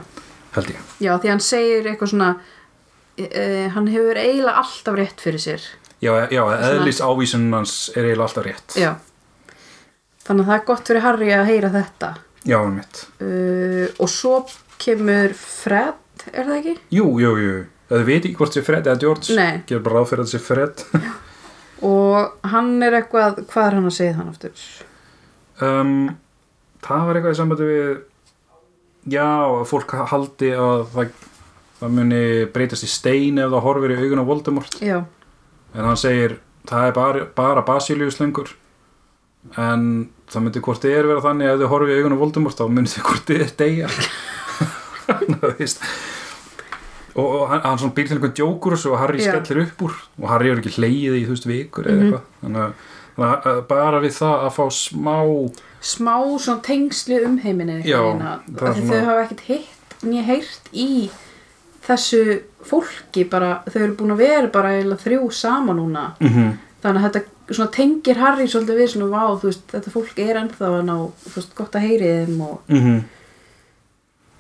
held 0.57 0.73
ég. 0.73 0.91
Já, 1.05 1.13
því 1.21 1.33
hann 1.35 1.45
segir 1.45 1.89
eitthvað 1.91 2.13
svona 2.15 2.33
uh, 2.39 3.69
hann 3.77 3.89
hefur 3.93 4.21
eiginlega 4.23 4.65
alltaf 4.65 4.99
rétt 4.99 5.25
fyrir 5.25 5.45
sér. 5.45 5.71
Já, 6.03 6.13
já 6.33 6.43
eðlis 6.57 7.03
ávísunum 7.05 7.59
hans 7.61 7.77
er 7.93 8.09
eiginlega 8.09 8.29
alltaf 8.31 8.49
rétt. 8.49 8.77
Já. 8.81 8.95
Þannig 10.23 10.47
að 10.47 10.49
það 10.49 10.57
er 10.57 10.67
gott 10.71 10.89
fyrir 10.89 11.05
Harry 11.05 11.33
að 11.35 11.49
heyra 11.51 11.73
þetta. 11.75 12.15
Já, 12.49 12.59
um 12.59 12.73
mitt 12.75 13.05
uh, 13.23 13.87
og 14.03 14.09
svo 14.11 14.41
kemur 14.83 15.37
Fred, 15.39 16.27
er 16.33 16.49
það 16.49 16.57
ekki? 16.57 16.75
Jú, 16.97 17.07
jú, 17.23 17.37
jú 17.39 17.53
Þau 17.93 18.05
veit 18.09 18.25
ekki 18.25 18.39
hvort 18.39 18.55
sé 18.57 18.63
Fred 18.65 18.87
eða 18.89 19.01
George. 19.03 19.35
Nei. 19.37 19.61
Gefur 19.69 19.83
bara 19.85 19.99
ráð 20.01 20.09
fyrir 20.13 20.23
að 20.25 20.31
það 20.31 20.33
sé 20.33 20.41
Fred. 20.47 20.85
Og 21.93 22.49
hann 22.53 22.71
er 22.87 22.95
eitthvað, 23.01 23.41
hvað 23.51 23.67
er 23.69 23.77
hann 23.77 23.89
að 23.91 23.97
segja 23.97 24.15
þann 24.17 24.31
aftur? 24.33 24.63
um, 25.67 25.93
Það 26.83 27.05
var 27.09 27.19
eitthvað 27.19 27.35
í 27.35 27.39
sambandi 27.41 27.67
við 27.69 27.91
Já, 29.13 29.27
að 29.51 29.65
fólk 29.67 29.93
haldi 30.13 30.53
að 30.55 30.85
það, 30.93 31.13
það 31.81 31.95
muni 31.99 32.23
breytast 32.55 32.87
í 32.87 32.91
stein 32.91 33.41
ef 33.43 33.51
það 33.51 33.65
horfir 33.67 33.95
í 33.97 33.99
augun 33.99 34.23
á 34.23 34.31
Voldemort. 34.31 34.77
Já, 34.79 35.01
en 35.75 35.89
hann 35.89 35.99
segir 35.99 36.37
það 36.71 36.87
er 36.87 36.95
bara, 36.95 37.25
bara 37.35 37.65
Basilius-lengur 37.67 38.53
en 39.59 39.89
það 40.31 40.45
myndi 40.47 40.63
hvort 40.63 40.85
þið 40.87 40.95
er 41.01 41.09
vera 41.11 41.25
þannig 41.25 41.49
að 41.51 41.57
ef 41.57 41.63
þið 41.65 41.73
horfið 41.75 41.93
í 41.97 41.99
augun 41.99 42.15
á 42.15 42.23
Voldemort 42.23 42.61
þá 42.61 42.65
myndi 42.71 42.93
þið 42.95 43.07
hvort 43.09 43.27
þið 43.33 43.43
er 43.49 43.55
deyja. 43.59 43.91
Það 45.43 45.57
veist 45.59 45.83
og, 47.17 47.27
og 47.27 47.49
hann, 47.51 47.61
hann 47.61 47.79
svona 47.79 47.95
býr 47.97 48.07
til 48.09 48.17
einhvern 48.17 48.35
djókur 48.39 48.77
og 48.93 48.99
Harry 48.99 49.19
Já. 49.21 49.33
skellir 49.33 49.63
upp 49.67 49.83
úr 49.87 49.93
og 50.23 50.29
Harry 50.29 50.51
er 50.51 50.57
ekki 50.63 50.75
hleyið 50.79 51.19
í 51.19 51.27
þú 51.27 51.35
veist 51.37 51.47
vikur 51.51 51.85
eða 51.87 51.99
Mhm. 51.99 52.13
eitthvað 52.13 52.23
þannig 52.43 52.63
að, 52.63 53.47
að 53.53 53.61
bara 53.69 54.01
við 54.01 54.15
það 54.17 54.47
að 54.47 54.53
fá 54.57 54.65
smá 54.71 55.17
smá 55.83 56.15
svona 56.39 56.63
tengsli 56.63 57.25
um 57.27 57.39
heiminin 57.43 57.83
Já, 57.85 57.99
það 58.01 58.41
það 58.57 58.69
er 58.69 58.75
þau 58.75 58.87
svona- 58.87 59.05
hafa 59.05 59.23
ekkert 59.27 59.41
hitt 59.51 60.03
nýja 60.03 60.23
heyrt 60.25 60.73
í 60.73 61.11
þessu 61.83 62.41
fólki 62.65 63.25
bara, 63.31 63.63
þau 63.69 63.81
eru 63.83 63.95
búin 63.99 64.13
að 64.15 64.17
vera 64.23 64.47
bara 64.49 64.69
eiginlega 64.77 65.03
þrjú 65.03 65.33
sama 65.33 65.73
núna 65.75 66.15
-hmm. 66.21 66.53
þannig 66.83 67.03
að 67.05 67.11
þetta 67.13 67.55
svona 67.55 67.71
tengir 67.71 68.17
Harry 68.17 68.47
svolítið 68.47 68.79
við 68.79 68.89
svona 68.93 69.11
vá, 69.11 69.25
þú 69.41 69.43
veist, 69.51 69.67
þetta 69.73 69.91
fólk 69.91 70.19
er 70.19 70.37
ennþá 70.37 70.67
að 70.79 70.85
ná, 70.87 70.97
þú 71.27 71.35
veist, 71.37 71.55
gott 71.55 71.73
að 71.75 71.81
heyri 71.89 72.07
þeim 72.27 72.41
og 72.41 72.61
Mm 72.69 73.03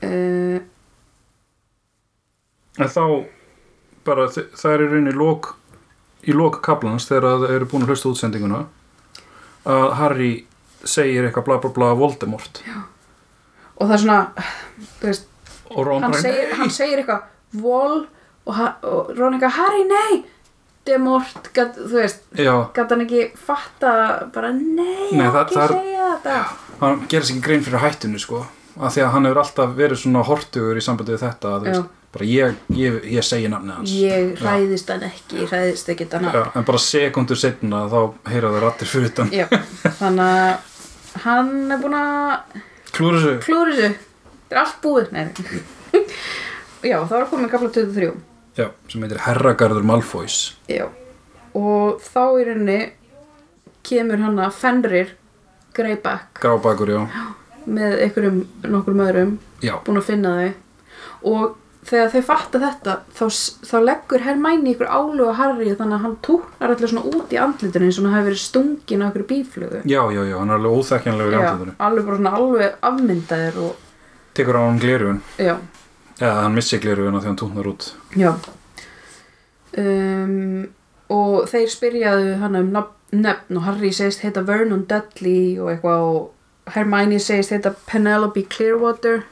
uh, 0.03 0.61
en 2.79 2.89
þá 2.89 3.03
bara 4.07 4.29
það 4.33 4.71
er 4.75 4.85
í 4.85 4.89
rauninni 4.93 5.13
lók 5.17 5.53
í 6.27 6.33
lók 6.37 6.61
kaplans 6.65 7.09
þegar 7.11 7.27
það 7.43 7.51
eru 7.57 7.69
búin 7.73 7.85
að 7.87 7.93
hlusta 7.93 8.09
útsendinguna 8.13 8.63
að 9.67 9.93
Harry 9.99 10.31
segir 10.85 11.27
eitthvað 11.29 11.45
bla 11.49 11.57
bla 11.63 11.71
bla 11.77 11.91
Voldemort. 11.99 12.63
Og 13.79 13.87
það 13.89 13.95
er 13.97 14.03
svona 14.03 14.19
veist, 15.03 15.29
og 15.71 15.87
Ron 15.87 16.03
hann 16.07 16.15
segir, 16.19 16.51
hann 16.59 16.71
segir 16.75 17.03
eitthvað 17.03 17.29
vol 17.63 18.01
og, 18.03 18.55
og 18.83 19.13
Ron 19.19 19.37
eitthvað 19.39 19.59
Harry 19.61 19.85
nei! 19.91 20.23
Demort, 20.83 21.53
gat, 21.55 21.77
þú 21.79 21.95
veist 22.01 22.25
Já, 22.35 22.57
gæti 22.75 22.91
hann 22.97 23.05
ekki 23.05 23.21
fatta 23.39 23.93
bara 24.35 24.49
nei, 24.51 25.13
Nei, 25.15 25.29
það- 25.31 25.45
ekki 25.45 25.55
það 25.61 25.75
segja 25.77 26.07
þetta. 26.17 26.39
Hann 26.81 27.05
gerir 27.13 27.27
sér 27.29 27.37
ekki 27.37 27.45
grein 27.47 27.63
fyrir 27.63 27.83
hættinu 27.85 28.19
sko 28.19 28.41
af 28.83 28.95
því 28.97 29.05
að 29.05 29.13
hann 29.15 29.29
hefur 29.29 29.41
alltaf 29.45 29.77
verið 29.79 30.01
svona 30.03 30.25
hortugur 30.27 30.81
í 30.81 30.83
sambandi 30.83 31.15
við 31.15 31.23
þetta 31.23 31.53
að 31.61 31.69
Já. 31.71 31.83
Bara 32.13 32.29
ég, 32.29 32.57
ég, 32.77 32.99
ég 33.09 33.25
segi 33.25 33.49
nafnið 33.49 33.77
hans. 33.79 33.93
Ég 33.97 34.33
Já. 34.35 34.41
hræðist 34.43 34.91
hann 34.93 35.05
ekki, 35.07 35.39
ég 35.41 35.53
hræðist 35.53 35.93
ekki 35.95 36.09
hann 36.13 36.29
Já, 36.29 36.43
en 36.59 36.67
bara 36.69 36.81
sekundur 36.85 37.41
setna 37.41 37.85
þá 37.93 38.01
heyra 38.29 38.51
það 38.53 38.65
rattir 38.67 38.91
fyrir 38.91 39.13
utan. 39.13 39.33
Já, 39.33 39.47
þannig 40.01 40.25
að 40.27 41.23
hann 41.25 41.55
er 41.73 41.81
búinn 41.83 41.97
að 41.99 42.59
klúra 42.93 43.23
þessu. 43.23 43.39
klúra 43.47 43.77
þessu. 43.79 43.95
Þetta 44.43 44.59
er 44.59 44.61
allt 44.65 44.83
búið. 44.85 45.15
Nei. 45.17 45.25
já, 46.93 46.99
þá 47.09 47.15
er 47.17 47.31
komin 47.31 47.53
kapla 47.53 47.73
23 47.73 48.13
Já, 48.59 48.67
sem 48.93 49.07
heitir 49.07 49.23
Herragarður 49.25 49.89
Malfoys. 49.89 50.41
Já. 50.69 50.85
og 51.57 52.03
þá 52.05 52.21
í 52.41 52.45
rauninni 52.49 52.81
kemur 53.87 54.21
hann 54.21 54.41
að 54.41 54.59
Fenrir 54.61 55.15
Greyback. 55.73 56.37
Grábakur, 56.37 56.93
já. 56.93 57.01
Með 57.65 57.97
einhverjum 58.05 58.43
nokkur 58.69 58.97
Já, 59.63 59.79
búin 59.87 60.01
að 60.01 60.07
finna 60.11 60.37
þau. 60.37 60.53
Og 61.23 61.59
þegar 61.83 62.11
þau 62.13 62.23
fatta 62.27 62.61
þetta 62.63 62.97
þá, 63.19 63.25
þá 63.67 63.77
leggur 63.83 64.25
Hermæni 64.27 64.75
ykkur 64.77 64.91
álu 64.91 65.29
á 65.31 65.39
Harry 65.41 65.73
þannig 65.75 65.99
að 65.99 66.05
hann 66.07 66.17
túknar 66.23 66.75
allir 66.75 66.93
svona 66.93 67.11
út 67.11 67.35
í 67.35 67.41
andlitinu 67.43 67.89
eins 67.89 67.99
og 67.99 68.07
hann 68.07 68.17
hafi 68.17 68.29
verið 68.31 68.43
stungin 68.45 69.03
á 69.03 69.09
ykkur 69.11 69.27
bíflugu 69.33 69.83
já, 69.83 70.03
já, 70.15 70.23
já, 70.23 70.37
hann 70.39 70.53
er 70.53 70.61
alveg 70.61 70.79
óþekkjanlegur 70.79 71.35
í 71.35 71.41
andlutinu 71.41 71.77
alveg 71.89 72.09
bara 72.09 72.21
svona 72.21 72.35
alveg 72.39 72.91
afmyndaðir 72.91 73.63
og 73.67 73.89
Tekur 74.33 74.57
á 74.57 74.63
hann 74.65 74.79
glerun 74.81 75.19
já, 75.37 75.57
eða 76.23 76.45
hann 76.45 76.57
missi 76.57 76.79
glerun 76.81 77.19
því 77.19 77.31
hann 77.31 77.41
túnar 77.41 77.69
út. 77.69 77.89
Já. 78.19 78.31
Um, 79.79 80.69
og 81.13 81.49
þeir 81.51 81.71
spyrjaðu 81.73 82.37
hann 82.43 82.59
um 82.59 82.71
nefn 83.13 83.59
og 83.59 83.67
Harry 83.67 83.93
segist 83.93 84.23
heita 84.25 84.45
Vernon 84.49 84.87
Dudley 84.89 85.59
og 85.61 85.73
eitthvað 85.73 86.07
og 86.09 86.73
Hermione 86.73 87.19
segist 87.21 87.53
heita 87.53 87.75
Penelope 87.89 88.45
Clearwater 88.53 89.25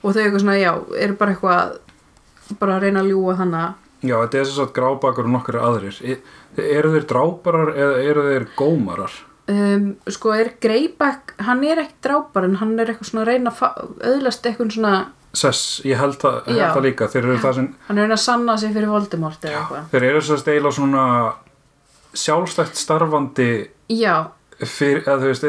og 0.00 0.12
þau 0.14 0.20
eitthvað 0.22 0.42
svona, 0.44 0.58
já, 0.60 0.72
eru 1.04 1.16
bara 1.20 1.34
eitthvað 1.36 2.58
bara 2.60 2.76
að 2.76 2.86
reyna 2.86 3.04
að 3.04 3.10
ljúga 3.12 3.38
þannig 3.40 3.86
Já, 4.00 4.14
þetta 4.16 4.38
er 4.40 4.46
þess 4.48 4.60
að 4.64 4.70
grábakur 4.78 5.26
og 5.28 5.32
nokkur 5.34 5.56
aðrir. 5.60 5.96
Eru 6.56 6.92
þeir 6.94 7.04
dráparar 7.10 7.74
eða 7.76 7.98
eru 8.08 8.22
þeir 8.30 8.46
gómarar? 8.56 9.18
um, 9.50 9.86
sko 10.10 10.32
er 10.36 10.52
Greyback 10.62 11.34
hann 11.46 11.62
er 11.66 11.82
ekki 11.84 11.98
drápar 12.06 12.46
en 12.46 12.58
hann 12.60 12.76
er 12.80 12.92
eitthvað 12.92 13.10
svona 13.10 13.24
að 13.24 13.30
reyna 13.32 13.52
að 13.52 13.96
öðlast 14.12 14.46
eitthvað 14.46 14.76
svona 14.76 14.94
Sess, 15.30 15.78
ég 15.86 15.94
held 15.94 16.16
það, 16.18 16.40
ég 16.50 16.56
held 16.58 16.72
það 16.74 16.84
líka. 16.88 17.06
Þeir 17.06 17.26
eru 17.28 17.34
það 17.38 17.52
sem, 17.60 17.66
hann 17.86 17.98
er 18.02 18.10
að 18.10 18.18
sanna 18.18 18.56
sig 18.58 18.72
fyrir 18.74 18.90
Voldemort 18.90 19.44
eða 19.46 19.60
eitthvað. 19.60 19.84
þeir 19.92 20.06
eru 20.08 20.22
þess 20.22 20.34
að 20.34 20.40
steila 20.42 20.72
svona 20.74 21.04
sjálfstætt 22.18 22.80
starfandi 22.80 23.46
já, 23.94 24.14
fyrir, 24.64 25.04
eða 25.04 25.20
þú 25.22 25.28
veist 25.30 25.46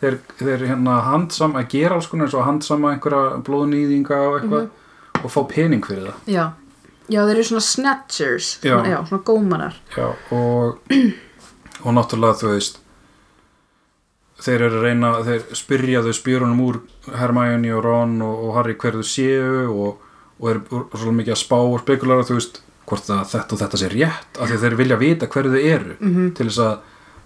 þeir, 0.00 0.18
þeir, 0.38 0.66
hérna 0.70 1.00
handsam 1.02 1.56
að 1.58 1.68
gera 1.74 1.94
alls 1.98 2.06
konar 2.06 2.26
eins 2.28 2.34
og 2.38 2.44
handsama 2.46 2.92
einhverja 2.94 3.42
blóðnýðinga 3.46 4.18
og 4.28 4.40
eitthvað 4.40 4.68
Mhm. 4.68 5.24
og 5.24 5.30
fá 5.34 5.40
pening 5.48 5.82
fyrir 5.84 6.06
það 6.06 6.32
já 6.34 6.44
já, 7.08 7.20
þeir 7.26 7.34
eru 7.34 7.44
svona 7.44 7.60
snatchers 7.66 8.58
Já. 8.62 8.74
svona, 8.76 8.88
já, 8.88 8.98
svona 9.08 9.22
gómarar 9.24 9.74
Já, 9.96 10.08
og 10.30 10.78
og 11.84 11.94
náttúrulega 11.94 12.38
þú 12.42 12.52
veist 12.54 12.78
þeir 14.38 14.62
eru 14.68 14.78
að 14.78 14.84
reyna 14.86 15.10
þeir 15.26 15.42
spyrja 15.58 16.02
þau 16.06 16.12
spjörunum 16.14 16.60
úr 16.62 16.78
Hermione 17.18 17.72
og 17.74 17.82
Ron 17.84 18.20
og, 18.22 18.44
og 18.48 18.54
Harry 18.58 18.74
hverðu 18.78 19.02
séu 19.02 19.66
og, 19.72 19.98
og 20.38 20.50
eru 20.52 20.60
svolítið 20.94 21.16
mikið 21.22 21.34
að 21.34 21.40
spá 21.42 21.56
og 21.58 21.80
spekulara 21.82 22.26
þú 22.28 22.36
veist 22.38 22.60
hvort 22.88 23.08
þetta 23.08 23.52
og 23.52 23.58
þetta 23.64 23.80
sé 23.82 23.88
rétt 23.92 24.38
af 24.40 24.48
því 24.52 24.60
þeir 24.62 24.76
vilja 24.78 24.96
vita 25.02 25.26
hverju 25.26 25.50
þau 25.56 25.64
eru 25.74 25.96
Mhm. 26.00 26.30
til 26.38 26.46
þess 26.46 26.62
að, 26.62 26.78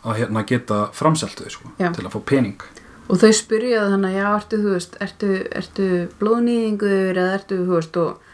að 0.02 0.18
hérna, 0.22 0.42
geta 0.48 0.78
framselt 0.96 1.38
þau 1.38 1.50
sko, 1.52 1.72
til 1.78 2.06
að 2.06 2.12
fá 2.14 2.20
pening. 2.26 2.62
Og 3.10 3.18
þau 3.20 3.32
spyrjaðu 3.36 3.94
þannig, 3.96 4.18
já, 4.18 4.26
ertu, 4.32 4.58
þú 4.62 4.74
veist 4.76 4.98
ertu, 5.04 5.30
ertu 5.60 5.88
blóðnýðingur 6.20 7.18
eða 7.18 7.38
ertu, 7.38 7.58
þú 7.66 7.76
veist, 7.76 7.98
og 8.02 8.28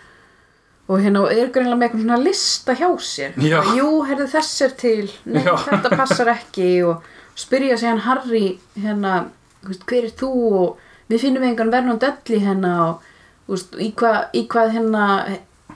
og 0.88 1.02
hérna 1.04 1.20
og 1.20 1.32
er 1.32 1.50
greinlega 1.52 1.76
með 1.76 1.86
eitthvað 1.86 2.04
svona 2.04 2.18
lista 2.22 2.74
hjá 2.78 2.88
sér. 3.04 3.34
Já. 3.44 3.58
jú, 3.76 3.88
herðu 4.08 4.26
þess 4.32 4.62
er 4.64 4.76
til. 4.80 5.10
Nei, 5.28 5.42
Já. 5.44 5.52
þetta 5.66 5.98
passar 6.00 6.30
ekki 6.32 6.68
og 6.88 7.04
spyrja 7.36 7.76
sig 7.76 7.90
hann 7.90 8.04
Harry 8.06 8.46
hérna, 8.80 9.26
hver 9.68 10.08
er 10.08 10.14
þú 10.16 10.30
og 10.62 11.10
við 11.12 11.26
finnum 11.26 11.44
engan 11.44 11.72
Vernon 11.74 12.00
Dudley 12.00 12.40
hérna 12.40 12.72
og 12.86 13.04
veist, 13.50 13.76
í 13.76 13.90
hvað, 13.92 14.18
í 14.32 14.46
hvað 14.48 14.72
hérna 14.78 15.04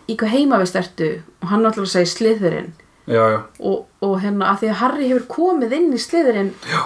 í 0.09 0.17
hvað 0.17 0.33
heimavist 0.33 0.81
ertu? 0.81 1.11
Og 1.43 1.53
hann 1.53 1.65
náttúrulega 1.67 1.93
segir 1.93 2.13
sliðurinn 2.15 2.73
Já, 3.11 3.23
já, 3.33 3.39
og, 3.61 3.87
og 4.01 4.13
hérna 4.23 4.53
að 4.53 4.61
því 4.63 4.69
að 4.71 4.81
Harry 4.83 5.09
hefur 5.11 5.25
komið 5.33 5.73
inn 5.75 5.89
í 5.93 5.99
sliðurinn 5.99 6.53
já, 6.71 6.83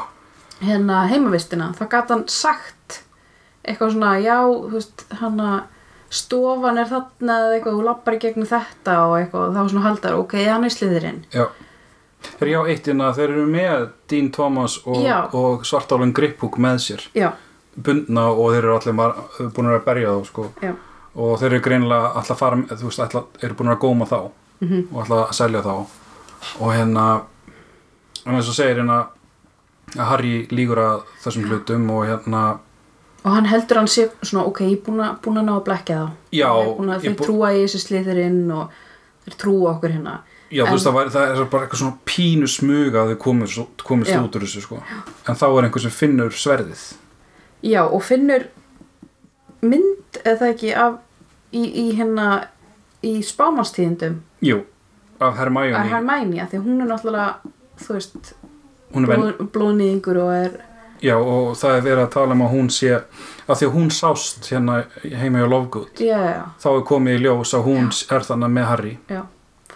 hérna 0.65 1.03
heimavistina 1.11 1.67
þá 1.77 1.83
gat 1.93 2.09
hann 2.15 2.23
sagt 2.33 3.03
eitthvað 3.67 3.93
svona 3.93 4.15
já, 4.25 4.39
veist, 4.73 5.05
hann 5.21 5.41
að 5.45 5.59
stofan 6.17 6.79
er 6.79 6.87
þarna 6.89 7.37
eða 7.43 7.55
eitthvað 7.59 7.77
þú 7.77 7.85
lappar 7.89 8.15
í 8.17 8.21
gegnum 8.23 8.47
þetta 8.49 8.95
og 9.09 9.15
eitthvað. 9.19 9.49
Og 9.51 9.57
þá 9.57 9.71
svona 9.73 9.85
haldar, 9.89 10.15
ok, 10.23 10.35
hann 10.47 10.65
er 10.65 10.71
sliðurinn. 10.73 11.19
Já. 11.35 11.45
Þeir 12.39 12.51
já 12.53 12.59
eitt 12.73 12.89
inn 12.93 13.03
að 13.05 13.19
þeir 13.19 13.33
eru 13.35 13.47
með 13.51 13.83
Dean 14.11 14.31
Thomas 14.35 14.79
og, 14.87 15.01
Já. 15.05 15.17
og 15.37 15.67
svartálun 15.67 16.15
Griphook 16.17 16.57
með 16.63 16.79
sér. 16.87 17.05
Já, 17.19 17.33
bundna 17.77 18.29
og 18.33 18.55
þeir 18.55 18.63
eru 18.65 18.77
allir 18.79 19.53
búin 19.59 19.69
að 19.75 19.85
berja 19.85 20.15
þá 20.15 20.31
sko. 20.31 20.47
Já, 20.65 20.73
og 21.19 21.37
þeir 21.43 21.51
eru 21.53 21.61
greinilega 21.67 22.13
alltaf 22.23 22.39
fara 22.41 22.63
þú 22.71 22.89
veist, 22.89 23.03
alltaf, 23.05 23.29
eru 23.43 23.59
búin 23.59 23.75
að 23.75 23.83
góma 23.85 24.09
þá 24.09 24.19
Mhm. 24.63 24.87
og 24.95 25.03
alltaf 25.03 25.27
að 25.29 25.35
selja 25.37 25.61
þá 25.67 25.75
og 26.61 26.73
hérna 26.75 27.07
en 28.27 28.35
eins 28.35 28.49
og 28.51 28.55
segir 28.57 28.81
hérna 28.81 29.07
að 29.97 30.09
Harry 30.11 30.47
lígur 30.51 30.79
að 30.83 31.03
þessum 31.25 31.45
hlutum 31.51 31.91
og 31.95 32.07
hérna 32.09 32.45
og 33.27 33.33
hann 33.35 33.47
heldur 33.51 33.81
hann 33.81 33.89
sé 33.91 34.05
svona, 34.23 34.45
ok, 34.47 34.61
ég 34.63 34.77
er 34.79 34.83
búin 34.87 35.01
að, 35.03 35.43
ná 35.43 35.55
að 35.57 35.65
blekja 35.67 35.97
þá. 35.99 36.11
Já, 36.31 36.51
þeir 37.03 37.15
bú- 37.19 37.25
trúa 37.27 37.49
í 37.57 37.63
þessi 37.65 37.81
sliðurinn 37.83 38.53
og 38.55 38.71
þeir 39.25 39.37
trúa 39.43 39.71
okkur 39.73 39.91
hérna. 39.97 40.13
Já, 40.51 40.63
þú 40.63 40.67
En- 40.69 40.73
veist, 40.77 40.87
það, 40.87 40.95
var, 40.95 41.09
það 41.11 41.33
er 41.41 41.49
bara 41.51 41.67
eitthvað 41.67 41.81
svona 41.81 41.99
pínu 42.07 42.47
smuga 42.53 43.01
að 43.03 43.09
þau 43.11 43.19
komist, 43.25 43.83
komist 43.83 44.15
út 44.15 44.37
úr 44.39 44.45
þessu 44.47 44.63
sko. 44.63 44.79
En 45.27 45.35
þá 45.35 45.45
er 45.59 45.67
einhver 45.67 45.83
sem 45.83 45.91
finnur 45.91 46.31
sverðið. 46.39 46.85
Já, 47.67 47.83
og 47.83 48.03
finnur 48.07 48.47
mynd, 49.67 50.21
eða 50.23 50.39
það 50.45 50.53
ekki 50.55 50.71
af, 50.85 50.99
í, 51.51 51.65
í 51.67 51.87
hérna 51.99 52.29
í 53.03 53.17
spámanstíðindum 53.27 54.21
jú, 54.47 54.61
af 55.21 55.37
Hermione. 55.39 55.83
Að 55.83 55.93
Hermæni, 55.95 56.41
að 56.43 56.51
því 56.53 56.61
að 56.61 56.67
hún 56.71 56.81
er 56.81 56.91
náttúrulega 56.93 57.53
þú 57.83 57.99
veist, 57.99 58.33
blóð, 58.97 59.31
blóðnýðingur 59.55 60.21
og 60.25 60.35
er 60.35 60.59
já, 61.05 61.15
og 61.17 61.55
það 61.61 61.77
er 61.77 61.87
verið 61.87 62.03
að 62.07 62.13
tala 62.17 62.37
um 62.37 62.45
að 62.47 62.53
hún 62.57 62.69
sé 62.73 62.93
af 62.97 63.59
því 63.61 63.69
að 63.69 63.75
hún 63.77 63.89
sást 63.93 64.51
hérna 64.51 64.83
heima 65.05 65.45
já, 65.45 65.49
já, 66.01 66.45
þá 66.63 66.69
er 66.73 66.85
komið 66.89 67.19
í 67.19 67.25
ljós 67.27 67.55
að 67.55 67.67
hún 67.69 67.91
er 67.93 68.29
þannig 68.31 68.55
með 68.57 68.71
Harry. 68.73 68.95
Já 69.13 69.23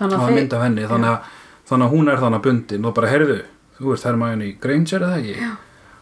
þannig 0.01 0.17
að 0.17 0.57
af 0.57 0.65
henni 0.65 0.87
þannig 0.89 1.11
að, 1.11 1.33
þannig 1.69 1.87
að 1.87 1.95
hún 1.95 2.11
er 2.11 2.23
þannig 2.23 2.45
bundin 2.47 2.89
og 2.89 2.95
bara 2.97 3.11
heyrðu, 3.11 3.39
þú 3.79 3.95
ert 3.95 4.07
Hermione 4.09 4.53
Granger 4.63 5.07
eða 5.07 5.19
ekki? 5.21 5.35
Já. 5.45 5.51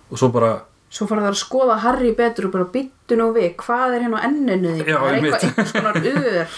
og 0.08 0.20
svo 0.22 0.30
bara, 0.34 0.52
svo 0.88 1.08
fara 1.10 1.24
það 1.26 1.32
að 1.32 1.40
skoða 1.42 1.78
Harry 1.84 2.12
betur 2.18 2.48
og 2.48 2.54
bara 2.54 2.68
byttu 2.76 3.18
nú 3.18 3.30
við, 3.34 3.50
hvað 3.64 3.96
er 3.96 4.06
hérna 4.06 4.22
á 4.22 4.26
enninu 4.28 4.76
Já, 4.78 4.94
það 4.94 5.08
er 5.08 5.18
eitthvað, 5.18 5.48
eitthvað 5.48 5.70
svona 5.72 5.92
ur 6.12 6.56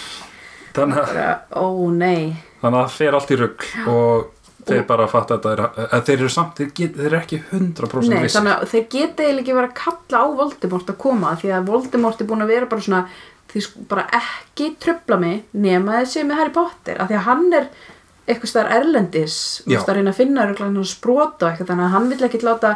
þannig 0.77 1.01
að, 1.01 1.33
ó 1.57 1.67
nei 1.97 2.23
þannig 2.61 2.79
að 2.79 2.85
það 2.85 2.99
fer 2.99 3.19
allt 3.19 3.33
í 3.33 3.41
rugg 3.41 3.67
og 3.91 4.29
þeir 4.69 4.87
bara 4.89 5.09
fatta 5.11 5.39
að, 5.39 5.47
er, 5.51 5.63
að 5.87 6.03
þeir 6.09 6.17
eru 6.19 6.33
samt 6.33 6.61
þeir, 6.61 6.71
get, 6.77 6.97
þeir 6.97 7.09
eru 7.09 7.19
ekki 7.21 7.41
100% 7.49 8.11
Nei, 8.11 8.19
vissir 8.25 8.39
þannig 8.39 8.55
að 8.55 8.73
þeir 8.73 8.87
geta 8.95 9.25
eiginlega 9.25 9.45
ekki 9.45 9.59
verið 9.59 9.71
að 9.71 9.79
kalla 9.81 10.21
á 10.21 10.27
Voldemort 10.41 10.93
að 10.93 10.99
koma 11.05 11.35
því 11.41 11.53
að 11.57 11.71
Voldemort 11.71 12.21
er 12.21 12.31
búin 12.31 12.45
að 12.45 12.53
vera 12.55 12.71
bara 12.71 12.87
svona 12.87 13.03
því 13.51 13.65
bara 13.91 14.07
ekki 14.21 14.69
tröfla 14.83 15.19
mig 15.21 15.57
nema 15.57 16.01
þessi 16.01 16.27
með 16.27 16.43
Harry 16.43 16.55
Potter 16.55 17.01
af 17.01 17.11
því 17.11 17.19
að 17.19 17.27
hann 17.27 17.47
er 17.57 17.71
eitthvað 18.31 18.53
staðar 18.53 18.75
erlendis 18.79 19.37
að 19.67 19.95
reyna 19.97 20.13
að 20.13 20.21
finna 20.21 20.45
örugglega 20.45 20.71
hann 20.71 20.91
sprota 20.91 21.47
og 21.47 21.51
eitthvað 21.51 21.73
þannig 21.73 21.87
að 21.89 21.95
hann 21.97 22.11
vill 22.13 22.27
ekki 22.29 22.43
láta 22.47 22.75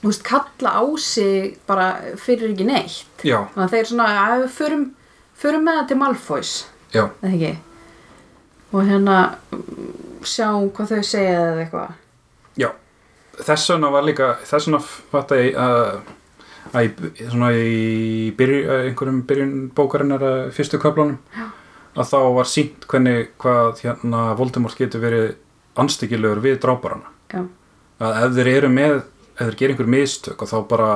veist, 0.00 0.24
kalla 0.26 0.74
á 0.80 0.84
sig 0.98 1.58
bara 1.68 1.90
fyrir 2.18 2.54
ekki 2.54 2.66
neitt. 2.66 3.22
Já, 3.22 3.44
þannig 3.52 3.66
að 3.66 3.74
þeir 3.76 3.90
svona 3.90 4.06
að 4.24 4.36
við 4.44 4.54
förum, 4.56 4.86
förum 5.42 5.66
með 5.68 5.80
það 5.80 5.90
til 5.90 5.98
Malfoys. 6.00 6.54
Eða 6.90 7.34
ekki 7.34 7.52
og 8.70 8.86
hérna 8.86 9.18
sjáum 10.26 10.70
hvað 10.74 10.94
þau 10.94 11.02
segja 11.06 11.36
eða 11.40 11.64
eitthvað. 11.64 11.92
Já. 12.60 12.70
Þess 13.40 13.70
vegna 13.72 13.92
var 13.94 14.06
líka 14.06 14.32
þess 14.44 14.68
vegna 14.68 14.80
fatta 14.84 15.38
ég 15.40 15.58
að 15.58 15.84
að 16.70 16.90
svona 17.32 17.48
í 17.56 18.30
byrju, 18.36 18.58
að 18.70 18.84
einhverjum 18.90 19.22
byrjun 19.26 19.54
bókarinnar 19.74 20.22
að 20.22 20.42
fyrstu 20.54 20.78
köflunum 20.78 21.16
að 21.96 22.10
þá 22.12 22.18
var 22.36 22.46
sínt 22.46 22.84
hvernig 22.90 23.32
hvað 23.42 23.80
hérna 23.82 24.26
Voldemort 24.38 24.78
getur 24.78 25.02
verið 25.02 25.32
anstíkilegur 25.80 26.42
við 26.44 26.60
dráparana. 26.62 27.10
Já, 27.32 27.42
að 27.98 28.20
ef 28.20 28.36
þeir 28.36 28.52
eru 28.52 28.70
með 28.70 28.96
ef 29.00 29.40
þeir 29.40 29.56
gerir 29.56 29.74
einhver 29.74 29.90
mistök 29.96 30.44
og 30.44 30.50
þá 30.50 30.58
bara 30.70 30.90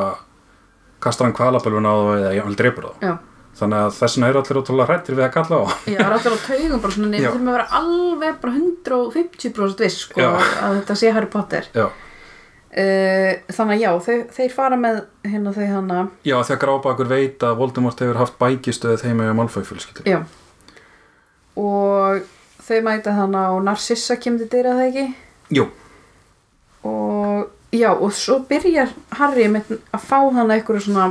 kastar 1.03 1.27
hann 1.27 1.37
kvalabölvun 1.37 1.89
á 1.89 1.95
það 1.95 2.19
eða 2.21 2.35
jafnvel 2.39 2.59
dreipur 2.61 2.91
það 2.91 3.09
já 3.09 3.15
þannig 3.59 3.79
að 3.85 3.93
þess 3.99 4.17
vegna 4.17 4.29
eru 4.33 4.41
allir 4.43 4.59
ótrúlega 4.61 4.87
hrættir 4.91 5.17
við 5.19 5.25
að 5.27 5.35
kalla 5.37 5.59
á. 5.61 5.65
Já, 5.87 5.99
það 5.99 6.07
er 6.07 6.15
alltaf 6.17 6.35
á 6.35 6.47
taugum 6.49 6.81
bara 6.85 6.95
svona 6.97 7.11
nefnir 7.13 7.29
þurfum 7.31 7.51
að 7.51 7.57
vera 7.59 7.67
alveg 7.81 8.41
bara 8.43 8.55
150% 8.59 9.85
viss 9.85 9.99
sko, 10.07 10.21
Já. 10.21 10.31
að 10.67 10.79
þetta 10.81 10.97
sé 11.03 11.13
Harry 11.15 11.31
Potter. 11.35 11.69
Já, 11.75 11.85
uh, 11.87 13.31
Þannig 13.59 13.75
að 13.77 13.83
já, 13.85 13.91
þau, 14.09 14.17
þeir 14.39 14.55
fara 14.57 14.79
með 14.81 15.01
hérna 15.31 15.53
þau 15.55 15.67
hana. 15.71 16.01
Já 16.27 16.37
því 16.41 16.57
að 16.57 16.63
grábakur 16.67 17.13
veit 17.15 17.47
að 17.47 17.59
Voldemort 17.63 18.03
hefur 18.03 18.19
haft 18.23 18.39
bækistöð 18.43 19.05
heima 19.07 19.31
í 19.31 19.37
Malfoy 19.39 19.63
fjölskyldur 19.69 20.09
Já. 20.11 20.21
Og 21.55 22.25
þau 22.65 22.79
mæta 22.83 23.13
hana 23.15 23.49
og 23.55 23.63
Narcissa 23.67 24.17
kemur 24.19 24.43
til 24.43 24.51
dyra 24.57 24.73
það 24.79 24.89
ekki? 24.89 25.07
Jú, 25.55 25.69
og 26.85 27.51
já, 27.75 27.91
og 27.93 28.11
svo 28.17 28.39
byrjar 28.49 28.91
Harry 29.19 29.47
með 29.53 29.77
að 29.95 30.03
fá 30.09 30.19
hana 30.35 30.57
eitthvað 30.57 30.83
svona 30.87 31.07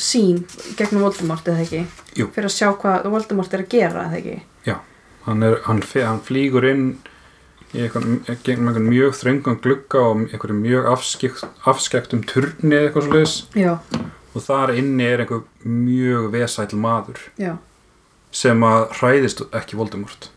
sín 0.00 0.42
gegnum 0.78 1.04
Voldemort 1.06 1.48
eða 1.48 1.64
ekki? 1.64 1.82
Jú. 2.16 2.28
fyrir 2.34 2.48
að 2.48 2.56
sjá 2.56 2.68
hvað 2.80 3.08
Voldemort 3.12 3.54
er 3.54 3.64
að 3.64 3.72
gera 3.72 4.06
eða 4.08 4.20
ekki? 4.20 4.36
Já 4.68 4.76
hann, 5.26 5.42
er, 5.46 5.58
hann, 5.66 5.82
hann 5.94 6.22
flýgur 6.24 6.66
inn 6.68 6.86
í 7.72 7.86
einhvern, 7.86 8.88
mjög 8.88 9.14
þröngan 9.16 9.60
glugga 9.64 10.06
og 10.10 10.24
einhverjum 10.28 10.62
mjög 10.64 10.88
afskekt, 10.92 11.44
afskektum 11.68 12.24
turni 12.28 12.76
eða 12.76 12.90
eitthvað 12.90 13.56
Já, 13.56 13.76
og 14.32 14.44
þar 14.44 14.74
inni 14.76 15.06
er 15.08 15.24
einhver 15.24 15.44
mjög 15.64 16.32
vesæll 16.34 16.76
maður 16.76 17.20
já, 17.40 17.54
sem 18.32 18.64
að 18.64 18.88
hræðist 18.98 19.44
ekki 19.52 19.78
Voldemort. 19.80 20.28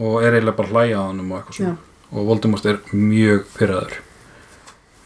Og 0.00 0.20
er 0.24 0.36
eiginlega 0.36 0.56
bara 0.56 0.68
að 0.68 0.76
hlæja 0.76 0.98
að 1.00 1.08
hann 1.08 1.24
og 1.24 1.38
eitthvað 1.38 1.56
já. 1.56 1.62
Svona 1.62 1.78
og 2.10 2.26
Voldemort 2.26 2.66
er 2.66 2.80
mjög 2.90 3.46
pyrraður 3.54 3.96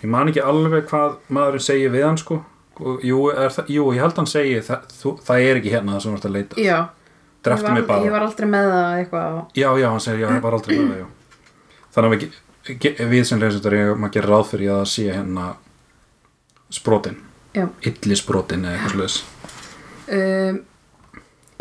ég 0.05 0.11
man 0.13 0.31
ekki 0.31 0.45
alveg 0.45 0.89
hvað 0.89 1.17
maðurinn 1.33 1.65
segir 1.65 1.93
við 1.93 2.07
hann 2.07 2.21
sko 2.21 2.41
jú, 2.81 3.19
er, 3.31 3.59
jú 3.71 3.89
ég 3.95 4.03
held 4.03 4.21
hann 4.21 4.31
segi 4.31 4.63
það, 4.67 4.87
þú, 5.01 5.15
það 5.27 5.49
er 5.49 5.61
ekki 5.61 5.75
hérna 5.75 5.97
það 5.97 6.05
sem 6.05 6.15
þú 6.15 6.19
ert 6.19 6.29
að 6.29 6.39
leita. 6.39 6.61
Já, 6.61 6.79
ég 7.45 7.63
var, 7.63 7.77
mig 7.77 7.87
bara. 7.91 8.07
Ég 8.07 8.15
var 8.15 8.27
aldrei 8.27 8.49
með 8.51 8.71
það 8.73 8.97
eitthvað 9.03 9.61
já 9.61 9.69
já 9.81 9.87
hann 9.91 10.03
segir 10.07 10.25
já 10.25 10.31
það 10.31 10.41
var 10.47 10.59
aldrei 10.59 10.79
með 10.79 10.89
það 10.89 11.03
já. 11.03 11.07
þannig 11.95 12.11
að 12.11 12.25
við, 12.25 13.05
við 13.15 13.29
sem 13.29 13.45
leysundar 13.45 13.79
maður 13.95 14.17
gerir 14.17 14.33
ráð 14.33 14.51
fyrir 14.55 14.75
að 14.75 14.85
sé 14.95 15.07
hérna 15.11 15.47
sprotin. 16.75 17.21
Já, 17.55 17.69
illi 17.87 18.17
sprotin 18.19 18.65
eða 18.67 18.75
eitthvað 18.75 18.95
sluðis 18.97 19.17
um, 20.11 20.57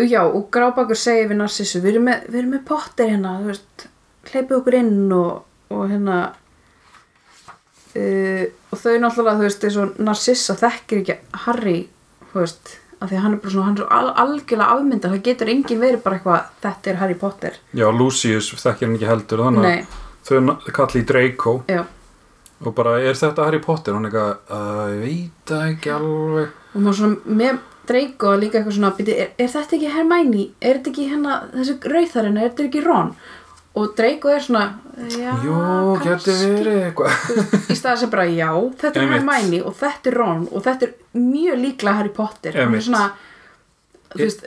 já 0.01 0.22
og 0.24 0.47
Grábakur 0.53 0.97
segir 0.97 1.28
við 1.30 1.38
Narsissu 1.38 1.82
við 1.84 1.91
erum 1.91 2.07
með, 2.09 2.24
við 2.32 2.39
erum 2.39 2.55
með 2.55 2.64
potter 2.66 3.11
hérna 3.11 3.36
þú 3.41 3.51
veist, 3.51 3.86
hleypið 4.32 4.55
okkur 4.57 4.78
inn 4.80 4.95
og, 5.14 5.43
og 5.70 5.84
hérna 5.91 6.18
uh, 7.99 8.45
og 8.71 8.79
þau 8.79 8.93
náttúrulega 9.01 9.39
þú 9.39 9.47
veist 9.47 9.67
og 9.83 9.99
Narsissa 10.03 10.55
þekkir 10.59 11.03
ekki 11.03 11.17
Harry 11.45 11.79
þú 12.31 12.41
veist 12.41 12.77
af 13.03 13.09
því 13.09 13.17
að 13.17 13.23
hann 13.25 13.35
er 13.35 13.41
bara 13.43 13.53
svona, 13.53 13.65
hann 13.67 13.75
er 13.75 13.81
svo 13.81 13.89
al 13.97 14.13
algjörlega 14.23 14.77
afmynda 14.77 15.11
það 15.11 15.25
getur 15.27 15.51
enginn 15.51 15.81
verið 15.81 16.03
bara 16.05 16.19
eitthvað 16.19 16.45
þetta 16.63 16.91
er 16.91 17.01
Harry 17.01 17.17
Potter. 17.19 17.59
Já 17.75 17.85
Lucius 17.91 18.53
þekkir 18.53 18.87
hann 18.87 18.95
ekki 18.97 19.09
heldur 19.09 19.43
þannig 19.43 19.67
Nei, 19.67 19.83
að 19.83 20.29
þau 20.29 20.71
kalli 20.77 21.03
Draco. 21.11 21.57
Já. 21.67 21.83
Og 22.63 22.75
bara 22.77 22.95
er 23.03 23.19
þetta 23.19 23.49
Harry 23.49 23.59
Potter? 23.59 23.97
Hún 23.97 24.07
er 24.07 24.13
eitthvað, 24.13 24.93
ég 24.93 25.03
veit 25.03 25.55
ekki 25.57 25.91
alveg. 25.91 26.57
Og 26.71 26.85
maður 26.85 26.99
svona 27.01 27.37
með 27.41 27.61
Draco 27.89 28.35
líka 28.39 28.61
eitthvað 28.61 28.77
svona 28.77 28.93
er, 29.03 29.33
er 29.35 29.49
þetta 29.51 29.75
ekki 29.77 29.93
Hermione? 29.97 30.45
Er 30.63 30.79
þetta 30.79 30.93
ekki 30.93 31.07
hérna 31.11 31.39
þessi 31.51 31.75
rauðarinn 31.91 32.39
er 32.39 32.47
þetta 32.47 32.69
ekki 32.69 32.83
Ron 32.85 33.15
og 33.74 33.95
Draco 33.97 34.30
er 34.30 34.43
svona 34.43 34.65
kannski. 34.93 36.30
geti 36.30 36.36
verið 36.53 36.80
eitthvað. 36.88 37.43
Í 37.74 37.78
staðan 37.78 38.01
sem 38.03 38.13
bara 38.13 38.28
já, 38.30 38.51
þetta 38.84 39.01
er. 39.01 39.11
Hermione 39.15 39.61
og 39.65 39.76
þetta 39.80 40.11
er 40.11 40.17
Ron 40.19 40.45
og 40.51 40.65
þetta 40.67 40.89
er 40.89 40.93
mjög 41.17 41.61
líklega 41.63 41.97
Harry 41.99 42.13
Potter. 42.13 42.59
Hann 42.59 42.78
er 42.78 42.86
svona 42.86 43.07
veist, 44.13 44.45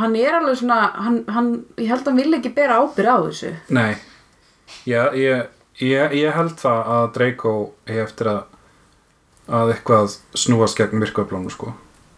hann 0.00 0.18
er 0.18 0.40
alveg 0.40 0.58
svona 0.58 0.80
hann, 0.98 1.22
hann, 1.30 1.52
ég 1.78 1.92
held 1.92 2.02
að 2.02 2.10
hann 2.10 2.20
vil 2.24 2.40
ekki 2.40 2.54
bera 2.56 2.80
ábyrð 2.82 3.14
á 3.14 3.18
þessu. 3.28 3.54
Nei, 3.76 3.94
ég, 4.90 5.16
ég, 5.22 5.46
ég, 5.84 6.18
ég 6.24 6.34
held 6.34 6.58
það 6.58 6.92
að 6.98 7.08
Draco 7.20 7.56
er 7.86 8.02
eftir 8.08 8.34
að 8.34 8.44
að 9.46 9.76
eitthvað 9.76 10.16
snúast 10.34 10.78
gegn 10.78 10.98
myrkvöflónu 10.98 11.52
sko. 11.54 11.72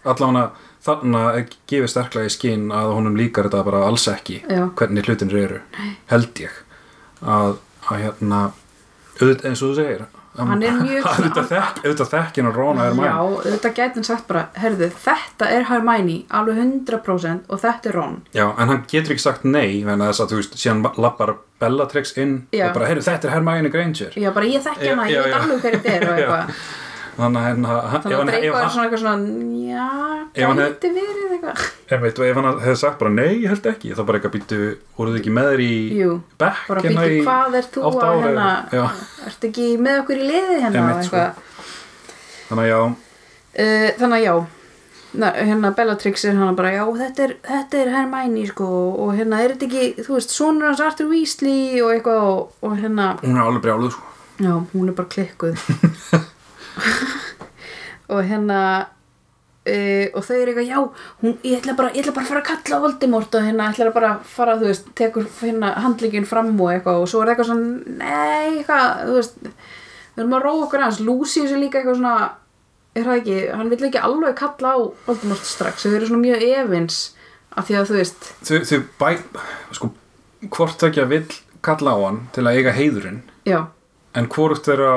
Allavega 0.08 0.48
þarna 0.84 1.22
gefið 1.70 1.90
sterklega 1.92 2.30
í 2.30 2.34
skinn 2.34 2.68
að 2.74 2.92
honum 2.96 3.18
líkar 3.18 3.48
þetta 3.48 3.64
bara 3.66 3.84
alls 3.88 4.06
ekki 4.12 4.42
Já. 4.44 4.62
hvernig 4.78 5.08
hlutinir 5.08 5.40
eru 5.42 5.60
held 6.12 6.44
ég. 6.44 6.54
Að, 7.22 7.58
að 7.90 8.04
hérna 8.04 8.44
auðvitað 9.18 9.50
eins 9.50 9.62
og 9.64 9.72
þú 9.72 9.80
segir 9.80 10.06
Hann 10.38 10.62
er 10.62 10.76
mjög 10.78 11.06
auðvitað 11.08 11.48
þekk, 11.50 11.78
auðvitað 11.82 12.10
þekkin 12.12 12.48
og 12.50 12.58
Rona 12.58 12.84
er 12.86 12.98
já, 13.02 13.14
þetta 13.48 13.70
gæti 13.74 13.98
hann 13.98 14.06
sagt 14.06 14.26
bara 14.28 14.44
herðu, 14.60 14.88
þetta 15.02 15.48
er 15.54 15.66
Hermione 15.66 16.18
alveg 16.38 16.60
100% 16.62 17.48
og 17.50 17.62
þetta 17.64 17.90
er 17.90 17.98
Ron. 17.98 18.16
Já, 18.36 18.44
en 18.46 18.72
hann 18.72 18.84
getur 18.90 19.16
ekki 19.16 19.24
sagt 19.24 19.46
nei 19.48 19.80
þess 19.82 20.22
að 20.22 20.34
þú 20.34 20.40
veist, 20.42 20.58
síðan 20.62 20.84
lappar 21.02 21.34
Bellatrix 21.58 22.14
inn 22.22 22.36
Já. 22.54 22.68
og 22.68 22.76
bara, 22.78 22.90
heyrðu, 22.92 23.06
þetta 23.08 23.28
er 23.30 23.34
Hermione 23.34 23.72
Granger. 23.74 24.14
Já, 24.14 24.30
bara 24.36 24.50
ég 24.52 24.62
þekki 24.68 24.86
Já, 24.86 24.94
hana, 24.94 25.08
ég 25.10 25.26
veit 25.26 25.40
alveg 25.40 25.64
hver 25.64 25.78
þetta 25.80 25.96
er 25.96 26.06
og 26.06 26.14
eitthvað 26.20 26.62
þannig 27.18 27.38
að 27.40 27.46
hérna 27.48 27.78
þannig 27.92 28.12
ef 28.12 28.18
að 28.18 28.34
ef 28.38 28.58
er 28.58 28.68
svona 28.72 28.84
eitthvað 28.86 29.02
svona 29.02 29.16
já, 29.68 29.86
Ef 30.38 30.52
gæti 30.58 30.90
verið 30.94 31.32
eitthvað. 31.34 31.62
Einmitt, 31.94 32.18
og 32.20 32.26
ef 32.28 32.38
hann 32.38 32.48
hefði 32.62 32.76
sagt 32.82 32.98
bara 33.00 33.12
nei, 33.14 33.30
ég 33.42 33.48
held 33.52 33.68
ekki 33.72 33.94
þá 33.96 34.02
bara 34.04 34.20
eitthvað 34.20 34.34
býttu, 34.36 34.60
voruð 34.98 35.16
þið 35.16 35.22
ekki 35.22 35.32
með 35.38 35.48
þér 35.52 35.62
í 35.64 35.72
bekk 36.42 36.60
bara 36.68 36.84
hérna 36.84 37.06
býtu 37.08 37.24
hvað 37.26 37.58
er 37.58 37.68
þú 37.74 37.88
að 37.88 38.22
hérna? 38.26 38.50
ertu 39.30 39.50
ekki 39.50 39.66
með 39.88 40.00
okkur 40.04 40.22
í 40.22 40.28
liði 40.30 40.60
hérna? 40.62 40.86
Sko. 41.02 41.24
eitthvað. 41.24 41.66
Þannig 42.48 42.64
að 42.66 42.72
já, 42.72 42.80
Uh, 43.58 43.88
þannig 43.98 44.20
að 44.20 44.22
já. 44.22 44.34
Na, 45.18 45.30
hérna 45.32 45.70
Bellatrix 45.74 46.24
er 46.28 46.36
hann 46.36 46.54
bara 46.54 46.68
já 46.74 46.82
þetta 46.94 47.22
er, 47.24 47.32
þetta 47.46 47.78
er 47.80 47.88
Hermione 47.94 48.42
sko 48.46 48.66
og 49.02 49.14
hérna 49.16 49.38
er 49.40 49.54
þetta 49.54 49.66
ekki, 49.66 50.04
þú 50.04 50.18
veist, 50.18 50.34
sonur 50.36 50.68
hans 50.68 50.82
Arthur 50.84 51.08
Weasley 51.08 51.80
og 51.80 51.94
eitthvað 51.94 52.26
og, 52.28 52.52
og 52.60 52.74
hérna 52.76 53.06
hún 53.22 53.38
er 53.40 53.46
alveg 53.46 53.64
brjáluð 53.64 53.94
sko. 53.96 54.04
já, 54.44 54.52
hún 54.74 54.92
er 54.92 54.96
bara 55.00 55.08
klikkuð 55.16 55.56
og 58.08 58.22
hérna 58.28 58.60
uh, 59.68 60.06
og 60.16 60.24
þau 60.24 60.34
eru 60.36 60.52
eitthvað 60.52 60.70
já, 60.70 60.78
hún, 61.22 61.36
ég, 61.44 61.58
ætla 61.60 61.76
bara, 61.78 61.92
ég 61.94 62.02
ætla 62.02 62.16
bara 62.16 62.26
að 62.26 62.32
fara 62.32 62.42
að 62.44 62.48
kalla 62.50 62.80
Voldemort 62.84 63.38
og 63.38 63.46
hérna 63.46 63.68
ætla 63.72 63.92
bara 63.94 64.12
að 64.16 64.26
fara, 64.36 64.56
þú 64.60 64.70
veist, 64.70 64.90
tekur 64.98 65.28
hérna 65.40 65.74
handlíkinn 65.84 66.28
fram 66.28 66.54
og 66.56 66.72
eitthvað. 66.72 67.02
Og 67.04 67.10
svo 67.10 67.22
er 67.22 67.30
það 67.30 67.34
eitthvað 67.34 67.50
svona 67.52 67.96
nei, 68.00 68.58
eitthvað, 68.58 69.04
þú 69.04 69.16
veist 69.18 69.40
við 70.18 70.24
erum 70.24 70.36
að 70.38 70.44
róa 70.48 70.66
okkur 70.66 70.84
hans, 70.84 71.00
Lucius 71.04 71.52
er 71.54 71.62
líka 71.62 71.80
eitthvað 71.80 72.00
svona 72.00 72.16
er 72.98 73.06
það 73.06 73.20
ekki, 73.20 73.38
hann 73.54 73.70
vill 73.72 73.88
ekki 73.88 74.02
alveg 74.02 74.36
kalla 74.38 74.74
á 74.74 74.78
Voldemort 75.06 75.46
strax, 75.46 75.84
þau 75.84 75.94
eru 75.94 76.08
svona 76.08 76.24
mjög 76.24 76.44
efins 76.48 77.00
af 77.54 77.68
því 77.68 77.78
að 77.78 77.90
þú 77.90 77.98
veist 77.98 78.28
þau, 78.48 78.56
þau 78.70 78.80
bæ, 78.98 79.08
sko 79.76 79.90
hvort 80.54 80.84
ekki 80.88 81.02
að 81.04 81.12
vill 81.14 81.38
kalla 81.66 81.94
á 81.94 81.98
hann 82.02 82.20
til 82.34 82.46
að 82.46 82.58
eiga 82.58 82.74
heiðurinn 82.74 83.22
já, 83.48 83.60
en 84.18 84.28
hvort 84.34 84.66
þeirra 84.66 84.92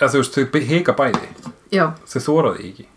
eða 0.00 0.10
þú 0.14 0.22
veist, 0.22 0.38
þau 0.38 0.66
hika 0.72 0.96
bæði 0.98 1.51
já, 1.72 1.86
þau 2.08 2.20
þóra 2.26 2.56
því 2.56 2.68
ekki. 2.72 2.88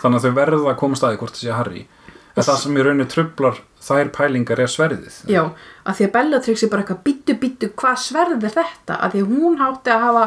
Þannig 0.00 0.20
að 0.20 0.26
þau 0.26 0.36
verða 0.38 0.60
að 0.70 0.78
koma 0.80 0.96
staði 0.96 1.18
hvort 1.20 1.36
það 1.36 1.42
sé 1.44 1.56
Harry. 1.56 1.82
En 2.30 2.46
það 2.46 2.60
sem 2.62 2.78
í 2.78 2.84
rauninni 2.86 3.08
trublar 3.10 3.58
þær 3.84 4.10
pælingar 4.14 4.62
er 4.62 4.70
sverðið. 4.70 5.18
Já 5.28 5.42
af 5.84 5.98
því 5.98 6.06
að 6.06 6.14
Bellatrix 6.14 6.64
er 6.64 6.72
bara 6.72 6.84
eitthvað 6.84 7.02
bittu 7.06 7.36
bittu 7.40 7.70
hvað 7.80 8.00
sverð 8.04 8.46
er 8.46 8.54
þetta, 8.54 8.96
af 8.96 9.14
því 9.14 9.22
að 9.24 9.34
hún 9.34 9.60
hátti 9.60 9.92
að 9.94 10.04
hafa 10.06 10.24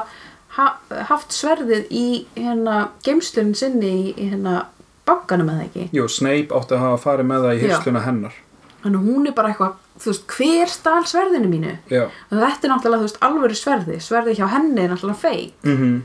ha, 0.58 0.68
haft 1.10 1.36
sverðið 1.36 1.92
í 1.94 2.06
hérna 2.38 2.80
geimslun 3.06 3.54
sinni 3.58 3.94
í, 3.94 4.16
hérna 4.20 4.66
bankanum 5.08 5.52
eða 5.54 5.68
ekki? 5.68 5.88
Jú, 5.96 6.08
Snape 6.12 6.54
átti 6.56 6.78
að 6.78 6.86
hafa 6.88 7.02
farið 7.08 7.30
með 7.32 7.48
það 7.48 7.56
í 7.56 7.62
Já. 7.62 7.66
hirsluna 7.68 8.04
hennar. 8.08 8.40
Þannig 8.84 9.00
að 9.00 9.10
hún 9.14 9.30
er 9.30 9.36
bara 9.38 9.54
eitthvað 9.54 9.78
þú 10.04 10.10
veist, 10.12 10.26
hver 10.36 10.72
stál 10.74 11.04
sverðinu 11.08 11.50
mínu? 11.52 11.76
Já, 11.92 12.08
þetta 12.32 12.68
er 12.68 12.74
náttúrulega, 12.74 13.04
þú 13.04 13.08
veist, 13.08 13.22
alvöru 13.30 13.58
sverði 13.58 14.00
sverði 14.04 14.36
hjá 14.40 14.48
henni 14.52 14.84
er 14.84 14.92
náttúrulega 14.94 15.22
fei 15.24 15.54
mhm 15.64 16.02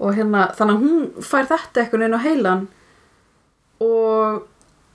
og 0.00 0.16
hérna, 0.16 0.48
þannig 0.58 0.74
að 0.74 0.84
hún 0.84 1.24
fær 1.24 1.48
þetta 1.50 1.82
eitthvað 1.82 2.06
inn 2.06 2.16
á 2.18 2.26
heilan. 2.26 2.66
Og 3.84 4.42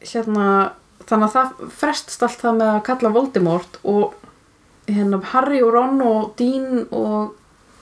hérna 0.04 0.48
þannig 1.10 1.28
að 1.30 1.36
það 1.36 1.74
frestst 1.80 2.24
allt 2.26 2.44
það 2.44 2.58
með 2.60 2.72
að 2.74 2.86
kalla 2.90 3.12
Voldemort 3.16 3.78
og 3.90 4.16
hérna 4.90 5.20
Harry 5.34 5.62
og 5.66 5.74
Ron 5.76 6.02
og 6.06 6.32
Dean 6.40 6.86
og 6.96 7.36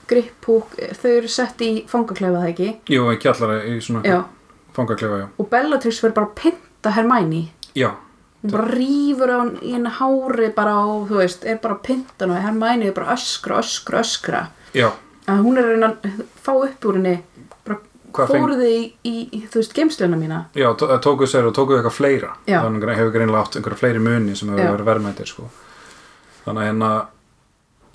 Griphook, 0.07 0.77
þau 1.01 1.09
eru 1.11 1.29
sett 1.31 1.61
í 1.65 1.71
fangaklefa 1.89 2.39
það 2.39 2.51
ekki? 2.53 2.67
Jú, 2.93 3.07
í 3.11 3.19
kjallara 3.19 3.57
í 3.67 3.77
svona 3.83 4.21
fangaklefa, 4.75 5.23
já. 5.23 5.27
Og 5.35 5.49
Bellatrix 5.51 5.99
verður 6.03 6.19
bara 6.21 6.29
að 6.29 6.37
pynta 6.43 6.93
Hermæni 6.95 7.41
Já, 7.75 7.89
hún 8.43 8.53
bara 8.53 8.69
rýfur 8.71 9.33
á 9.33 9.39
henni 9.59 9.91
hári 9.97 10.51
bara 10.55 10.77
og 10.85 11.09
þú 11.09 11.19
veist, 11.19 11.43
er 11.43 11.59
bara 11.63 11.75
að 11.75 11.83
pynta 11.89 12.23
hann 12.23 12.35
og 12.37 12.45
Hermæni 12.45 12.87
er 12.87 12.95
bara 12.95 13.17
öskra, 13.17 13.59
öskra, 13.59 14.03
öskra. 14.05 14.45
Já, 14.77 14.93
að 15.27 15.41
hún 15.43 15.57
er 15.59 15.63
að 15.67 15.71
reyna 15.75 15.89
að 15.93 16.21
fá 16.45 16.51
upp 16.55 16.85
úr 16.89 16.97
henni 16.99 17.15
bara 17.67 17.79
fóruði 18.27 18.69
í, 18.71 18.83
í, 19.05 19.15
í, 19.35 19.41
þú 19.51 19.59
veist, 19.61 19.73
geimsluna 19.77 20.17
mína 20.17 20.37
já, 20.57 20.69
tó- 20.79 20.89
tókuðu 21.03 21.27
sér 21.29 21.49
og 21.49 21.53
tókuðu 21.57 21.81
eitthvað 21.81 21.97
fleira 21.97 22.31
Já. 22.47 22.61
þannig 22.63 22.93
hefur 22.97 23.11
greinlega 23.17 23.43
átt 23.43 23.57
einhverja 23.59 23.81
fleiri 23.81 23.99
muni 24.01 24.35
sem 24.39 24.49
hefur 24.49 24.63
Já. 24.63 24.71
verið 24.77 24.89
verðmættir 24.91 25.27
sko. 25.33 25.49
þannig 26.45 26.61
að 26.63 26.69
hérna 26.71 26.91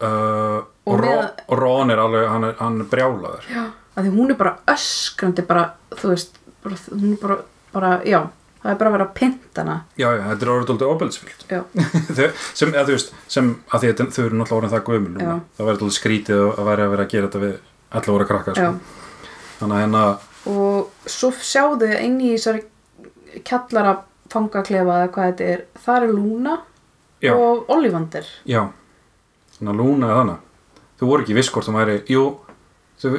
uh, 0.03 0.61
Og 0.85 0.95
og, 0.99 1.01
með- 1.01 1.43
og 1.49 1.59
Ron 1.63 1.91
er 1.95 2.01
alveg 2.03 2.29
hann 2.29 2.47
hann 2.59 2.81
er 2.83 2.89
brjálaður 2.91 3.45
já. 3.55 3.65
að 3.97 4.07
því 4.09 4.15
hún 4.19 4.31
er 4.35 4.39
bara 4.41 4.55
öskrandi 4.75 5.45
bara, 5.47 5.65
þú 5.95 6.09
veist, 6.13 6.39
bara, 6.65 6.79
hún 6.91 7.13
er 7.13 7.21
bara, 7.23 7.37
bara 7.73 7.93
já, 8.09 8.21
það 8.63 8.73
er 8.73 8.79
bara 8.81 8.91
að 8.91 8.97
vera 8.97 9.07
að 9.09 9.15
pynta 9.19 9.63
hana. 9.63 9.77
Já, 9.99 10.07
já, 10.07 10.23
þetta 10.29 10.47
er 10.47 10.53
orðið 10.53 10.69
dóltið 10.71 10.93
ofbeldisfyllt 10.93 11.45
já, 11.51 11.61
sem, 12.59 12.73
eða 12.73 12.85
þú 12.89 12.97
veist, 12.97 13.15
sem 13.35 13.49
að 13.69 13.85
því 13.85 13.93
að 13.93 14.03
þau 14.03 14.25
eru 14.25 14.39
náttúrulega 14.39 14.59
orðin 14.59 14.75
það 14.75 14.85
gömul 14.89 15.15
núna, 15.17 15.39
það 15.57 15.69
verður 15.69 15.83
dóltið 15.83 15.97
skrítið 15.99 16.43
að 16.47 16.69
vera 16.71 16.87
að 16.87 16.95
vera 16.95 17.07
að 17.07 17.15
gera 17.15 17.31
þetta 17.31 17.43
við 17.43 17.57
11 17.93 18.15
óra 18.17 18.29
krakka 18.31 18.55
sko. 18.57 18.71
þannig 19.59 19.77
að 19.77 19.83
hérna 19.83 20.05
og 20.53 21.09
svo 21.11 21.31
sjáðu 21.39 21.91
inn 22.03 22.21
í 22.23 22.33
þessari 22.35 23.43
kjallara 23.47 23.97
fangaklefa 24.33 25.01
eða 25.03 25.11
hvað 25.15 25.29
þetta 25.31 25.51
er, 25.55 25.65
það 25.85 26.07
er 26.07 26.15
Luna 26.17 26.57
já, 27.23 27.35
og 27.35 27.71
Ollivander. 27.73 28.27
Já, 28.49 28.63
þannig 29.59 29.73
að 29.75 29.83
Lúna 29.83 30.11
er 30.11 30.21
þannig 30.21 30.49
þau 30.99 31.09
voru 31.11 31.25
ekki 31.27 31.37
viss 31.37 31.51
hvort 31.53 31.69
hún 31.71 31.79
væri 31.79 31.99
jú, 32.11 32.25
þau, 33.03 33.11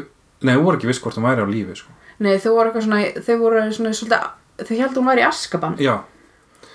nei, 0.44 0.54
þau 0.56 0.64
voru 0.66 0.80
ekki 0.80 0.90
viss 0.90 1.04
hvort 1.04 1.20
hún 1.20 1.28
væri 1.28 1.44
á 1.44 1.48
lífi 1.48 1.78
sko. 1.80 1.96
nei, 2.24 2.36
þau 2.40 2.52
voru 2.56 2.72
eitthvað 2.72 2.88
svona, 2.88 4.22
þau 4.62 4.76
heldur 4.78 5.02
hún 5.02 5.10
væri 5.10 5.24
í 5.24 5.28
Askaban 5.28 5.78
já, 5.82 5.96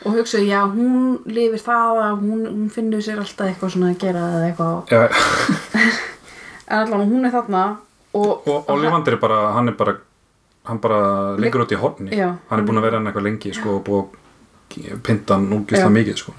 og 0.05 0.15
hugsaðu, 0.15 0.47
já, 0.47 0.61
hún 0.71 1.19
lifir 1.27 1.63
það 1.63 2.01
að 2.05 2.23
hún, 2.23 2.43
hún 2.47 2.69
finnur 2.75 3.03
sér 3.05 3.23
alltaf 3.23 3.49
eitthvað 3.49 3.75
svona 3.75 3.93
að 3.93 4.01
gera 4.05 4.25
eða 4.37 4.51
eitthvað. 4.53 4.77
En 6.69 6.83
allavega 6.83 7.09
hún 7.09 7.25
er 7.25 7.33
þarna 7.33 7.63
og, 8.19 8.49
og 8.51 8.67
Ollivander 8.75 9.15
er 9.17 9.21
bara, 9.23 9.39
hann 9.57 9.71
er 9.71 9.77
bara 9.79 9.95
hann 10.69 10.81
bara 10.85 10.99
liggur 11.41 11.65
út 11.65 11.73
í 11.73 11.79
horni. 11.81 12.13
Já. 12.13 12.35
hann 12.51 12.61
er 12.61 12.67
búin 12.69 12.81
að 12.81 12.85
vera 12.89 13.01
hann 13.01 13.09
eitthvað 13.09 13.25
lengi 13.25 13.55
sko, 13.57 13.79
og 13.79 13.87
búið 13.87 14.93
að 14.93 15.01
pinta 15.07 15.39
hann 15.39 15.49
úrgislega 15.57 15.95
mikið 15.95 16.21
sko. 16.21 16.35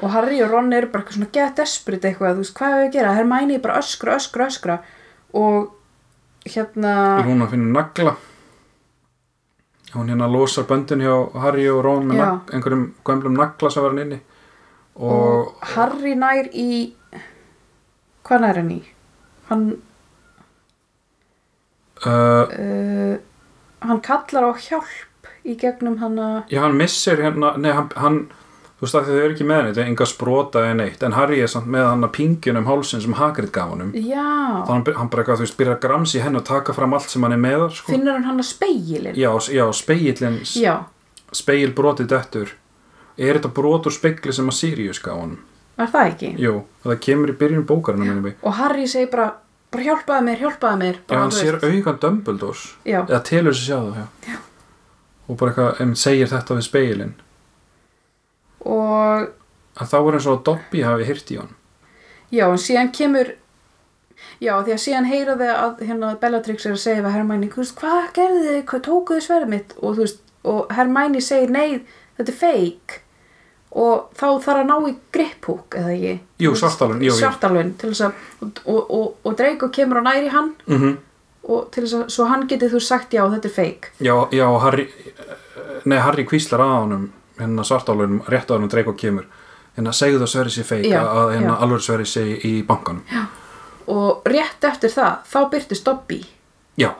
og 0.00 0.14
Harry 0.14 0.38
og 0.44 0.52
Ron 0.52 0.72
eru 0.72 0.88
bara 0.92 1.02
eitthvað 1.02 1.18
svona 1.18 1.32
get 1.34 1.58
desperate 1.58 2.08
eitthvað, 2.08 2.38
þú 2.38 2.44
veist, 2.44 2.56
hvað 2.60 2.76
við 2.76 2.86
að 2.86 2.94
gera? 2.94 3.16
Hermæni 3.18 3.58
er 3.58 3.64
bara 3.64 3.80
öskra, 3.82 4.16
öskra, 4.16 4.46
öskra. 4.46 4.78
Og 5.36 5.74
hérna 6.46 6.94
Lúna 7.26 7.50
finnur 7.50 7.74
nagla 7.74 8.14
hún 9.94 10.10
hérna 10.12 10.28
losar 10.30 10.66
böndin 10.68 11.02
hjá 11.04 11.14
Harry 11.42 11.66
og 11.70 11.82
Ron 11.84 12.06
með 12.08 12.22
nag, 12.22 12.52
einhverjum 12.54 12.86
gömlum 13.04 13.36
nagla 13.38 13.70
sem 13.70 13.82
var 13.82 13.94
hann 13.94 14.04
inni 14.04 14.20
og, 14.94 15.12
og, 15.12 15.54
Harry 15.74 16.14
nær 16.18 16.50
í 16.52 16.70
hvað 18.26 18.44
nær 18.44 18.60
hann 18.60 18.74
í? 18.76 18.80
hann 19.50 19.64
uh, 22.06 22.44
uh, 22.46 23.16
hann 23.82 24.02
kallar 24.06 24.50
á 24.50 24.52
hjálp 24.54 25.30
í 25.44 25.56
gegnum 25.58 25.98
hann 26.02 26.18
að 26.20 26.54
já 26.54 26.62
hann 26.62 26.78
missir 26.78 27.22
hérna 27.22 27.56
nei, 27.58 27.72
hann, 27.74 27.90
hann 27.96 28.20
þú 28.80 28.86
veist 28.86 28.96
að 28.96 29.08
þau 29.10 29.16
eru 29.20 29.34
ekki 29.34 29.44
með 29.44 29.58
henni 29.58 29.70
þetta 29.74 29.82
er 29.82 29.88
enga 29.90 30.04
sprota 30.08 30.60
en 30.64 30.78
eitt 30.80 31.02
en 31.04 31.12
Harry 31.12 31.40
er 31.44 31.50
samt 31.52 31.66
með 31.68 31.84
hann 31.84 32.06
að 32.06 32.12
pingjun 32.16 32.60
um 32.62 32.68
hálsin 32.70 33.02
sem 33.04 33.16
Hagrid 33.18 33.50
gaf 33.52 33.74
honum. 33.74 33.90
Já, 33.92 34.24
þannig 34.70 34.88
að 34.88 34.96
hann 34.96 35.10
bara 35.12 35.24
eitthvað 35.24 35.42
þú 35.42 35.44
veist 35.44 35.58
byrjar 35.58 35.76
að 35.76 35.82
gramsi 35.84 36.22
henni 36.24 36.40
og 36.40 36.46
taka 36.48 36.76
fram 36.78 36.96
allt 36.96 37.12
sem 37.12 37.26
hann 37.26 37.36
er 37.36 37.42
með 37.42 37.66
sko. 37.76 37.92
finnur 37.92 38.16
hann 38.16 38.24
hann 38.24 38.40
að 38.40 38.48
speilin 38.48 39.20
já, 39.20 39.28
já, 39.52 39.66
speillin 39.76 40.40
já, 40.56 40.72
speil 41.42 41.76
brotið 41.76 42.10
dettur. 42.14 42.56
Er 43.20 43.36
þetta 43.36 43.52
brot 43.60 43.90
úr 43.90 43.92
speikli 43.92 44.32
sem 44.32 44.48
að 44.48 44.56
Sirius 44.62 45.04
gaf 45.04 45.20
honum? 45.20 45.44
Var 45.76 45.92
það 45.92 46.12
ekki? 46.14 46.34
jú, 46.40 46.56
það 46.86 47.00
kemur 47.04 47.34
í 47.34 47.38
byrjun 47.40 47.68
bókarinn 47.68 48.32
og 48.32 48.52
Harry 48.56 48.88
segir 48.88 49.12
bara, 49.12 49.30
bara 49.68 49.90
hjálpaði 49.90 50.24
mér, 50.24 50.40
hjálpaði 50.40 50.80
mér. 50.80 50.94
Já, 50.96 51.08
bara, 51.08 51.20
hann 51.20 51.34
þú 51.36 51.44
sér 51.44 51.64
augan 51.68 52.00
Dumbledores 52.00 52.68
já, 52.84 53.00
eða 53.04 53.20
telur 53.28 53.56
sér 53.56 53.66
sjá 53.66 53.78
það 53.80 54.30
já. 54.30 54.38
og 55.26 55.40
bara 55.40 55.52
eitthvað, 55.52 55.98
segir 56.00 56.32
þetta 56.32 56.56
við 56.56 56.68
speilin 56.68 57.18
og 58.64 59.30
að 59.80 59.92
þá 59.92 59.98
er 60.00 60.16
eins 60.18 60.30
og 60.30 60.42
Dobby 60.44 60.82
hafi 60.84 61.08
hýrt 61.08 61.32
í 61.32 61.38
hann 61.40 61.54
Já, 62.30 62.46
en 62.46 62.60
síðan 62.62 62.92
kemur 62.94 63.34
Já, 64.40 64.54
því 64.64 64.72
að 64.72 64.82
síðan 64.84 65.08
heyra 65.10 65.36
þau 65.36 65.50
að 65.50 65.84
hérna 65.84 66.14
Bellatrix 66.20 66.66
er 66.66 66.74
að 66.76 66.82
segja 66.82 67.04
við 67.04 67.14
Hermæni 67.16 67.50
hvað 67.52 68.10
gerðu 68.16 68.40
þið, 68.46 68.58
hvað 68.70 68.82
tókuðu 68.86 69.24
sverðið 69.24 69.52
mitt? 69.52 69.74
Og 69.80 70.00
veist, 70.00 70.22
og 70.48 70.72
Hermæni 70.76 71.20
segir 71.24 71.52
nei, 71.52 71.80
þetta 72.16 72.32
er 72.32 72.38
fake. 72.40 73.00
Og 73.70 74.08
þá 74.18 74.26
þarf 74.42 74.62
að 74.62 74.66
ná 74.70 74.88
í 74.88 74.94
gripphúk 75.14 75.76
eða 75.78 75.92
ekki? 75.94 76.14
Jú, 76.42 76.54
svartalun, 76.58 77.04
jú, 77.04 77.12
jú. 77.12 77.18
svartalun 77.20 77.74
til 77.80 77.92
þess 77.92 78.06
að 78.08 78.24
og, 78.40 78.62
og, 78.64 78.80
og, 78.98 79.06
og 79.28 79.36
Draco 79.38 79.68
kemur 79.76 80.00
á 80.00 80.08
næri 80.08 80.32
hann. 80.32 80.54
Mm 80.66 80.80
-hmm. 80.80 80.96
og 81.42 81.70
til 81.72 81.84
þess 81.84 81.94
að, 81.94 82.08
svo 82.08 82.24
hann 82.24 82.48
getið 82.48 82.72
þú 82.74 82.80
sagt 82.80 83.12
já, 83.12 83.22
þetta 83.30 83.48
er 83.48 83.54
fake. 83.54 83.88
Já, 84.00 84.28
já, 84.32 84.58
Harry 84.60 84.88
nei, 85.84 85.98
Harry 85.98 86.24
kvíslar 86.24 86.60
að 86.60 86.80
honum 86.80 87.12
hérna 87.40 87.64
svartálunum, 87.66 88.22
rétt 88.28 88.50
á 88.50 88.54
honum 88.56 88.70
Draco 88.72 88.92
kemur 88.98 89.26
hérna 89.76 89.92
segðu 89.96 90.22
það 90.24 90.32
sverið 90.34 90.54
sér 90.58 90.66
feik 90.70 90.88
Já, 90.90 91.00
að 91.04 91.32
hérna 91.36 91.54
já. 91.54 91.60
alveg 91.66 91.84
sverið 91.86 92.08
sér 92.10 92.32
í 92.46 92.52
bankanum. 92.66 93.26
Og 93.90 94.26
rétt 94.28 94.64
eftir 94.68 94.90
það, 94.94 95.14
þá 95.32 95.38
byrtist 95.50 95.84
Dobby. 95.86 96.20
Já, 96.78 96.90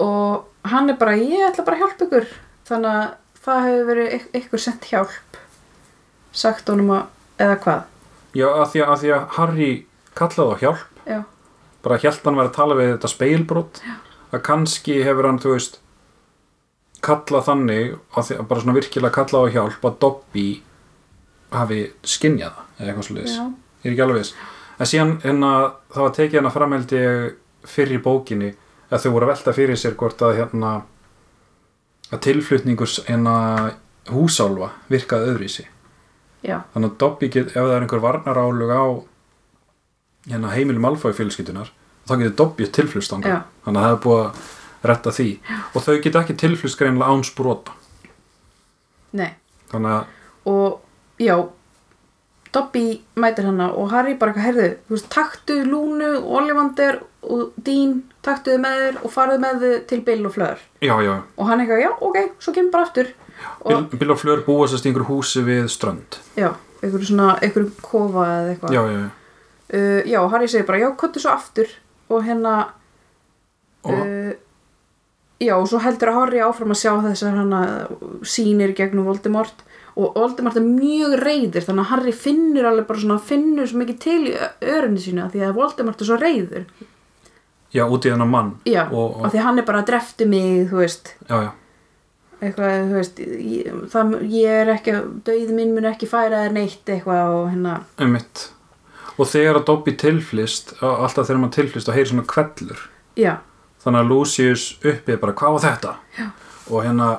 og 0.00 0.46
hann 0.70 0.90
er 0.90 0.96
bara, 1.00 1.14
ég 1.18 1.44
ætla 1.50 1.64
bara 1.66 1.76
að 1.76 1.82
hjálpa 1.84 2.06
ykkur. 2.06 2.26
Þannig 2.70 2.90
að 2.96 3.08
það 3.44 3.64
hefur 3.66 3.88
verið 3.90 4.14
ykk- 4.16 4.38
ykkur 4.40 4.62
sent 4.64 4.84
hjálp 4.90 5.38
sagt 6.32 6.68
honum 6.70 6.92
að, 6.94 7.04
eða 7.42 7.56
hvað? 7.64 7.80
Já, 8.38 8.46
að 8.48 8.66
því 8.72 8.82
að, 8.84 8.90
að, 8.94 8.98
því 9.02 9.12
að 9.16 9.24
Harry 9.36 9.70
kallaði 10.20 10.54
á 10.54 10.60
hjálp. 10.62 10.86
Já, 11.10 11.20
bara 11.82 11.98
hjælt 11.98 12.24
hann 12.28 12.36
verið 12.38 12.50
að 12.52 12.56
tala 12.60 12.76
við 12.78 12.90
þetta 12.94 13.10
speilbrot 13.14 13.80
að 14.30 14.42
kannski 14.46 14.98
hefur 15.02 15.26
hann, 15.26 15.40
þú 15.42 15.54
veist 15.56 15.78
kallað 17.04 17.46
þannig 17.48 17.92
að 18.14 18.32
að 18.36 18.46
bara 18.50 18.62
svona 18.62 18.76
virkilega 18.76 19.14
kallað 19.14 19.46
á 19.48 19.52
hjálp 19.56 19.86
að 19.88 19.98
Dobby 20.04 20.46
hafi 21.50 21.80
skinjað 22.06 22.56
það 22.56 22.80
eða 22.80 22.94
eitthvað 22.94 23.20
já, 23.26 23.44
ég 23.82 23.88
er 23.88 23.94
ekki 23.94 24.04
alveg 24.06 24.20
viss. 24.20 24.34
En 24.80 24.88
síðan 24.88 25.12
hérna, 25.24 25.50
það 25.92 26.06
var 26.06 26.14
tekið 26.16 26.38
hérna 26.38 26.54
framhældi 26.54 27.02
fyrir 27.68 27.98
í 27.98 28.04
bókinni 28.04 28.54
að 28.90 29.04
þau 29.04 29.10
voru 29.14 29.26
að 29.26 29.32
velta 29.34 29.54
fyrir 29.56 29.80
sér 29.80 29.96
hvort 30.00 30.22
að 30.24 30.38
hérna 30.40 30.70
að 32.10 32.22
tilflutningur 32.26 32.94
hérna 33.06 33.34
húsálfa 34.10 34.70
virkaði 34.90 35.32
öðruvísi. 35.32 35.66
Já, 36.40 36.62
þannig 36.72 36.94
að 36.94 37.00
Dobby 37.02 37.28
get, 37.28 37.50
ef 37.52 37.58
það 37.58 37.74
er 37.74 37.84
einhver 37.84 38.02
varnarálug 38.02 38.72
á 38.72 38.84
hérna 40.30 40.52
heimilum 40.54 40.88
alfæði 40.88 41.18
fjölskyldunar 41.20 41.70
þá 42.08 42.14
getur 42.20 42.36
Dobby 42.40 42.68
tilflustanga 42.74 43.30
Já. 43.30 43.38
þannig 43.64 43.80
að 43.80 43.86
það 43.86 43.94
er 43.94 44.02
búið 44.04 44.22
að 44.24 44.40
retta 44.86 45.12
því. 45.14 45.30
Og 45.74 45.84
þau 45.84 45.96
geta 46.02 46.24
ekki 46.24 46.38
tilflust 46.40 46.78
greinlega 46.80 47.12
án 47.12 47.24
sprota. 47.26 47.76
Nei. 49.12 49.32
Og 50.48 50.80
já 51.20 51.36
Dobby 52.50 53.00
mætir 53.14 53.46
hana 53.46 53.68
og 53.78 53.92
Harry 53.92 54.16
bara 54.18 54.32
eitthvað 54.32 54.46
heyrðu, 54.48 54.70
þú 54.88 54.96
veist, 54.96 55.08
taktu 55.12 55.58
Lúnu, 55.62 56.08
Ollivander 56.34 56.98
og 57.22 57.52
Dean, 57.62 58.00
taktu 58.26 58.56
þið 58.56 58.62
með 58.64 58.80
þér 58.82 58.98
og 59.04 59.12
farðu 59.14 59.36
með 59.44 59.60
þið 59.62 59.76
til 59.92 59.98
Bill 60.08 60.24
og 60.26 60.34
Fleur. 60.34 60.64
Já, 60.82 60.94
já, 61.06 61.12
og 61.36 61.46
hann 61.46 61.62
eitthvað, 61.62 61.82
já, 61.84 61.90
ok, 62.08 62.18
svo 62.42 62.54
kemur 62.56 62.74
bara 62.74 62.88
aftur. 62.88 63.12
Bill, 63.68 63.76
og, 63.76 63.94
Bill 64.02 64.14
og 64.16 64.18
Fleur 64.18 64.42
búa 64.48 64.66
sérst 64.66 64.88
í 64.88 64.90
einhverju 64.90 65.08
húsi 65.12 65.44
við 65.46 65.70
strönd. 65.70 66.18
Já, 66.34 66.48
einhverju 66.80 67.12
svona 67.12 67.36
einhverju 67.38 67.70
kofa 67.86 68.26
eða 68.26 68.52
eitthvað. 68.56 68.74
Já, 68.74 68.82
já, 68.82 68.98
já. 68.98 69.08
Uh, 69.70 70.10
já, 70.10 70.20
Harry 70.34 70.50
segir 70.50 70.66
bara, 70.66 70.82
já, 70.82 70.90
kottu 70.98 71.22
svo 71.22 71.36
aftur. 71.36 71.70
Og 72.10 72.26
hérna 72.26 72.56
og, 73.86 73.94
uh, 73.94 74.34
já, 75.40 75.54
og 75.56 75.66
svo 75.70 75.80
heldur 75.82 76.12
að 76.12 76.20
Harry 76.20 76.44
áfram 76.44 76.74
að 76.74 76.80
sjá 76.82 76.92
þessar 77.08 77.40
hana 77.40 77.64
sýnir 78.26 78.76
gegnum 78.76 79.08
Voldemort. 79.08 79.64
Og 79.98 80.14
Voldemort 80.14 80.56
er 80.60 80.64
mjög 80.64 81.16
reyður 81.20 81.66
þannig 81.66 81.82
að 81.84 81.90
Harry 81.94 82.14
finnur 82.14 82.68
alveg 82.70 82.86
bara 82.88 83.02
svona 83.02 83.18
finnur 83.30 83.68
svo 83.68 83.80
mikið 83.80 83.98
til 84.04 84.20
í 84.30 84.36
örunni 84.70 85.02
sína 85.02 85.26
því 85.32 85.42
að 85.48 85.56
Voldemort 85.58 86.00
er 86.00 86.10
svo 86.10 86.20
reyður 86.20 86.68
já, 87.74 87.84
út 87.86 88.06
í 88.06 88.12
þennan 88.12 88.30
mann. 88.30 88.52
Já, 88.68 88.84
og, 88.88 89.18
og, 89.18 89.26
því 89.30 89.40
að 89.40 89.48
hann 89.48 89.62
er 89.62 89.66
bara 89.68 89.82
að 89.82 89.90
drefti 89.90 90.28
mig, 90.30 90.62
þú 90.70 90.80
veist. 90.82 91.12
Já, 91.28 91.36
já, 91.46 91.50
eitthvað, 92.40 92.86
þú 92.86 92.96
veist 92.98 93.20
ég, 93.26 93.82
það, 93.92 94.16
ég 94.32 94.62
er 94.62 94.72
ekki, 94.76 94.96
döið 95.26 95.52
minn 95.56 95.74
mun 95.76 95.90
ekki 95.90 96.08
færa 96.10 96.46
þér 96.46 96.56
neitt 96.56 96.94
eitthvað 96.94 97.34
og 97.36 97.44
hérna. 97.52 97.76
Einmitt. 98.00 98.48
Og 99.20 99.28
þegar 99.28 99.60
að 99.60 99.68
Dobby 99.68 99.94
tilflist 100.00 100.74
alltaf 100.80 101.26
þegar 101.28 101.42
maður 101.42 101.56
tilflist 101.58 101.90
og 101.90 101.96
heyri 101.98 102.08
svona 102.08 102.28
kvellur 102.30 102.86
já, 103.18 103.34
þannig 103.84 104.00
að 104.04 104.08
Lucius 104.12 104.64
uppið 104.84 105.20
bara 105.20 105.32
hvað 105.32 105.52
var 105.56 105.64
þetta? 105.66 105.94
Já. 106.18 106.26
og 106.70 106.84
hérna 106.84 107.10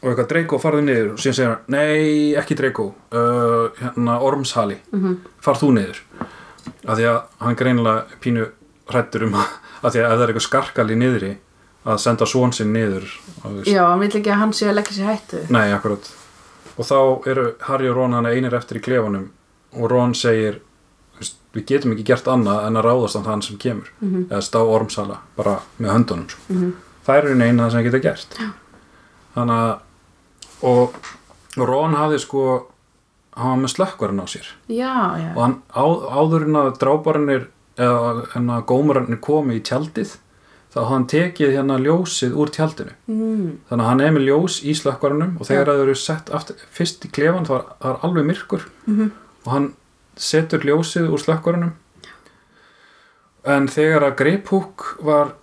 og 0.00 0.08
eitthvað 0.10 0.28
Draco 0.32 0.58
farðu 0.58 0.80
niður 0.86 1.10
og 1.12 1.18
síðan 1.20 1.36
segir 1.36 1.50
hann 1.50 1.74
nei 1.74 2.34
ekki 2.40 2.56
Draco 2.56 2.86
uh, 3.12 3.68
hérna 3.80 4.18
Ormshali 4.24 4.78
Mhm. 4.92 5.16
farð 5.44 5.60
þú 5.64 5.72
niður. 5.76 6.00
Af 6.86 6.96
því 6.98 7.04
að 7.10 7.18
hann 7.40 7.56
greinilega 7.56 8.04
pínu 8.20 8.46
hrættur 8.90 9.22
um 9.28 9.34
að, 9.34 9.48
að 9.84 9.92
því 9.94 10.00
að 10.00 10.06
ef 10.06 10.16
það 10.18 10.22
er 10.24 10.28
eitthvað 10.32 10.46
skarkal 10.48 10.90
í 10.90 10.96
niðri 10.96 11.32
að 11.86 11.98
senda 12.00 12.26
svon 12.28 12.52
sinn 12.52 12.72
niður 12.72 13.04
já, 13.64 13.84
hann 13.88 14.00
vil 14.00 14.08
ekki 14.10 14.30
að 14.32 14.40
hann 14.42 14.52
sé 14.52 14.66
að 14.68 14.74
leggja 14.80 14.96
sér 14.96 15.06
hættu. 15.14 15.38
Nei 15.52 15.72
akkurat. 15.72 16.10
Og 16.76 16.84
þá 16.88 17.28
eru 17.28 17.44
Harry 17.68 17.88
og 17.88 17.96
Ron 17.96 18.12
hann 18.16 18.26
einir 18.26 18.54
eftir 18.56 18.76
í 18.80 18.84
klefanum 18.84 19.30
og 19.76 19.90
Ron 19.90 20.12
segir 20.14 20.60
við 21.54 21.64
getum 21.66 21.92
ekki 21.92 22.04
gert 22.12 22.24
annað 22.30 22.66
en 22.66 22.76
að 22.78 22.84
ráðast 22.86 23.18
á 23.18 23.22
þann 23.26 23.42
sem 23.42 23.56
kemur 23.58 23.88
Mhm. 24.00 24.26
eða 24.30 24.42
stá 24.42 24.58
Ormsala 24.62 25.18
bara 25.36 25.60
með 25.80 25.90
höndunum 25.96 26.28
sko. 26.30 26.40
Mhm. 26.54 26.72
það 27.06 27.16
er 27.16 27.28
einu 27.30 27.44
eina 27.44 27.70
sem 27.70 27.82
geta 27.84 27.98
gert 27.98 28.36
Já. 28.38 28.50
þannig 29.34 29.56
að 29.60 29.78
og, 30.62 30.94
og 31.58 31.68
Ron 31.68 31.94
hafði 31.96 32.18
sko 32.20 32.42
hann 33.36 33.50
var 33.50 33.60
með 33.64 33.72
slökkvarinn 33.74 34.20
á 34.20 34.26
sér 34.28 34.46
já, 34.68 34.94
já, 35.18 35.30
og 35.36 35.42
hann 35.42 35.62
á, 35.72 35.84
áður 36.20 36.42
en 36.46 36.58
að 36.60 36.78
drábarinnir 36.82 37.46
eða 37.80 38.26
en 38.36 38.50
að 38.50 38.64
gómarinnir 38.68 39.20
komi 39.24 39.56
í 39.58 39.62
tjaldið 39.64 40.16
þá 40.74 40.80
hann 40.90 41.06
tekið 41.10 41.54
hérna 41.56 41.78
ljósið 41.82 42.34
úr 42.38 42.50
tjaldinu 42.54 42.92
mm, 43.08 43.46
þannig 43.70 43.84
að 43.84 43.88
hann 43.88 44.00
er 44.04 44.12
með 44.14 44.26
ljós 44.28 44.60
í 44.62 44.74
slökkvarunum 44.76 45.36
og 45.40 45.46
þegar 45.48 45.66
það 45.72 45.80
eru 45.86 45.94
sett 45.98 46.30
aftur, 46.30 46.56
fyrst 46.70 47.06
í 47.06 47.10
klefan 47.10 47.46
þá 47.48 47.54
er, 47.58 47.64
það 47.82 48.00
alveg 48.06 48.26
myrkur 48.28 48.66
Mhm. 48.86 49.10
og 49.46 49.52
hann 49.52 49.72
setur 50.16 50.60
ljósið 50.66 51.10
úr 51.10 51.18
slökkvarunum 51.22 51.72
en 53.50 53.68
þegar 53.72 54.04
að 54.10 54.16
Greiphook 54.20 54.96
var 55.06 55.34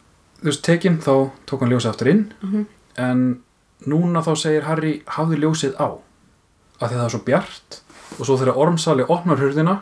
þú 0.41 0.49
veist 0.51 0.63
tekin 0.67 0.99
þá 1.01 1.13
tók 1.49 1.63
hann 1.63 1.71
ljósið 1.73 1.89
aftur 1.93 2.11
inn 2.11 2.25
Mhm. 2.43 2.65
en 2.97 3.23
núna 3.87 4.21
þá 4.25 4.35
segir 4.37 4.63
Harry 4.63 5.01
hafði 5.07 5.37
ljósið 5.41 5.75
á 5.81 5.87
að 6.81 6.89
það 6.93 7.03
er 7.05 7.09
svo 7.09 7.19
bjart 7.25 7.81
og 8.19 8.25
svo 8.25 8.37
þegar 8.37 8.57
Ormsali 8.57 9.03
opnar 9.07 9.37
hurðina 9.41 9.81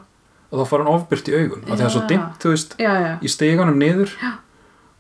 þá 0.51 0.65
fara 0.67 0.83
hann 0.86 0.93
ofbyrt 0.95 1.27
í 1.27 1.33
augun 1.36 1.63
að 1.67 1.77
það 1.77 1.86
er 1.86 1.89
svo 1.89 2.01
Já. 2.01 2.07
dimmt 2.07 2.39
þú 2.39 2.49
veist 2.53 2.75
já, 2.79 2.93
já. 3.01 3.19
í 3.21 3.27
steganum 3.27 3.77
niður 3.79 4.11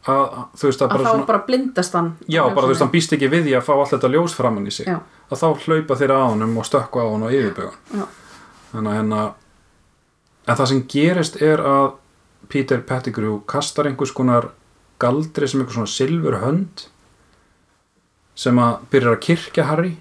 að, 0.05 0.25
að 0.27 0.45
þú 0.59 0.67
veist 0.67 0.81
að 0.81 0.85
að 0.85 0.89
bara 0.91 1.03
þá 1.03 1.11
svona 1.13 1.25
bara 1.25 1.43
blindast 1.47 1.93
hann 1.93 2.09
Já, 2.27 2.43
bara 2.53 2.67
þú 2.67 2.67
veist, 2.73 2.81
hann 2.81 2.91
býst 2.91 3.13
ekki 3.15 3.29
við 3.31 3.43
því 3.47 3.55
að 3.57 3.63
fá 3.63 3.73
allt 3.79 3.93
þetta 3.95 4.11
ljós 4.11 4.35
framann 4.35 4.67
í 4.67 4.71
sig 4.75 4.87
Já. 4.87 4.99
að 5.31 5.39
þá 5.39 5.47
hlaupa 5.65 5.95
þeir 5.95 6.11
á 6.11 6.19
honum 6.27 6.57
og 6.57 6.65
stökku 6.67 6.99
á 6.99 7.05
hann 7.07 7.23
og 7.23 7.31
yfirbögun 7.31 7.79
Já. 7.95 8.05
þannig 8.73 8.91
að 8.91 8.97
hérna 8.99 9.21
en 10.45 10.55
það 10.59 10.69
sem 10.71 10.81
gerist 10.91 11.39
er 11.41 11.61
að 11.65 11.93
Peter 12.51 12.81
Pettigrew 12.85 13.39
kastar 13.49 13.87
einhvers 13.89 14.13
konar 14.13 14.51
galdri 15.01 15.47
sem 15.49 15.61
einhvers 15.63 15.77
svona 15.79 15.89
silfur 15.91 16.37
hönd 16.43 16.85
sem 18.35 18.59
að 18.59 18.83
byrjar 18.91 19.15
að 19.17 19.23
kirkja 19.25 19.65
Harry 19.69 19.93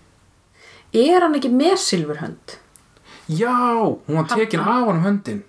er 0.94 1.24
hann 1.24 1.34
ekki 1.38 1.50
með 1.54 1.76
silfurhönd 1.82 2.58
Já, 3.24 3.54
hún 4.04 4.18
var 4.18 4.26
tekin 4.28 4.60
af 4.60 4.84
hann 4.90 5.00
höndin 5.04 5.40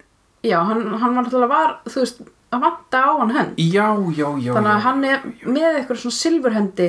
já, 0.45 0.59
hann, 0.63 0.85
hann 1.01 1.15
var 1.17 1.25
náttúrulega 1.25 1.49
var 1.51 1.73
þú 1.89 2.03
veist, 2.05 2.21
að 2.55 2.61
vanta 2.63 3.01
á 3.03 3.11
hann 3.19 3.33
hönd 3.35 3.57
Já, 3.59 3.87
já, 4.15 4.27
já 4.39 4.53
þannig 4.55 4.69
já. 4.71 4.75
að 4.77 4.85
hann 4.85 5.03
er 5.09 5.25
með 5.43 5.79
eitthvað 5.81 5.99
svona 6.05 6.19
silfurhendi 6.21 6.87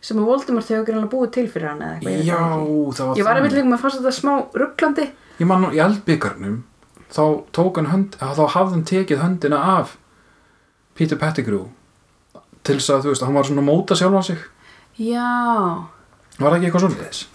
sem 0.00 0.16
að 0.18 0.30
Voldemort 0.32 0.70
hefur 0.72 0.86
greinlega 0.88 1.12
búið 1.12 1.32
til 1.36 1.46
fyrir 1.52 1.68
hann 1.70 1.84
eða 1.84 1.98
eitthvað 2.00 2.26
Já, 2.26 2.40
það 2.40 2.64
ekki. 2.64 2.96
það 2.98 3.06
var 3.10 3.20
ég 3.20 3.24
var 3.28 3.30
þannig. 3.30 3.44
einmitt 3.44 3.56
líka 3.58 3.68
með 3.70 3.76
að 3.78 3.84
fannst 3.84 4.00
þetta 4.00 4.16
smá 4.18 4.34
rugglandi 4.64 5.06
Ég 5.40 5.48
man 5.48 5.62
nú 5.64 5.70
í 5.76 5.80
eldbyggarnum 5.84 6.56
þá 7.10 7.22
tók 7.56 7.76
hann 7.80 7.90
hönd 7.92 8.16
þá 8.20 8.44
hafði 8.54 8.74
hann 8.76 8.84
tekið 8.90 9.22
höndina 9.24 9.58
af 9.78 9.96
Peter 10.94 11.16
Pettigrew 11.18 11.66
til 12.62 12.76
þess 12.78 12.90
að 12.92 13.04
þú 13.06 13.12
veist, 13.14 13.24
hann 13.24 13.34
var 13.38 13.46
svona 13.48 13.62
að 13.64 13.68
móta 13.70 13.96
sjálfan 13.96 14.26
sig. 14.26 14.40
Já, 15.00 15.30
var 16.38 16.50
það 16.52 16.56
ekki 16.58 16.66
eitthvað 16.68 16.84
svona 16.86 16.98
þess? 17.04 17.26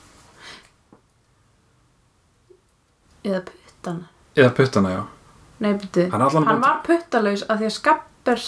eða 3.25 3.39
puttan. 3.47 3.99
Eða 4.37 4.51
puttana, 4.57 4.89
já. 4.93 5.03
Nei, 5.63 5.71
byrju, 5.79 6.09
Hann 6.11 6.21
hann 6.21 6.31
bóta- 6.45 6.61
var 6.61 6.81
puttalaus 6.85 7.43
af 7.49 7.57
því 7.59 7.65
að 7.69 7.73
Skappers 7.79 8.47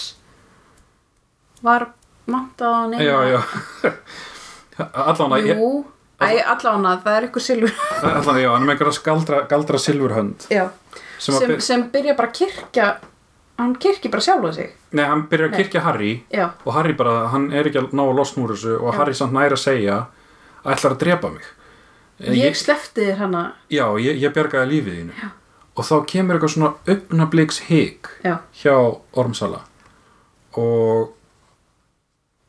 var 1.64 1.86
vantað 2.28 2.68
á 2.68 2.78
hann 2.78 2.92
Já, 2.92 3.16
já. 3.32 3.40
Jú, 5.58 5.84
æ, 6.20 6.28
allána, 6.46 6.92
það 7.02 7.16
er 7.16 7.26
eitthvað 7.26 7.42
silfur. 7.48 7.72
Allan 8.02 8.28
að, 8.34 8.40
já, 8.42 8.50
hann 8.52 8.62
er 8.62 8.66
með 8.68 8.74
einhverja 8.76 9.02
galdra, 9.08 9.40
galdra 9.50 9.78
silfurhönd 9.82 10.46
já, 10.52 10.68
sem, 11.18 11.34
sem, 11.34 11.46
sem, 11.50 11.60
sem 11.66 11.86
byrja 11.92 12.16
bara 12.18 12.30
að 12.30 12.36
kirkja 12.40 12.88
hann 13.58 13.74
kirkja 13.82 14.10
bara 14.10 14.22
sjálfa 14.22 14.52
sig. 14.54 14.70
Nei, 14.94 15.04
hann 15.04 15.26
byrjar 15.30 15.50
að 15.50 15.56
kirkja 15.58 15.82
Harry 15.82 16.12
já, 16.30 16.46
og 16.64 16.74
Harry 16.76 16.94
bara, 16.98 17.26
hann 17.32 17.50
er 17.52 17.66
ekki 17.68 17.82
að 17.82 17.96
ná 17.98 18.04
að 18.06 18.14
losna 18.20 18.44
úr 18.44 18.54
þessu 18.54 18.76
og 18.78 18.92
Já. 18.92 18.98
Harry 19.00 19.18
samt 19.18 19.34
næri 19.34 19.56
að 19.56 19.64
segja 19.64 19.98
að 20.62 20.72
ætlar 20.76 20.94
að 20.94 21.02
drepa 21.02 21.32
mig? 21.34 21.50
Eh, 22.18 22.38
ég, 22.38 22.56
slefti 22.58 23.08
þér 23.10 23.20
hana. 23.24 23.42
Já, 23.70 23.84
ég, 24.02 24.18
ég 24.22 24.34
bjargaði 24.34 24.72
lífið 24.72 24.98
þínu. 25.00 25.18
Já. 25.22 25.28
og 25.78 25.86
þá 25.86 25.94
kemur 26.10 26.34
eitthvað 26.34 26.50
svona 26.50 26.72
augnabliks 26.90 27.58
hik 27.68 28.08
já, 28.24 28.38
hjá 28.62 28.74
Ormsala. 29.14 29.60
Og 30.58 31.14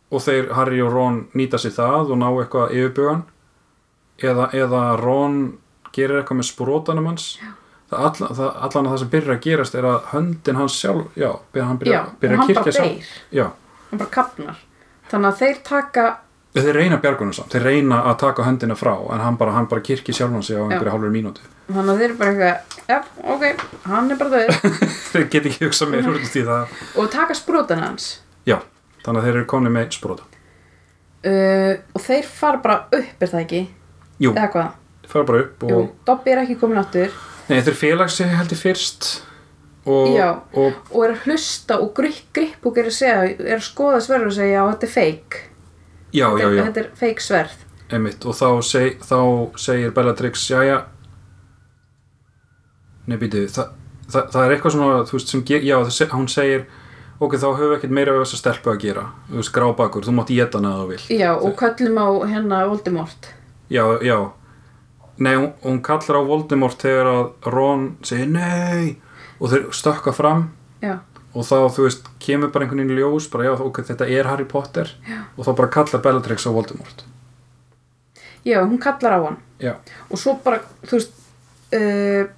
og 0.10 0.24
þeir 0.26 0.54
Harry 0.58 0.80
og 0.82 0.94
Ron 0.94 1.20
nýta 1.38 1.60
sér 1.62 1.76
það 1.76 2.14
og 2.14 2.18
ná 2.18 2.28
eitthvað 2.32 2.72
yfirbjögan 2.74 3.20
eða, 4.26 4.48
eða 4.58 4.84
Ron 4.98 5.36
gerir 5.94 6.22
eitthvað 6.22 6.40
með 6.40 6.48
sprótanum 6.50 7.10
hans 7.12 7.28
það, 7.90 8.00
alla, 8.10 8.32
það, 8.38 8.50
allan 8.68 8.88
að 8.88 8.94
það 8.94 9.04
sem 9.04 9.12
byrjar 9.16 9.36
að 9.36 9.44
gerast 9.46 9.78
er 9.78 9.90
að 9.90 10.00
höndin 10.14 10.60
hans 10.60 10.80
sjálf 10.80 11.20
já, 11.20 11.30
hann 11.58 11.78
já 11.78 11.84
byrjar, 11.84 12.08
og 12.08 12.24
byrjar 12.24 12.40
að 12.40 12.50
kirkja 12.52 12.76
sjálf. 12.80 13.12
já, 13.34 13.46
hann 13.92 14.02
bara 14.02 14.16
kapnar 14.16 14.66
þannig 15.12 15.32
að 15.32 15.40
þeir 15.44 15.62
taka 15.68 16.08
þeir 16.50 16.74
reyna 16.74 16.98
bjargunum 16.98 17.34
samt. 17.38 17.54
Þeir 17.54 17.66
reyna 17.68 18.00
að 18.10 18.16
taka 18.24 18.46
höndina 18.48 18.76
frá 18.78 18.96
en 19.14 19.22
hann 19.22 19.38
bara, 19.38 19.62
bara 19.70 19.84
kirkja 19.86 20.16
sjálfan 20.18 20.44
sig 20.44 20.58
á 20.58 20.66
einhverju 20.66 20.96
hálfur 20.96 21.14
mínútu. 21.14 21.46
Þannig 21.70 21.92
að 21.94 22.02
þeir 22.02 22.16
bara 22.18 22.32
eitthvað 22.34 22.90
já, 22.90 22.98
ok, 23.36 23.68
hann 23.86 24.10
er 24.10 24.20
bara 24.20 24.34
döð 24.34 24.74
þeir 25.12 25.28
get 25.30 25.50
ekki 25.52 25.68
hugsað 25.68 25.94
meir 25.94 26.10
úr 26.10 26.18
því 26.26 26.44
það 26.48 26.74
og 26.98 27.12
taka 27.14 27.38
sprótan 27.38 27.84
hans. 27.86 28.10
Já, 28.50 28.58
þannig 29.06 29.22
að 29.22 29.28
þeir 29.28 29.38
eru 29.38 29.50
komni 29.54 29.74
með 29.74 29.94
spróta 30.00 30.26
uh, 31.26 31.74
og 31.94 32.04
þeir 32.04 32.30
fara 32.30 32.62
bara 32.64 32.80
upp 32.98 33.26
er 33.26 33.34
það 33.34 33.44
ekki, 33.46 33.62
jú, 34.26 34.34
þeir 34.34 35.12
fara 35.12 35.28
bara 35.30 35.44
upp 35.44 35.66
og 35.68 35.74
Jú, 35.74 35.82
Dobby 36.08 36.34
er 36.34 36.44
ekki 36.44 36.58
komin 36.62 36.82
áttur 36.82 37.14
Nei, 37.50 37.62
þeir 37.66 37.78
félags 37.78 38.20
sig 38.20 38.30
heldur 38.30 38.60
fyrst 38.60 39.08
og, 39.90 40.12
Já. 40.14 40.28
og 40.54 40.76
og 40.92 41.06
er 41.06 41.16
að 41.16 41.24
hlusta 41.26 41.80
og 41.82 41.94
gripp, 41.98 42.60
og 42.66 42.78
er 42.78 42.90
að 42.92 42.98
segja 43.00 43.24
er 43.32 43.56
að 43.58 43.66
skoða 43.66 44.02
sverð 44.06 44.30
og 44.30 44.36
segja 44.38 44.60
já, 44.60 44.68
þetta 44.74 44.88
er 44.88 44.94
fake. 44.94 45.42
Já, 46.10 46.26
já, 46.26 46.30
þetta, 46.38 46.54
já, 46.54 46.64
þetta 46.68 46.84
er 46.84 46.92
fake 47.00 47.26
sverð. 47.26 47.58
Einmitt. 47.90 48.26
Og 48.30 48.38
þá, 48.38 48.48
seg, 48.66 49.00
þá 49.02 49.20
segir 49.58 49.94
Bellatrix, 49.96 50.46
jæja 50.52 50.84
Nei, 53.10 53.18
býtu 53.18 53.48
það, 53.50 53.72
það, 54.06 54.28
það 54.36 54.44
er 54.44 54.52
eitthvað 54.54 54.74
svona, 54.76 55.02
þú 55.10 55.16
veist, 55.18 55.32
sem 55.34 55.42
já, 55.50 55.78
það, 55.88 56.12
hún 56.14 56.28
segir 56.30 56.68
ok, 57.20 57.36
þá 57.42 57.48
höfum 57.48 57.72
við 57.72 57.78
ekkert 57.80 57.96
meira 57.98 58.14
við 58.14 58.22
þessa 58.28 58.40
stelpu 58.44 58.70
að 58.70 58.84
gera. 58.84 59.06
Þú 59.32 59.40
veist, 59.40 59.54
grábakur, 59.56 60.06
þú 60.06 60.14
mátt 60.20 60.34
geta 60.36 60.62
hana 60.62 60.76
ef 60.76 60.84
þú 60.84 60.90
vil 60.92 61.20
já, 61.24 61.32
og 61.34 61.56
köllum 61.58 61.98
á 61.98 62.08
hérna 62.30 62.60
Voldemort. 62.70 63.32
Já, 63.74 63.84
já 64.06 64.18
Nei, 65.20 65.36
hún, 65.36 65.50
hún 65.66 65.82
kallar 65.84 66.20
á 66.20 66.24
Voldemort 66.28 66.80
þegar 66.80 67.10
að 67.12 67.52
Ron 67.54 67.86
segir 68.08 68.30
nei 68.32 68.98
og 69.40 69.52
þeir 69.52 69.66
stökka 69.76 70.14
fram. 70.16 70.46
Já, 70.84 70.98
og 71.36 71.44
þá 71.46 71.56
þú 71.76 71.84
veist 71.86 72.08
kemur 72.24 72.50
bara 72.54 72.66
einhvern 72.66 72.80
veginn 72.86 72.96
í 72.96 73.02
ljós 73.02 73.28
bara 73.32 73.50
já 73.50 73.54
ok 73.60 73.82
þetta 73.92 74.08
er 74.10 74.28
Harry 74.32 74.46
Potter. 74.48 74.90
Já. 75.08 75.20
og 75.38 75.46
þá 75.46 75.52
bara 75.60 75.72
kallar 75.76 76.02
Bellatrix 76.08 76.48
á 76.48 76.52
Voldemort. 76.56 77.04
Já, 78.48 78.62
hún 78.64 78.80
kallar 78.80 79.14
á 79.16 79.20
hann. 79.28 79.38
Já, 79.60 79.74
og 80.10 80.18
svo 80.20 80.38
bara, 80.44 80.62
þú 80.88 80.96
veist 80.96 81.12
uh, 81.76 82.30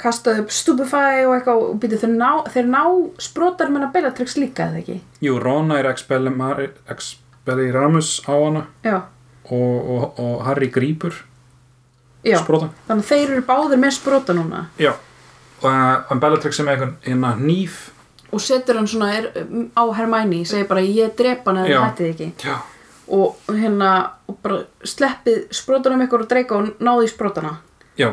kastaði 0.00 0.44
upp 0.44 0.52
Stupefy 0.54 1.26
og 1.26 1.34
eitthvað 1.36 1.62
og 1.66 1.78
býtu 1.82 1.98
þeir 2.00 2.12
ná, 2.16 2.30
þeir 2.54 2.68
ná 2.72 2.82
sprotar 3.20 3.68
menna 3.74 3.90
Bellatrix 3.92 4.36
líka 4.40 4.68
eða 4.70 4.80
ekki? 4.82 4.98
Jú 5.26 5.36
Rona 5.42 5.78
er 5.82 5.88
Expellimar- 5.90 6.64
Expelliarmus 6.88 8.22
á 8.24 8.32
hana. 8.32 8.62
Já, 8.86 9.00
og, 9.50 9.90
og, 9.94 10.22
og 10.22 10.46
Harry 10.46 10.70
grípur 10.72 11.14
já, 12.24 12.38
sprota 12.40 12.70
þannig 12.88 13.04
að 13.04 13.10
þeir 13.10 13.28
eru 13.36 13.44
báðir 13.48 13.80
með 13.82 13.94
sprota 13.98 14.36
núna. 14.36 14.66
Já 14.78 14.92
og 15.62 15.70
uh, 15.70 16.12
en 16.12 16.20
Bellatrix 16.20 16.60
er 16.60 16.66
með 16.68 16.82
einhvern 17.06 17.40
hníf. 17.42 17.78
Og 18.28 18.42
setur 18.44 18.76
hann 18.78 18.88
svona 18.88 19.08
er, 19.16 19.30
á 19.72 19.84
Hermione, 19.96 20.44
segir 20.46 20.68
bara 20.68 20.84
ég 20.84 21.14
drep 21.16 21.46
hann 21.48 21.62
eða 21.62 21.70
Já. 21.72 21.80
þið 21.96 22.10
ekki. 22.12 22.28
Já, 22.44 22.56
og 23.16 23.52
hérna 23.56 23.92
og 24.28 24.36
bara 24.44 24.60
sleppið 24.84 25.46
sprotanum 25.56 26.04
ykkur 26.04 26.26
og 26.26 26.30
dreika 26.30 26.58
og 26.58 26.82
náði 26.84 27.08
sprotana. 27.08 27.54
Já, 27.98 28.12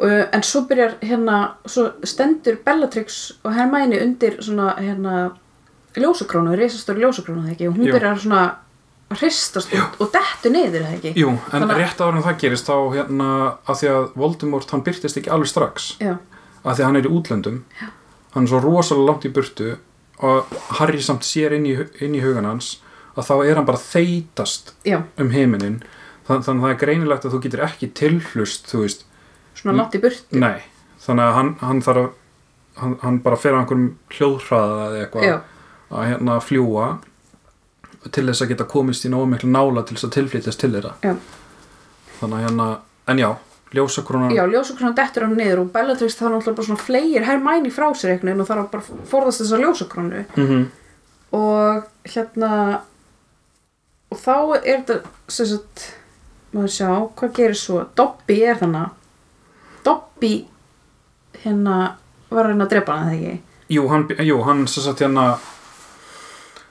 uh, 0.00 0.24
en 0.24 0.42
svo 0.42 0.64
byrjar 0.70 0.98
hérna 1.04 1.38
svo 1.66 1.90
stendur 2.02 2.58
Bellatrix 2.64 3.38
og 3.44 3.54
Hermione 3.54 4.00
undir 4.02 4.40
svona 4.42 4.74
hérna 4.80 5.30
ljósakrónu, 5.94 6.56
risastóri 6.58 7.04
ljósakrónu 7.04 7.44
það 7.44 7.54
ekki? 7.54 7.68
Og 7.68 7.76
hún 7.76 7.86
Jú. 7.86 7.94
byrjar 7.94 8.18
svona 8.24 8.44
hristast 9.14 9.74
og, 9.76 9.98
og 10.02 10.12
dettu 10.14 10.50
niður 10.50 10.86
það 10.86 10.94
ekki? 10.98 11.12
Jú, 11.20 11.32
en 11.34 11.62
Þannig 11.64 11.80
rétt 11.80 12.00
áður 12.00 12.16
en 12.18 12.24
það 12.26 12.38
gerist 12.44 12.68
þá 12.70 12.76
hérna 12.94 13.28
að 13.68 13.80
því 13.80 13.90
að 13.94 14.06
Voldemort 14.22 14.70
hann 14.74 14.84
byrtist 14.86 15.20
ekki 15.20 15.30
alveg 15.34 15.50
strax. 15.52 15.90
Já, 16.02 16.14
að 16.64 16.70
því 16.78 16.82
að 16.82 16.88
hann 16.88 16.96
er 17.00 17.06
í 17.08 17.12
útlöndum. 17.18 17.58
Já. 17.80 17.86
hann 18.34 18.46
er 18.48 18.50
svo 18.50 18.60
rosalega 18.64 19.06
langt 19.10 19.24
í 19.28 19.30
burtu 19.30 19.76
og 20.24 20.54
Harry 20.80 21.02
samt 21.02 21.22
sér 21.26 21.52
inn 21.54 21.66
í, 21.68 21.74
inn 22.02 22.14
í 22.18 22.22
hugan 22.24 22.48
hans 22.48 22.80
að 23.14 23.28
þá 23.28 23.34
er 23.44 23.58
hann 23.60 23.66
bara 23.68 23.78
að 23.78 23.88
þeytast 23.92 24.72
já, 24.86 25.02
um 25.20 25.30
heiminin 25.30 25.82
Þann, 26.24 26.40
þannig 26.42 26.62
að 26.62 26.64
það 26.64 26.72
er 26.72 26.78
greinilegt 26.80 27.24
að 27.28 27.34
þú 27.34 27.38
getur 27.44 27.62
ekki 27.66 27.88
tilhlust 28.00 28.70
þú 28.70 28.78
veist, 28.82 29.02
svona 29.54 29.76
langt 29.76 29.94
í 29.94 30.00
burt 30.02 30.32
nei 30.32 30.64
þannig 31.04 31.24
að 31.28 31.34
hann, 31.36 31.50
hann 31.60 31.82
þarf 31.84 32.00
að 32.00 32.10
hann, 32.80 32.94
hann 33.04 33.18
bara 33.22 33.36
fer 33.38 33.54
á 33.54 33.58
einhverjum 33.60 33.90
hljóðhraða 34.16 34.86
eða 34.88 35.02
eitthvað 35.04 35.28
að 35.94 36.06
hérna 36.10 36.38
fljúa 36.42 36.86
til 38.12 38.26
þess 38.28 38.44
að 38.44 38.52
geta 38.52 38.68
komist 38.68 39.06
í 39.06 39.10
nógu 39.12 39.30
miklu 39.32 39.50
nála 39.52 39.84
til 39.86 39.96
þess 39.96 40.08
að 40.10 40.14
tilflytjast 40.18 40.60
til 40.60 40.72
þeirra. 40.74 40.94
Já, 41.04 41.14
þannig 42.20 42.38
að 42.38 42.46
hérna, 42.46 42.68
en 43.12 43.22
já, 43.22 43.30
ljósakrónan 43.74 44.34
já 44.34 44.44
ljósakrónu 44.46 44.94
dettur 44.94 45.26
hann 45.26 45.36
niður 45.38 45.64
og 45.64 45.72
Bellatrix 45.74 46.16
þá 46.18 46.24
náttúrulega 46.28 46.56
bara 46.60 46.68
svona 46.68 46.84
fleir 46.84 47.26
Hermæni 47.26 47.72
frá 47.74 47.88
sér 47.96 48.14
einhvern 48.14 48.30
veginn 48.30 48.44
og 48.44 48.48
þarf 48.50 48.64
að 48.64 48.72
bara 48.74 49.04
forðast 49.10 49.42
þessa 49.42 49.60
ljósakrónu 49.64 50.24
mm 50.36 50.64
og 51.34 51.86
hérna 52.06 52.50
og 54.12 54.18
þá 54.20 54.36
er 54.60 54.84
þetta 54.84 54.98
sem 55.32 55.48
sagt 55.50 55.86
maður 56.54 56.74
sjá, 56.76 56.90
hvað 57.18 57.32
gerir 57.34 57.58
svo? 57.58 57.80
Dobby 57.98 58.36
er 58.46 58.60
þannig 58.60 58.92
Dobby 59.86 60.34
hérna 61.42 61.78
var 62.30 62.46
að 62.46 62.52
reyna 62.52 62.68
að 62.68 62.74
drepa 62.76 62.98
hana 62.98 63.10
þegar 63.10 63.32
ekki? 63.32 63.58
Jú, 63.74 63.86
hann, 63.90 64.06
jú, 64.28 64.38
hann 64.46 64.62
sem 64.70 64.84
sagt 64.84 65.02
hérna 65.02 65.26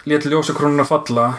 lét 0.09 0.25
ljósakrónuna 0.27 0.85
falla 0.87 1.33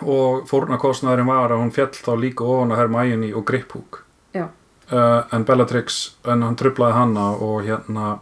og 0.00 0.46
fórnarkostnaðurinn 0.50 1.28
var 1.28 1.52
að 1.52 1.62
hún 1.62 1.74
fjall 1.74 1.92
þá 1.96 2.12
líka 2.20 2.44
ofan 2.44 2.74
að 2.74 2.82
Hermione 2.82 3.30
og 3.36 3.46
Griphook 3.48 4.02
já, 4.36 4.46
uh, 4.92 5.22
en 5.32 5.46
Bellatrix 5.48 6.02
en 6.28 6.44
hann 6.44 6.58
trublaði 6.60 6.98
hana 6.98 7.30
og 7.36 7.62
hérna 7.68 8.18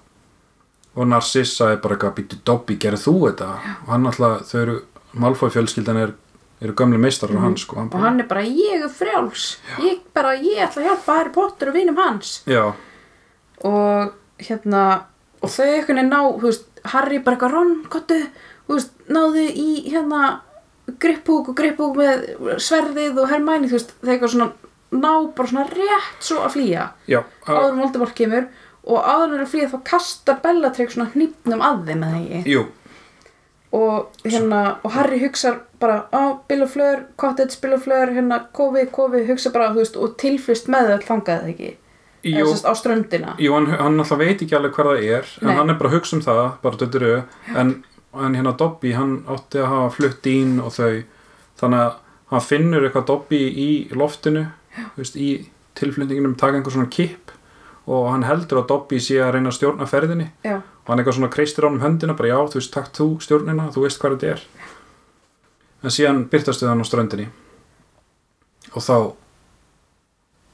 og 0.98 1.06
Narcissa 1.06 1.72
er 1.72 1.82
bara 1.82 1.94
eitthvað 1.94 2.14
býttu 2.16 2.38
Dobby, 2.46 2.78
gerð 2.80 3.04
þú 3.04 3.14
þetta? 3.28 3.50
Og 3.84 3.92
hann 3.92 4.08
alltaf, 4.10 4.48
þau 4.48 4.60
eru 4.62 4.78
Malfoy 5.18 5.52
fjölskyldan 5.54 6.00
er, 6.02 6.14
eru 6.62 6.74
gömlu 6.78 6.98
meistarar 7.00 7.38
hans 7.42 7.62
sko, 7.64 7.84
og 7.84 8.02
hann 8.02 8.18
er 8.22 8.26
bara 8.28 8.42
ég 8.44 8.82
er 8.82 8.90
frjáls. 8.92 9.52
Ég 9.82 10.02
bara, 10.16 10.34
ég 10.34 10.58
ætla 10.64 10.82
að 10.82 10.88
hjálpa 10.88 11.18
Harry 11.20 11.32
Potter 11.36 11.70
og 11.70 11.78
vinum 11.78 12.00
hans. 12.02 12.32
Já, 12.50 12.72
og 13.66 14.42
hérna 14.42 14.82
og 15.38 15.54
þau 15.54 15.68
veginn 15.70 16.10
ná, 16.10 16.18
þú 16.40 16.48
veist 16.48 16.82
Harry 16.92 17.22
bara 17.22 17.38
eitthvað 17.38 17.54
Ron, 17.54 17.74
kottu, 17.92 18.18
þú 18.68 18.76
veist 18.76 18.94
náðu 19.08 19.48
í 19.48 19.68
hérna 19.88 20.22
grippúk 21.02 21.50
og 21.52 21.58
grippúk 21.58 21.98
með 21.98 22.24
sverðið 22.62 23.20
og 23.22 23.28
Hermæni, 23.32 23.68
þú 23.68 23.78
veist, 23.78 23.92
þeir 24.00 24.14
eitthvað 24.14 24.34
svona 24.36 24.50
ná 24.88 25.12
bara 25.36 25.50
svona 25.50 25.66
rétt 25.68 26.24
svo 26.24 26.40
að 26.46 26.54
flýja. 26.56 26.88
Já 27.10 27.20
áður 27.48 27.72
en 27.74 27.82
Voldemort 27.82 28.16
kemur 28.16 28.48
og 28.88 29.04
áður 29.04 29.26
en 29.26 29.34
eru 29.36 29.44
að 29.44 29.52
flýja 29.52 29.70
þá 29.72 29.78
kastar 29.84 30.38
Bellatrix 30.44 30.96
svona 30.96 31.10
hnýpnum 31.12 31.64
að 31.64 31.82
þeim 31.90 32.04
eða 32.06 32.20
ekki? 32.22 32.52
Jú, 32.54 32.62
og 33.76 34.22
hérna, 34.24 34.60
og 34.80 34.94
Harry 34.94 35.18
hugsar 35.20 35.60
bara, 35.80 36.06
á, 36.08 36.40
Bill 36.48 36.64
og 36.64 36.70
Fleur, 36.72 37.02
Cottage, 37.20 37.58
Bill 37.60 37.76
og 37.76 37.82
Fleur 37.84 38.14
hérna, 38.14 38.40
Kofi, 38.56 38.86
Kofi, 38.92 39.26
hugsa 39.28 39.52
bara, 39.52 39.68
þú 39.74 39.82
veist 39.82 39.98
og 40.00 40.16
tilfyrst 40.20 40.70
með 40.72 40.94
þau 40.94 41.06
fangaði 41.10 41.42
það 41.42 41.52
ekki? 41.52 41.74
Eða 42.28 42.46
sérst 42.48 42.66
á 42.66 42.72
ströndina. 42.74 43.34
Jú 43.38 43.52
hann, 43.54 43.68
hann 43.70 44.00
alltaf 44.00 44.18
veit 44.18 44.40
ekki 44.40 44.56
alveg 44.56 44.74
hver 44.74 44.88
það 44.90 45.04
er 45.18 45.28
en 45.42 45.50
Nei. 45.50 45.54
hann 45.60 45.70
er 45.70 45.78
bara 45.78 45.92
að 45.92 45.98
hugsa 45.98 46.16
um 46.16 46.24
það, 46.24 46.40
bara 46.64 46.80
döttur 46.80 47.06
en, 47.60 47.74
en 48.14 48.36
hérna 48.36 48.54
Dobby, 48.56 48.92
hann 48.96 49.22
átti 49.28 49.60
að 49.62 49.70
hafa 49.72 49.90
flutt 49.96 50.28
ín 50.30 50.58
og 50.64 50.72
þau. 50.74 51.02
Þannig 51.60 51.84
að 51.84 51.96
hann 52.32 52.44
finnur 52.44 52.86
eitthvað 52.86 53.08
Dobby 53.10 53.40
í 53.48 53.70
loftinu, 53.96 54.46
veist, 54.96 55.16
í 55.16 55.48
tilflendinginum 55.78 56.36
taka 56.38 56.58
einhver 56.58 56.74
svona 56.74 56.90
kipp. 56.92 57.34
Og 57.88 58.10
hann 58.12 58.26
heldur 58.28 58.62
að 58.62 58.68
Dobby 58.72 59.00
sé 59.00 59.20
að 59.24 59.34
reyna 59.36 59.52
að 59.52 59.58
stjórna 59.58 59.88
ferðinni. 59.88 60.30
Já, 60.44 60.58
og 60.60 60.92
hann 60.92 61.02
eitthvað 61.02 61.18
svona 61.18 61.32
kreistir 61.32 61.64
á 61.64 61.68
hann 61.68 61.78
um 61.78 61.84
höndina 61.84 62.16
bara 62.16 62.32
já, 62.32 62.38
þú 62.48 62.60
veist, 62.60 62.72
takk 62.72 62.92
þú 62.96 63.06
stjórnina, 63.24 63.68
þú 63.74 63.84
veist 63.84 64.00
hvað 64.00 64.16
þetta 64.16 64.34
er. 64.34 64.44
En 65.84 65.94
síðan 65.94 66.22
byrtast 66.32 66.64
við 66.64 66.70
hann 66.72 66.80
á 66.80 66.86
ströndinni. 66.88 67.26
Og 68.72 68.84
þá 68.84 68.96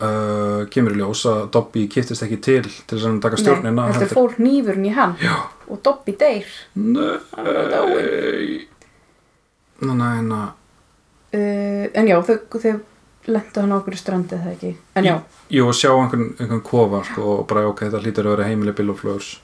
uh, 0.03 0.65
kemur 0.73 0.95
í 0.95 1.01
ljós 1.01 1.25
að 1.31 1.45
Dobby 1.55 1.87
kiftist 1.93 2.25
ekki 2.27 2.41
til 2.43 2.63
til 2.65 2.97
þess 2.97 3.05
að 3.05 3.09
hann 3.11 3.21
taka 3.25 3.41
stjórnina 3.41 3.87
þetta 3.91 4.01
heldur- 4.01 4.17
fór 4.19 4.35
hnífurinn 4.39 4.89
í 4.89 4.95
hann 4.97 5.15
já, 5.23 5.35
og 5.69 5.83
Dobby 5.87 6.17
deyr. 6.19 6.51
Nei. 6.75 7.19
Nei, 9.85 10.23
nei, 10.23 10.49
uh, 11.35 11.87
en 11.95 12.09
já, 12.09 12.19
þau, 12.25 12.37
þau 12.49 12.75
lendu 13.27 13.61
hann 13.61 13.73
á 13.75 13.77
okkur 13.81 13.97
strandið 13.99 14.45
það 14.45 14.53
ekki? 14.55 14.71
En 14.97 15.05
já, 15.09 15.15
Jú, 15.53 15.67
sjá 15.77 15.91
einhvern, 15.93 16.31
einhvern 16.41 16.63
kofa 16.65 17.03
sko, 17.05 17.27
og 17.41 17.47
bara 17.51 17.67
ok, 17.69 17.85
þetta 17.89 18.01
hlýtur 18.05 18.29
að 18.29 18.37
vera 18.37 18.49
heimili 18.49 18.73
Bill 18.77 18.93
og 18.95 18.99
Fleurs. 19.01 19.35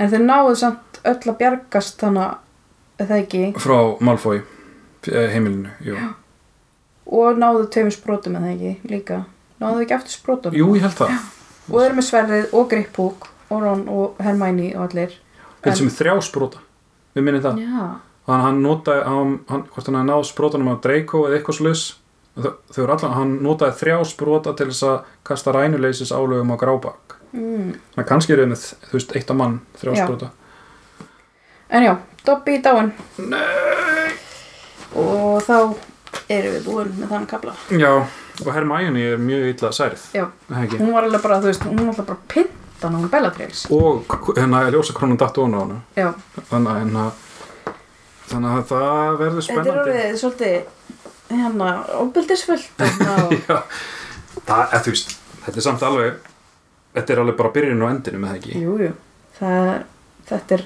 En 0.00 0.08
þau 0.12 0.22
náðu 0.24 0.54
samt 0.62 1.00
öll 1.04 1.18
að 1.32 1.38
bjargast 1.42 2.00
þannig 2.00 2.38
að 3.02 3.06
það 3.10 3.18
ekki? 3.18 3.42
Frá 3.60 3.76
Malfoy 4.00 4.40
eh, 4.40 5.28
heimilinu, 5.34 5.72
jú. 5.84 5.98
Og 7.12 7.36
náðu 7.40 7.66
tveimur 7.74 7.94
sprótum 7.94 8.38
eða 8.38 8.54
ekki 8.54 8.74
líka 8.88 9.22
náðu 9.62 9.84
ekki 9.86 9.96
aftur 9.96 10.16
sprótum 10.16 10.56
Jú, 10.58 10.68
ég 10.76 10.86
held 10.86 10.98
það. 10.98 11.14
Og 11.70 11.76
þeir 11.78 11.86
eru 11.86 11.98
með 11.98 12.08
sverðið 12.08 12.54
og 12.58 12.68
grippúk 12.72 13.28
og 13.52 13.62
Ron 13.62 13.84
og 13.92 14.22
Hermæni 14.22 14.72
og 14.76 14.88
allir 14.88 15.16
Þetta 15.62 15.78
sem 15.78 15.90
er 15.90 15.96
þrjá 15.98 16.14
spróta 16.26 16.62
Við 17.12 17.26
minnum 17.26 17.44
það. 17.44 17.62
Já, 17.62 17.86
Þannig 18.22 18.38
að 18.38 18.46
hann 18.46 18.60
notaði, 18.62 19.02
hann, 19.08 19.32
hann, 19.50 19.64
hvort 19.72 19.88
hann 19.88 19.98
hafði 19.98 20.10
náð 20.12 20.28
sprótanum 20.28 20.70
á 20.70 20.74
Draco 20.84 21.24
eða 21.26 21.38
eitthvað 21.40 21.58
sluss 21.58 21.88
eru 22.32 22.96
hann 23.12 23.32
notaði 23.44 23.74
þrjá 23.76 23.96
spróta 24.08 24.54
til 24.56 24.70
þess 24.70 24.86
að 24.88 25.10
kasta 25.26 25.52
rænuleysis 25.52 26.14
álögum 26.14 26.54
á 26.54 26.56
grábak. 26.56 27.18
Mm. 27.32 27.72
þannig 27.92 28.02
að 28.02 28.08
kannski 28.08 28.34
er 28.34 28.42
henni, 28.44 28.56
þú 28.60 28.96
veist, 28.98 29.12
eitt 29.16 29.30
að 29.32 29.38
mann 29.40 29.60
þrjá 29.80 29.92
Já. 29.96 30.04
spróta 30.04 30.30
en 31.72 31.86
já, 31.86 31.92
Dobby 32.26 32.58
í 32.58 32.60
dáin. 32.60 32.90
Nei! 33.16 34.12
Og 35.00 35.40
þá 35.40 35.72
erum 36.28 36.56
við 36.58 36.66
búin 36.66 36.90
með 36.98 37.14
þann 37.14 37.28
kapla 37.30 37.54
Já, 37.72 37.92
og 38.40 38.52
Hermione 38.54 39.02
er 39.12 39.20
mjög 39.20 39.48
illa 39.52 39.72
særið 39.76 40.06
já, 40.16 40.24
ekki? 40.62 40.80
Hún 40.80 40.92
var 40.94 41.06
alveg 41.08 41.22
bara, 41.24 41.40
þú 41.42 41.50
veist, 41.50 41.66
hún 41.68 41.80
var 41.82 41.92
alltaf 41.92 42.08
bara 42.08 42.18
pintan 42.32 42.96
á 42.96 42.98
hún 42.98 43.10
Bellatrix. 43.12 43.66
Og 43.70 44.16
hérna 44.38 44.62
ljósa 44.72 44.96
krónum 44.96 45.18
datt 45.20 45.38
ofan 45.38 45.54
á 45.54 45.60
hana. 45.62 45.78
Já, 45.98 46.08
þannig 46.50 46.72
að 46.72 46.80
hérna 46.82 47.04
þannig 48.32 48.52
að 48.56 48.66
það 48.72 49.16
verður 49.20 49.32
þetta 49.32 49.42
er 49.42 49.48
spennandi. 49.48 49.78
orðið 49.82 50.20
svolítið 50.22 50.56
hérna, 51.32 51.70
óbyldisfullt 52.00 52.84
og 52.86 53.34
Já, 53.48 53.56
það, 54.46 54.62
eða, 54.62 54.82
þú 54.86 54.94
veist, 54.94 55.16
þetta 55.46 55.58
er 55.58 55.66
samt 55.68 55.86
alveg 55.88 56.20
þetta 56.96 57.14
er 57.14 57.22
alveg 57.22 57.38
bara 57.38 57.52
byrjun 57.56 57.84
og 57.84 57.92
endinu 57.92 58.22
með 58.22 58.32
það 58.32 58.40
ekki? 58.40 58.62
Jú, 58.62 58.76
jú, 58.86 58.92
það 59.38 59.70
er 59.72 59.84
þetta 60.32 60.56
er 60.58 60.64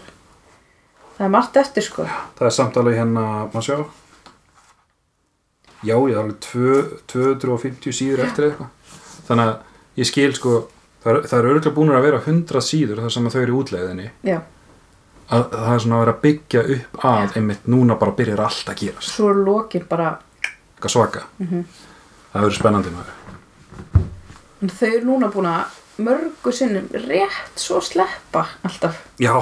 það 1.16 1.26
er 1.26 1.32
margt 1.32 1.60
eftir 1.62 1.86
sko. 1.86 2.06
Það 2.38 2.48
er 2.50 2.56
samt 2.60 2.80
alveg 2.80 2.98
hérna, 3.00 3.26
maður 3.52 3.66
sjá 3.68 3.78
já, 5.84 5.94
ég 5.96 6.12
er 6.14 6.18
alveg 6.22 6.38
tvö- 6.40 6.98
250 7.12 7.92
síður 7.92 8.24
eftir 8.24 8.44
eitthvað. 8.50 8.68
Þannig 9.28 9.46
að 9.46 9.56
ég 10.00 10.06
skil 10.10 10.32
sko 10.34 10.54
það 11.04 11.22
það 11.28 11.38
er 11.38 11.48
örgulega 11.50 11.74
búin 11.76 11.90
að 11.94 12.02
vera 12.06 12.20
100 12.24 12.60
síður 12.66 13.00
þar 13.04 13.10
sem 13.16 13.28
þau 13.30 13.40
eru 13.42 13.52
í 13.52 13.58
útlegðinni 13.62 14.10
já, 14.26 14.38
að, 15.30 15.42
að 15.42 15.64
það 15.66 15.74
er 15.74 15.82
svona 15.84 15.96
að 15.96 16.04
vera 16.04 16.14
að 16.16 16.22
byggja 16.26 16.62
upp 16.76 17.04
að 17.10 17.36
einmitt 17.40 17.66
núna 17.70 17.94
bara 18.00 18.12
byrjar 18.18 18.40
allt 18.46 18.70
að 18.72 18.80
gerast. 18.82 19.12
Svo 19.14 19.30
er 19.30 19.42
lokin 19.46 19.86
bara 19.88 20.08
eitthvað 20.42 20.94
svaka. 20.96 21.22
Mhm. 21.38 21.64
það 22.32 22.42
verður 22.46 22.58
spennandi 22.60 22.90
maður. 22.90 23.14
En 24.62 24.68
þau 24.72 24.88
eru 24.88 25.04
núna 25.06 25.28
búin 25.32 25.46
að 25.50 25.80
mörgu 26.06 26.52
sinnum 26.52 26.88
rétt 27.06 27.56
svo 27.60 27.80
sleppa 27.80 28.46
alltaf. 28.64 28.98
Já, 29.20 29.32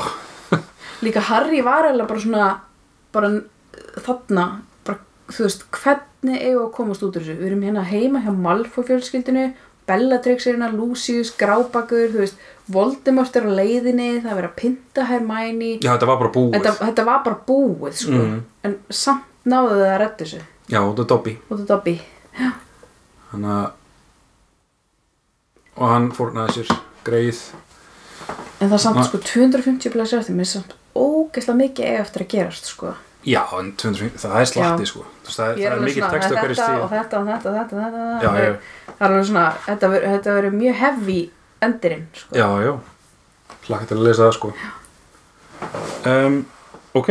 líka 1.03 1.20
Harry 1.20 1.61
var 1.66 1.85
eða 1.91 2.07
bara 2.09 2.20
svona 2.20 2.61
bara 3.12 3.30
þarna 4.05 4.45
þú 5.31 5.47
veist, 5.47 5.64
hvernig 5.72 6.41
eigum 6.41 6.59
við 6.61 6.66
að 6.66 6.72
komast 6.79 7.03
út 7.07 7.16
úr 7.16 7.22
þessu? 7.25 7.39
Við 7.41 7.47
erum 7.51 7.62
hérna 7.62 7.85
heima 7.89 8.20
hjá 8.25 8.33
Malfoy 8.37 8.85
fjölskyldinu 8.85 9.47
Bellatrix 9.85 10.47
er 10.47 10.55
hérna, 10.55 10.70
Lucius, 10.72 11.31
Grábakur 11.37 12.09
þú 12.14 12.22
veist, 12.22 12.39
Voldemort 12.72 13.37
er 13.37 13.45
á 13.45 13.53
leiðinni 13.53 14.07
það 14.25 14.31
er 14.31 14.39
verið 14.39 14.49
að 14.49 14.57
pynta 14.57 15.05
Hermæni 15.11 15.72
já, 15.85 15.91
þetta 15.93 16.07
var 16.09 16.18
bara 16.22 16.33
búið. 16.33 16.55
Þetta, 16.57 16.72
þetta 16.81 17.05
var 17.05 17.22
bara 17.27 17.41
búið 17.49 17.99
sko. 18.01 18.20
Mhm. 18.22 18.39
en 18.64 18.77
samt 18.89 19.25
náðu 19.45 19.75
þau 19.77 19.89
að 19.91 19.99
redda 20.01 20.25
þessu. 20.25 20.41
Já, 20.72 20.79
þetta 20.81 21.03
er 21.05 21.11
Dobby. 21.12 21.35
Og 21.51 21.59
þetta 21.59 21.66
Dobby. 21.75 21.97
Hann 23.33 23.45
að 23.45 23.70
og 25.75 25.89
hann 25.91 26.11
fórnaði 26.14 26.55
sér 26.62 26.72
greið. 27.05 27.41
En 28.62 28.70
það 28.70 28.77
er 28.79 28.83
samt 28.87 28.97
Na- 28.97 29.07
sko 29.09 29.18
250 29.18 29.93
blæsir 29.93 30.20
eftir 30.22 30.37
mér 30.39 30.47
er 30.47 30.53
samt 30.55 30.75
ógeðslega 30.95 31.61
mikið 31.61 32.01
eftir 32.01 32.25
að 32.25 32.33
gerast 32.37 32.70
sko. 32.70 32.95
Já, 33.25 33.41
en 33.59 33.72
250, 33.81 34.18
það 34.25 34.37
er 34.41 34.49
slatti 34.51 34.87
sko. 34.91 35.03
Veist, 35.25 35.39
það, 35.39 35.51
það 35.55 35.64
er 35.64 35.75
alveg 35.75 35.89
mikil 35.89 36.03
svona, 36.03 36.12
text 36.14 36.25
á 36.25 36.37
hverju 36.39 36.55
þetta 36.55 36.68
stíð 36.68 36.85
og 36.85 36.91
þetta 36.95 37.18
og 37.20 37.29
þetta 37.31 37.51
og 37.51 37.59
þetta, 37.59 37.77
og 37.77 37.85
þetta, 37.85 38.07
Já, 38.25 38.31
þetta. 38.31 38.45
já. 38.45 38.89
það 38.89 39.05
er 39.07 39.07
alveg 39.09 39.29
svona, 39.31 39.45
þetta 39.66 39.91
verður 39.95 40.14
þetta 40.14 40.35
verður 40.39 40.57
mjög 40.59 40.81
heavy 40.83 41.18
endirinn 41.64 42.07
sko. 42.14 42.37
já, 42.37 42.49
já, 42.64 42.72
hlakka 43.68 43.91
til 43.91 43.99
að 43.99 44.07
lesa 44.09 44.27
það 44.27 44.35
sko. 44.39 44.53
Um, 46.05 46.41
ok. 47.01 47.11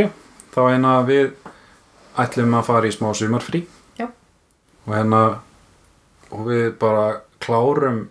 Þá 0.53 0.59
hérna 0.70 0.93
við 1.07 1.32
ætlum 2.22 2.53
að 2.59 2.68
fara 2.70 2.89
í 2.89 2.93
smá 2.93 3.09
sumarfrí. 3.18 3.64
Já. 3.97 4.07
og 4.86 4.93
hérna 4.93 5.22
og 6.34 6.47
við 6.49 6.74
bara 6.82 7.22
klárum 7.43 8.03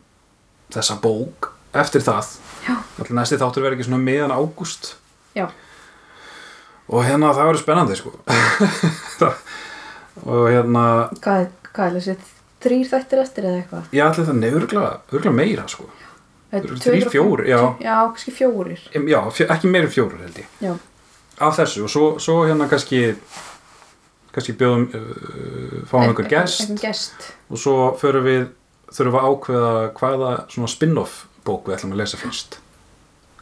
þessa 0.72 0.98
bók 1.02 1.52
eftir 1.74 2.02
það. 2.04 2.34
Já. 2.66 2.76
næsti 3.10 3.38
þáttur 3.40 3.64
verður 3.64 3.78
ekki 3.78 3.88
svona 3.88 4.02
meðan 4.02 4.34
ágúst. 4.34 4.94
Já, 5.36 5.48
og 6.90 7.04
hérna 7.06 7.32
það 7.32 7.50
verður 7.50 7.62
spennandi 7.62 7.98
sko. 7.98 8.14
Og 10.28 10.44
hérna 10.52 10.84
hvað, 11.24 11.46
hvað 11.72 11.86
er 11.86 11.94
þessi 11.96 12.14
þrýr 12.62 12.88
þættir 12.90 13.20
eftir 13.22 13.46
eða 13.48 13.60
eitthvað? 13.62 13.86
ætla 14.10 14.26
það 14.28 14.40
nefnurglega 14.42 14.90
örglega 15.10 15.36
meira 15.36 15.64
sko. 15.72 15.88
250 16.52 17.08
fjórir, 17.08 17.46
já. 17.48 17.60
Já, 17.80 17.94
kannski 18.12 18.34
fjórir. 18.36 18.82
Já, 18.92 19.20
fjö, 19.32 19.46
ekki 19.54 19.70
meira 19.72 19.88
en 19.88 19.94
fjórar 19.94 20.20
held 20.20 20.42
ég. 20.42 20.50
Já, 20.60 20.74
af 21.40 21.56
þessu 21.56 21.86
og 21.86 21.92
svo, 21.92 22.10
svo 22.20 22.42
hérna 22.44 22.68
kannski 22.70 23.06
kannski 24.32 24.54
bjóðum 24.56 24.88
uh, 24.96 25.78
fáum 25.88 26.08
einhver 26.08 26.28
gest 26.30 26.64
Einhver 26.64 26.88
gest 26.88 27.30
og 27.52 27.60
svo 27.60 27.76
förum 28.00 28.26
við 28.26 28.44
þurfum 28.92 29.14
við 29.14 29.20
að 29.20 29.30
ákveða 29.30 29.72
hvaða 29.98 30.32
svona 30.52 30.72
spin-off 30.72 31.18
bók 31.46 31.68
við 31.68 31.78
ætlum 31.78 31.96
að 31.96 32.02
lesa 32.02 32.20
fyrst 32.20 32.58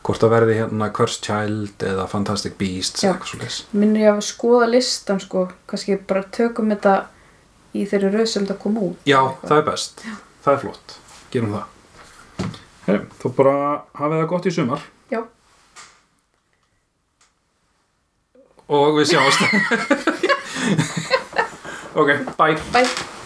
hvort 0.06 0.22
það 0.22 0.32
verði 0.34 0.56
hérna 0.58 0.88
Cursed 0.96 1.24
Child 1.26 1.84
eða 1.90 2.06
Fantastic 2.10 2.56
Beasts 2.60 3.02
Já. 3.04 3.10
eða 3.10 3.16
eitthvað 3.18 3.32
svo 3.32 3.40
leys 3.42 3.58
Minnir 3.72 4.06
ég 4.06 4.14
að 4.14 4.22
skoða 4.28 4.70
listan 4.70 5.20
sko. 5.22 5.46
Kannski 5.70 5.98
bara 6.08 6.22
tökum 6.34 6.72
þetta 6.72 6.94
í 7.76 7.84
þeirri 7.90 8.12
röð 8.14 8.30
sem 8.32 8.46
þetta 8.46 8.58
kom 8.62 8.80
út. 8.82 9.04
Já, 9.06 9.20
það 9.44 9.58
er 9.58 9.66
best, 9.68 10.06
það 10.46 10.54
er 10.56 10.62
flott. 10.64 10.96
Gerum 11.30 11.52
það. 11.58 12.56
Hei, 12.88 12.96
þú 13.20 13.32
bara 13.36 13.54
hafið 14.00 14.18
það 14.22 14.28
gott 14.32 14.48
í 14.50 14.54
sumar. 14.56 14.88
Já, 15.12 15.22
og 18.70 18.98
við 18.98 19.12
sjáumst. 19.12 19.40
Ok, 22.00 22.06
bye. 22.38 22.54
Bye 22.72 23.19